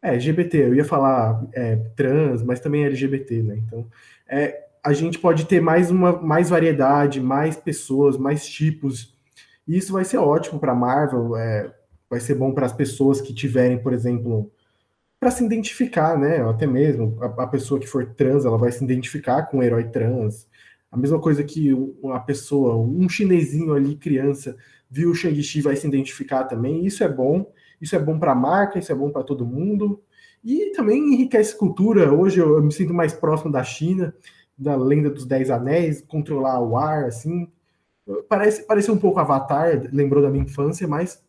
é, 0.00 0.10
LGBT, 0.10 0.58
eu 0.58 0.74
ia 0.74 0.84
falar 0.84 1.44
é, 1.52 1.76
trans, 1.96 2.42
mas 2.42 2.58
também 2.58 2.84
LGBT, 2.84 3.42
né? 3.42 3.62
Então, 3.64 3.86
é, 4.28 4.61
a 4.84 4.92
gente 4.92 5.18
pode 5.18 5.46
ter 5.46 5.60
mais 5.60 5.90
uma 5.90 6.20
mais 6.20 6.50
variedade, 6.50 7.20
mais 7.20 7.56
pessoas, 7.56 8.16
mais 8.16 8.46
tipos. 8.46 9.14
E 9.66 9.76
isso 9.76 9.92
vai 9.92 10.04
ser 10.04 10.18
ótimo 10.18 10.58
para 10.58 10.74
Marvel, 10.74 11.36
é, 11.36 11.72
vai 12.10 12.20
ser 12.20 12.34
bom 12.34 12.52
para 12.52 12.66
as 12.66 12.72
pessoas 12.72 13.20
que 13.20 13.32
tiverem, 13.32 13.78
por 13.78 13.92
exemplo, 13.92 14.50
para 15.20 15.30
se 15.30 15.44
identificar, 15.44 16.18
né? 16.18 16.42
Até 16.48 16.66
mesmo 16.66 17.16
a, 17.22 17.44
a, 17.44 17.46
pessoa 17.46 17.78
que 17.78 17.86
for 17.86 18.06
trans, 18.14 18.44
ela 18.44 18.58
vai 18.58 18.72
se 18.72 18.82
identificar 18.82 19.44
com 19.44 19.58
o 19.58 19.62
herói 19.62 19.84
trans. 19.84 20.48
A 20.90 20.96
mesma 20.96 21.20
coisa 21.20 21.44
que 21.44 21.72
uma 22.02 22.20
pessoa, 22.20 22.76
um 22.76 23.08
chinesinho 23.08 23.72
ali, 23.72 23.96
criança, 23.96 24.56
viu 24.90 25.10
o 25.10 25.14
Shang-Chi 25.14 25.62
vai 25.62 25.76
se 25.76 25.86
identificar 25.86 26.44
também. 26.44 26.84
Isso 26.84 27.04
é 27.04 27.08
bom. 27.08 27.50
Isso 27.80 27.96
é 27.96 27.98
bom 27.98 28.18
para 28.18 28.32
a 28.32 28.34
marca, 28.34 28.78
isso 28.78 28.92
é 28.92 28.94
bom 28.94 29.10
para 29.10 29.22
todo 29.22 29.46
mundo. 29.46 30.02
E 30.44 30.72
também 30.72 31.14
enriquece 31.14 31.56
cultura. 31.56 32.12
Hoje 32.12 32.40
eu, 32.40 32.56
eu, 32.56 32.62
me 32.62 32.72
sinto 32.72 32.92
mais 32.92 33.12
próximo 33.12 33.50
da 33.50 33.62
China, 33.62 34.14
da 34.56 34.76
lenda 34.76 35.10
dos 35.10 35.26
Dez 35.26 35.50
Anéis, 35.50 36.02
controlar 36.02 36.60
o 36.60 36.76
ar, 36.76 37.04
assim. 37.04 37.50
Parece, 38.28 38.66
parece 38.66 38.90
um 38.90 38.98
pouco 38.98 39.20
Avatar, 39.20 39.88
lembrou 39.92 40.22
da 40.22 40.30
minha 40.30 40.44
infância, 40.44 40.86
mas 40.88 41.24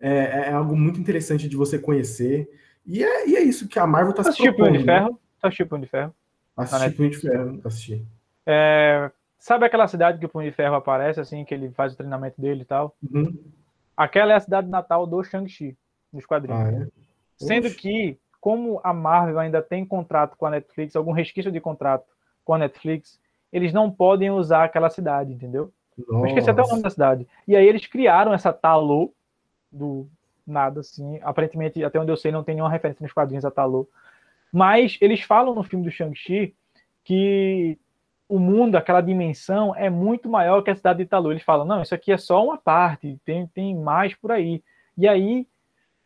é, 0.00 0.48
é 0.48 0.52
algo 0.52 0.76
muito 0.76 1.00
interessante 1.00 1.48
de 1.48 1.56
você 1.56 1.78
conhecer. 1.78 2.50
E 2.84 3.02
é, 3.02 3.28
e 3.28 3.36
é 3.36 3.42
isso 3.42 3.68
que 3.68 3.78
a 3.78 3.86
Marvel 3.86 4.12
tá 4.12 4.24
se 4.24 4.36
propondo. 4.36 4.56
Punho 4.56 4.78
de 4.78 4.84
Ferro? 4.84 5.10
Né? 5.10 5.16
Assistiu 5.42 5.66
Punho 5.66 5.82
de 5.82 5.88
Ferro? 5.88 6.14
Assisti 6.56 6.90
Punho 6.90 7.10
de 7.10 7.16
Ferro, 7.18 7.60
assisti. 7.64 8.06
É, 8.44 9.10
sabe 9.38 9.64
aquela 9.64 9.86
cidade 9.86 10.18
que 10.18 10.26
o 10.26 10.28
Punho 10.28 10.50
de 10.50 10.56
Ferro 10.56 10.74
aparece, 10.74 11.20
assim, 11.20 11.44
que 11.44 11.54
ele 11.54 11.70
faz 11.70 11.92
o 11.92 11.96
treinamento 11.96 12.40
dele 12.40 12.62
e 12.62 12.64
tal? 12.64 12.96
Uhum. 13.12 13.36
Aquela 13.96 14.32
é 14.32 14.36
a 14.36 14.40
cidade 14.40 14.68
natal 14.68 15.06
do 15.06 15.22
Shang-Chi, 15.22 15.76
nos 16.12 16.26
quadrinhos. 16.26 16.60
Ah, 16.60 16.72
é? 16.72 16.88
Sendo 17.36 17.66
Oxe. 17.66 17.76
que, 17.76 18.18
como 18.42 18.80
a 18.82 18.92
Marvel 18.92 19.38
ainda 19.38 19.62
tem 19.62 19.86
contrato 19.86 20.36
com 20.36 20.44
a 20.44 20.50
Netflix, 20.50 20.96
algum 20.96 21.12
resquício 21.12 21.52
de 21.52 21.60
contrato 21.60 22.04
com 22.44 22.52
a 22.52 22.58
Netflix, 22.58 23.20
eles 23.52 23.72
não 23.72 23.88
podem 23.88 24.32
usar 24.32 24.64
aquela 24.64 24.90
cidade, 24.90 25.32
entendeu? 25.32 25.72
Eu 25.96 26.26
esqueci 26.26 26.50
até 26.50 26.60
o 26.60 26.66
nome 26.66 26.82
da 26.82 26.90
cidade. 26.90 27.24
E 27.46 27.54
aí 27.54 27.64
eles 27.64 27.86
criaram 27.86 28.34
essa 28.34 28.52
Talo 28.52 29.14
do 29.70 30.08
nada, 30.44 30.80
assim. 30.80 31.20
Aparentemente, 31.22 31.84
até 31.84 32.00
onde 32.00 32.10
eu 32.10 32.16
sei, 32.16 32.32
não 32.32 32.42
tem 32.42 32.56
nenhuma 32.56 32.72
referência 32.72 33.04
nos 33.04 33.12
quadrinhos 33.12 33.44
a 33.44 33.50
Talô. 33.50 33.88
Mas 34.52 34.98
eles 35.00 35.22
falam 35.22 35.54
no 35.54 35.62
filme 35.62 35.84
do 35.84 35.90
Shang-Chi 35.92 36.52
que 37.04 37.78
o 38.28 38.40
mundo, 38.40 38.74
aquela 38.74 39.00
dimensão, 39.00 39.72
é 39.76 39.88
muito 39.88 40.28
maior 40.28 40.62
que 40.62 40.70
a 40.70 40.74
cidade 40.74 40.98
de 40.98 41.06
Talô. 41.06 41.30
Eles 41.30 41.44
falam, 41.44 41.64
não, 41.64 41.80
isso 41.80 41.94
aqui 41.94 42.10
é 42.10 42.18
só 42.18 42.44
uma 42.44 42.58
parte, 42.58 43.20
tem, 43.24 43.46
tem 43.46 43.72
mais 43.76 44.16
por 44.16 44.32
aí. 44.32 44.64
E 44.98 45.06
aí, 45.06 45.46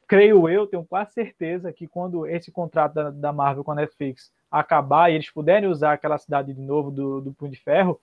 creio 0.06 0.48
eu, 0.48 0.66
tenho 0.66 0.84
quase 0.84 1.12
certeza 1.12 1.72
que 1.72 1.86
quando 1.86 2.26
esse 2.26 2.50
contrato 2.50 2.94
da, 2.94 3.10
da 3.10 3.32
Marvel 3.32 3.64
com 3.64 3.72
a 3.72 3.76
Netflix 3.76 4.32
acabar 4.50 5.10
e 5.10 5.14
eles 5.14 5.30
puderem 5.30 5.68
usar 5.68 5.92
aquela 5.92 6.18
cidade 6.18 6.54
de 6.54 6.60
novo 6.60 6.90
do, 6.90 7.20
do 7.20 7.32
Punho 7.32 7.52
de 7.52 7.58
Ferro, 7.58 8.00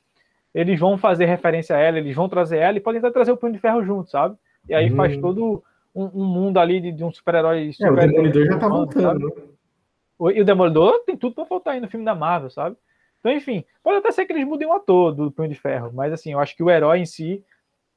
eles 0.53 0.79
vão 0.79 0.97
fazer 0.97 1.25
referência 1.25 1.75
a 1.75 1.79
ela, 1.79 1.97
eles 1.97 2.15
vão 2.15 2.29
trazer 2.29 2.57
ela 2.57 2.77
e 2.77 2.81
podem 2.81 2.99
até 2.99 3.09
trazer 3.09 3.31
o 3.31 3.37
Punho 3.37 3.53
de 3.53 3.59
Ferro 3.59 3.83
junto, 3.83 4.09
sabe? 4.09 4.37
E 4.67 4.73
aí 4.73 4.91
hum. 4.91 4.95
faz 4.95 5.17
todo 5.17 5.63
um, 5.95 6.05
um 6.05 6.25
mundo 6.25 6.59
ali 6.59 6.79
de, 6.79 6.91
de 6.91 7.03
um 7.03 7.11
super-herói. 7.11 7.71
Super 7.73 7.87
é, 7.87 7.91
o 7.91 8.07
Demolidor 8.07 8.45
já 8.45 8.59
tá 8.59 8.67
voltando. 8.67 9.27
Né? 9.27 10.33
E 10.35 10.41
o 10.41 10.45
Demolidor 10.45 11.03
tem 11.05 11.17
tudo 11.17 11.35
para 11.35 11.43
voltar 11.45 11.71
aí 11.71 11.79
no 11.79 11.89
filme 11.89 12.05
da 12.05 12.15
Marvel, 12.15 12.49
sabe? 12.49 12.77
Então, 13.19 13.31
enfim, 13.31 13.63
pode 13.81 13.97
até 13.97 14.11
ser 14.11 14.25
que 14.25 14.33
eles 14.33 14.45
mudem 14.45 14.67
o 14.67 14.73
ator 14.73 15.13
do 15.13 15.31
Punho 15.31 15.49
de 15.49 15.55
Ferro, 15.55 15.91
mas 15.93 16.11
assim, 16.11 16.33
eu 16.33 16.39
acho 16.39 16.55
que 16.55 16.63
o 16.63 16.69
herói 16.69 16.99
em 16.99 17.05
si 17.05 17.43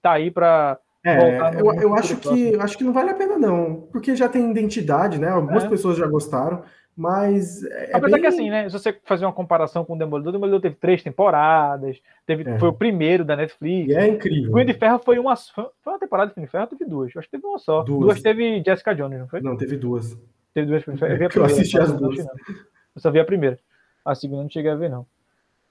tá 0.01 0.13
aí 0.13 0.31
para 0.31 0.79
é, 1.07 1.61
eu, 1.61 1.73
eu 1.75 1.95
acho 1.95 2.17
que 2.17 2.53
eu 2.55 2.61
acho 2.61 2.77
que 2.77 2.85
não 2.85 2.93
vale 2.93 3.11
a 3.11 3.15
pena 3.15 3.39
não, 3.39 3.87
porque 3.93 4.17
já 4.17 4.29
tem 4.29 4.51
identidade, 4.51 5.19
né? 5.21 5.29
Algumas 5.29 5.65
é. 5.65 5.69
pessoas 5.69 5.97
já 5.97 6.07
gostaram, 6.07 6.65
mas. 6.97 7.63
É, 7.63 7.93
é 7.93 7.97
Apesar 7.97 8.17
bem... 8.17 8.21
que 8.23 8.27
assim, 8.27 8.51
né? 8.51 8.69
Se 8.69 8.73
você 8.73 8.99
fazer 9.05 9.25
uma 9.25 9.33
comparação 9.33 9.85
com 9.85 9.95
o 9.95 9.99
Demolidor, 9.99 10.31
o 10.31 10.33
Demolidor 10.33 10.61
teve 10.61 10.75
três 10.75 11.03
temporadas, 11.03 12.01
teve, 12.27 12.49
é. 12.51 12.59
foi 12.59 12.69
o 12.69 12.73
primeiro 12.73 13.25
da 13.25 13.37
Netflix. 13.37 13.91
E 13.91 13.97
é 13.97 14.09
incrível. 14.09 14.51
O 14.51 14.53
Punho 14.53 14.67
de 14.67 14.75
Ferro 14.75 14.99
foi 14.99 15.19
uma, 15.19 15.37
foi 15.37 15.71
uma 15.87 15.99
temporada 15.99 16.29
de 16.29 16.35
Punho 16.35 16.47
de 16.47 16.51
Ferro, 16.51 16.67
teve 16.67 16.85
duas. 16.85 17.15
Eu 17.15 17.21
acho 17.21 17.29
que 17.29 17.37
teve 17.37 17.47
uma 17.47 17.59
só. 17.59 17.83
Duas, 17.83 18.01
duas 18.01 18.23
teve 18.23 18.63
Jessica 18.65 18.95
Jones, 18.95 19.21
não 19.21 19.29
foi? 19.29 19.41
Não, 19.41 19.57
teve 19.57 19.77
duas. 19.77 20.19
Teve 20.53 20.67
duas 20.67 20.85
Punho 20.85 20.97
de 20.97 21.01
Ferro. 21.01 21.23
Eu, 21.23 21.31
eu 21.37 21.45
assisti 21.45 21.79
as 21.79 21.93
duas. 21.93 22.19
Eu 22.19 23.01
só 23.01 23.11
vi 23.11 23.21
a 23.21 23.25
primeira. 23.25 23.59
A 24.05 24.15
segunda 24.15 24.43
não 24.43 24.51
cheguei 24.51 24.71
a 24.71 24.77
ver, 24.77 24.89
não. 24.89 25.07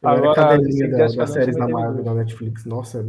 Eu 0.02 0.10
Agora, 0.10 0.26
era 0.28 0.36
cadelinha 0.36 0.90
da, 0.92 1.08
das 1.08 1.30
séries 1.32 1.58
da 1.58 1.68
Marvel 1.68 2.04
da 2.04 2.14
Netflix. 2.14 2.66
Nossa, 2.66 3.04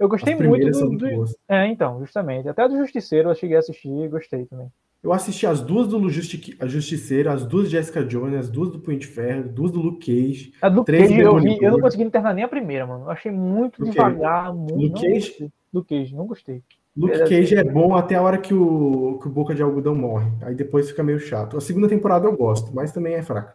eu 0.00 0.08
gostei 0.08 0.34
muito 0.34 0.70
do, 0.70 0.96
do... 0.96 1.24
É, 1.46 1.66
então, 1.66 2.00
justamente. 2.00 2.48
Até 2.48 2.66
do 2.66 2.78
Justiceiro 2.78 3.28
eu 3.28 3.34
cheguei 3.34 3.56
a 3.56 3.60
assistir 3.60 3.90
e 3.90 4.08
gostei 4.08 4.46
também. 4.46 4.72
Eu 5.02 5.12
assisti 5.12 5.46
as 5.46 5.60
duas 5.60 5.86
do 5.88 6.08
Justi... 6.08 6.56
a 6.58 6.66
Justiceiro, 6.66 7.30
as 7.30 7.44
duas 7.44 7.66
de 7.66 7.72
Jessica 7.72 8.02
Jones, 8.02 8.34
as 8.34 8.50
duas 8.50 8.70
do 8.70 8.78
Punho 8.80 8.98
de 8.98 9.06
Ferro, 9.06 9.48
duas 9.48 9.70
do 9.70 9.78
Luke 9.78 10.06
Cage. 10.06 10.54
A 10.62 10.70
do 10.70 10.84
três 10.84 11.08
Cage 11.08 11.20
eu 11.20 11.38
vi, 11.38 11.58
eu 11.62 11.72
não 11.72 11.80
consegui 11.80 12.02
internar 12.02 12.34
nem 12.34 12.44
a 12.44 12.48
primeira, 12.48 12.86
mano. 12.86 13.04
Eu 13.04 13.10
achei 13.10 13.30
muito 13.30 13.78
Luke 13.82 13.92
devagar, 13.92 14.54
muito. 14.54 14.74
Luke 14.74 15.00
Cage? 15.02 15.52
Luke 15.72 15.88
Cage, 15.94 16.14
não 16.14 16.26
gostei. 16.26 16.62
Luke 16.96 17.18
Cage 17.18 17.56
é 17.56 17.64
bom 17.64 17.94
até 17.94 18.14
a 18.14 18.22
hora 18.22 18.38
que 18.38 18.54
o, 18.54 19.18
que 19.20 19.28
o 19.28 19.30
Boca 19.30 19.54
de 19.54 19.62
Algodão 19.62 19.94
morre. 19.94 20.30
Aí 20.42 20.54
depois 20.54 20.88
fica 20.88 21.02
meio 21.02 21.20
chato. 21.20 21.58
A 21.58 21.60
segunda 21.60 21.88
temporada 21.88 22.26
eu 22.26 22.36
gosto, 22.36 22.74
mas 22.74 22.90
também 22.90 23.14
é 23.14 23.22
fraca. 23.22 23.54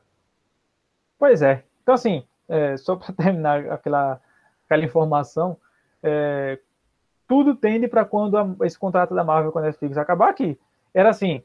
Pois 1.17 1.41
é. 1.41 1.63
Então, 1.81 1.95
assim, 1.95 2.23
é, 2.47 2.77
só 2.77 2.95
para 2.95 3.13
terminar 3.17 3.67
aquela, 3.71 4.21
aquela 4.65 4.85
informação, 4.85 5.57
é, 6.05 6.59
tudo 7.27 7.55
tende 7.55 7.87
para 7.87 8.05
quando 8.05 8.37
a, 8.37 8.55
esse 8.61 8.77
contrato 8.77 9.15
da 9.15 9.23
Marvel 9.23 9.51
com 9.51 9.59
a 9.59 9.63
Netflix 9.63 9.97
acabar 9.97 10.29
aqui. 10.29 10.57
Era 10.93 11.09
assim, 11.09 11.41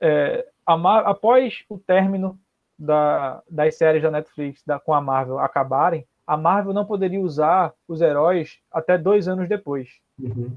é, 0.00 0.46
após 0.66 1.64
o 1.68 1.78
término 1.78 2.38
da, 2.78 3.40
das 3.48 3.76
séries 3.76 4.02
da 4.02 4.10
Netflix 4.10 4.62
da, 4.66 4.80
com 4.80 4.92
a 4.92 5.00
Marvel 5.00 5.38
acabarem, 5.38 6.04
a 6.26 6.36
Marvel 6.36 6.72
não 6.72 6.84
poderia 6.84 7.20
usar 7.20 7.72
os 7.86 8.00
heróis 8.00 8.58
até 8.72 8.98
dois 8.98 9.28
anos 9.28 9.48
depois. 9.48 9.88
Uhum. 10.18 10.50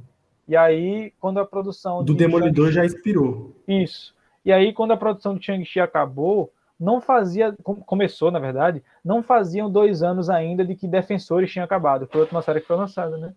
E 0.47 0.55
aí, 0.55 1.13
quando 1.19 1.39
a 1.39 1.45
produção. 1.45 2.03
Do 2.03 2.13
de 2.13 2.19
Demolidor 2.19 2.71
já 2.71 2.85
expirou. 2.85 3.53
Isso. 3.67 4.15
E 4.45 4.51
aí, 4.51 4.71
quando 4.71 4.91
a 4.91 4.97
produção 4.97 5.35
de 5.35 5.45
Shang-Chi 5.45 5.81
acabou, 5.81 6.53
não 6.79 7.01
fazia. 7.01 7.55
Começou, 7.63 8.31
na 8.31 8.39
verdade, 8.39 8.83
não 9.03 9.23
faziam 9.23 9.69
dois 9.69 10.03
anos 10.03 10.29
ainda 10.29 10.65
de 10.65 10.75
que 10.75 10.87
Defensores 10.87 11.51
tinha 11.51 11.65
acabado. 11.65 12.07
Foi 12.11 12.21
outra 12.21 12.41
série 12.41 12.61
que 12.61 12.67
foi 12.67 12.75
lançada, 12.75 13.17
né? 13.17 13.33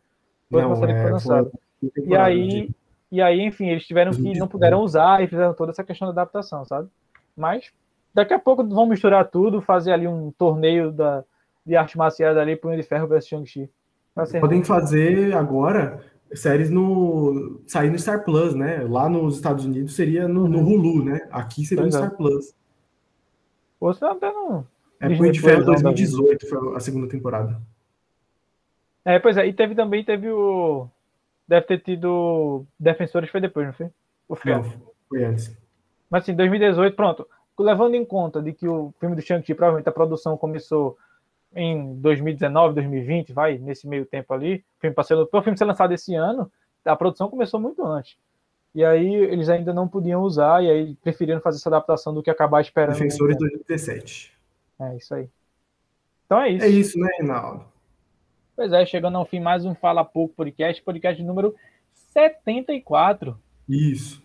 Foi 0.51 0.63
não, 0.63 0.77
série 0.77 0.93
é, 0.93 0.95
que 0.95 1.03
foi 1.03 1.11
lançada. 1.11 1.51
Foi 1.81 1.91
e 2.07 2.17
aí, 2.17 2.71
e 3.11 3.23
aí, 3.23 3.41
enfim, 3.41 3.69
eles 3.69 3.87
tiveram 3.87 4.13
que 4.13 4.39
não 4.39 4.47
puderam 4.47 4.81
usar 4.81 5.23
e 5.23 5.29
fizeram 5.29 5.55
toda 5.55 5.73
essa 5.73 5.85
questão 5.85 6.09
da 6.09 6.13
adaptação, 6.13 6.65
sabe? 6.65 6.89
Mas 7.37 7.73
daqui 8.15 8.35
a 8.35 8.39
pouco 8.39 8.67
vão 8.67 8.87
misturar 8.87 9.29
tudo, 9.29 9.63
fazer 9.63 9.93
ali 9.93 10.07
um 10.07 10.31
torneio 10.33 10.93
da, 10.93 11.25
de 11.65 11.77
arte 11.77 11.97
marcial 11.97 12.37
ali, 12.39 12.57
Punho 12.57 12.77
de 12.77 12.83
Ferro 12.83 13.07
versus 13.07 13.29
Shang-Chi. 13.29 13.71
Podem 14.41 14.63
fazer 14.63 15.35
agora 15.35 16.01
séries 16.35 16.71
no 16.71 17.61
sair 17.67 17.91
no 17.91 17.99
Star 17.99 18.25
Plus, 18.25 18.55
né? 18.55 18.87
Lá 18.89 19.09
nos 19.09 19.37
Estados 19.37 19.65
Unidos 19.65 19.95
seria 19.95 20.29
no, 20.29 20.49
no 20.49 20.59
uhum. 20.59 20.75
Hulu, 20.75 21.05
né? 21.05 21.29
Aqui 21.31 21.65
seria 21.65 21.85
no 21.85 21.89
é. 21.89 21.93
Star 21.93 22.17
Plus. 22.17 22.55
Ou 23.81 23.95
você 23.95 24.05
até 24.05 24.31
não. 24.31 24.67
É 25.01 25.09
Punho 25.17 25.33
de 25.33 25.41
Ferro 25.41 25.65
2018 25.65 26.47
foi 26.47 26.77
a 26.77 26.81
segunda 26.81 27.09
temporada. 27.09 27.61
É, 29.05 29.19
pois 29.19 29.39
é, 29.39 29.47
e 29.47 29.53
teve 29.53 29.75
também 29.75 30.05
teve 30.05 30.31
o 30.31 30.87
deve 31.49 31.67
ter 31.67 31.81
tido 31.81 32.65
Defensores 32.79 33.31
foi 33.31 33.41
depois, 33.41 33.67
não 33.67 33.73
foi? 33.73 33.91
O 34.29 34.37
filme. 34.37 34.63
Não, 34.63 34.93
foi 35.09 35.25
antes. 35.25 35.57
Mas 36.09 36.23
assim, 36.23 36.35
2018, 36.35 36.95
pronto. 36.95 37.27
Levando 37.59 37.95
em 37.95 38.05
conta 38.05 38.41
de 38.41 38.53
que 38.53 38.69
o 38.69 38.95
filme 39.01 39.17
do 39.17 39.23
Shang-Chi, 39.23 39.55
provavelmente 39.55 39.89
a 39.89 39.93
produção 39.93 40.37
começou 40.37 40.97
em 41.55 41.95
2019, 41.97 42.75
2020, 42.75 43.33
vai, 43.33 43.59
nesse 43.59 43.89
meio 43.89 44.07
tempo 44.07 44.33
ali. 44.33 44.65
O 44.79 44.81
filme 44.81 44.95
passou, 44.95 45.29
o 45.31 45.43
filme 45.43 45.59
ser 45.59 45.65
lançado 45.65 45.93
esse 45.93 46.15
ano, 46.15 46.51
a 46.85 46.97
produção 46.97 47.29
começou 47.29 47.61
muito 47.61 47.85
antes. 47.85 48.17
E 48.75 48.85
aí 48.85 49.15
eles 49.15 49.49
ainda 49.49 49.75
não 49.75 49.89
podiam 49.89 50.23
usar, 50.23 50.63
e 50.63 50.71
aí 50.71 50.95
preferiram 50.97 51.41
fazer 51.41 51.59
essa 51.59 51.69
adaptação 51.69 52.15
do 52.15 52.23
que 52.23 52.31
acabar 52.31 52.61
esperando. 52.61 52.95
Defensores 52.95 53.37
2017. 53.37 54.33
É 54.81 54.97
isso 54.97 55.15
aí. 55.15 55.29
Então 56.25 56.41
é 56.41 56.51
isso. 56.51 56.65
É 56.65 56.69
isso, 56.69 56.99
né, 56.99 57.09
Reinaldo? 57.19 57.65
Pois 58.55 58.73
é, 58.73 58.87
chegando 58.87 59.19
ao 59.19 59.25
fim 59.25 59.41
mais 59.41 59.65
um 59.65 59.75
Fala 59.75 60.05
Pouco 60.05 60.35
Podcast, 60.35 60.83
podcast 60.83 61.23
número 61.23 61.55
74. 61.93 63.37
Isso. 63.69 64.23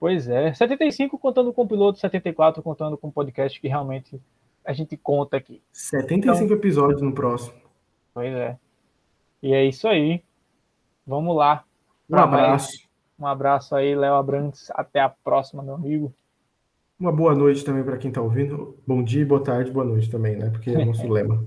Pois 0.00 0.28
é, 0.28 0.52
75 0.54 1.18
contando 1.18 1.52
com 1.52 1.62
o 1.62 1.68
piloto, 1.68 1.98
74 1.98 2.62
contando 2.62 2.96
com 2.96 3.08
o 3.08 3.12
podcast 3.12 3.60
que 3.60 3.68
realmente 3.68 4.20
a 4.64 4.72
gente 4.72 4.96
conta 4.96 5.36
aqui. 5.36 5.62
75 5.72 6.44
então, 6.44 6.56
episódios 6.56 7.02
no 7.02 7.12
próximo. 7.12 7.56
Pois 8.14 8.32
é. 8.32 8.56
E 9.42 9.52
é 9.54 9.64
isso 9.64 9.86
aí. 9.86 10.22
Vamos 11.06 11.36
lá. 11.36 11.64
Um 12.08 12.16
abraço. 12.16 12.68
Mais. 12.68 12.87
Um 13.18 13.26
abraço 13.26 13.74
aí, 13.74 13.94
Léo 13.96 14.14
Abrantes. 14.14 14.70
Até 14.74 15.00
a 15.00 15.08
próxima, 15.08 15.62
meu 15.62 15.74
amigo. 15.74 16.14
Uma 17.00 17.10
boa 17.10 17.34
noite 17.34 17.64
também 17.64 17.82
para 17.82 17.96
quem 17.96 18.10
está 18.10 18.20
ouvindo. 18.20 18.76
Bom 18.86 19.02
dia, 19.02 19.26
boa 19.26 19.42
tarde, 19.42 19.72
boa 19.72 19.84
noite 19.84 20.08
também, 20.08 20.36
né? 20.36 20.50
Porque 20.50 20.70
é 20.70 20.78
o 20.78 20.86
nosso 20.86 21.06
lema. 21.10 21.44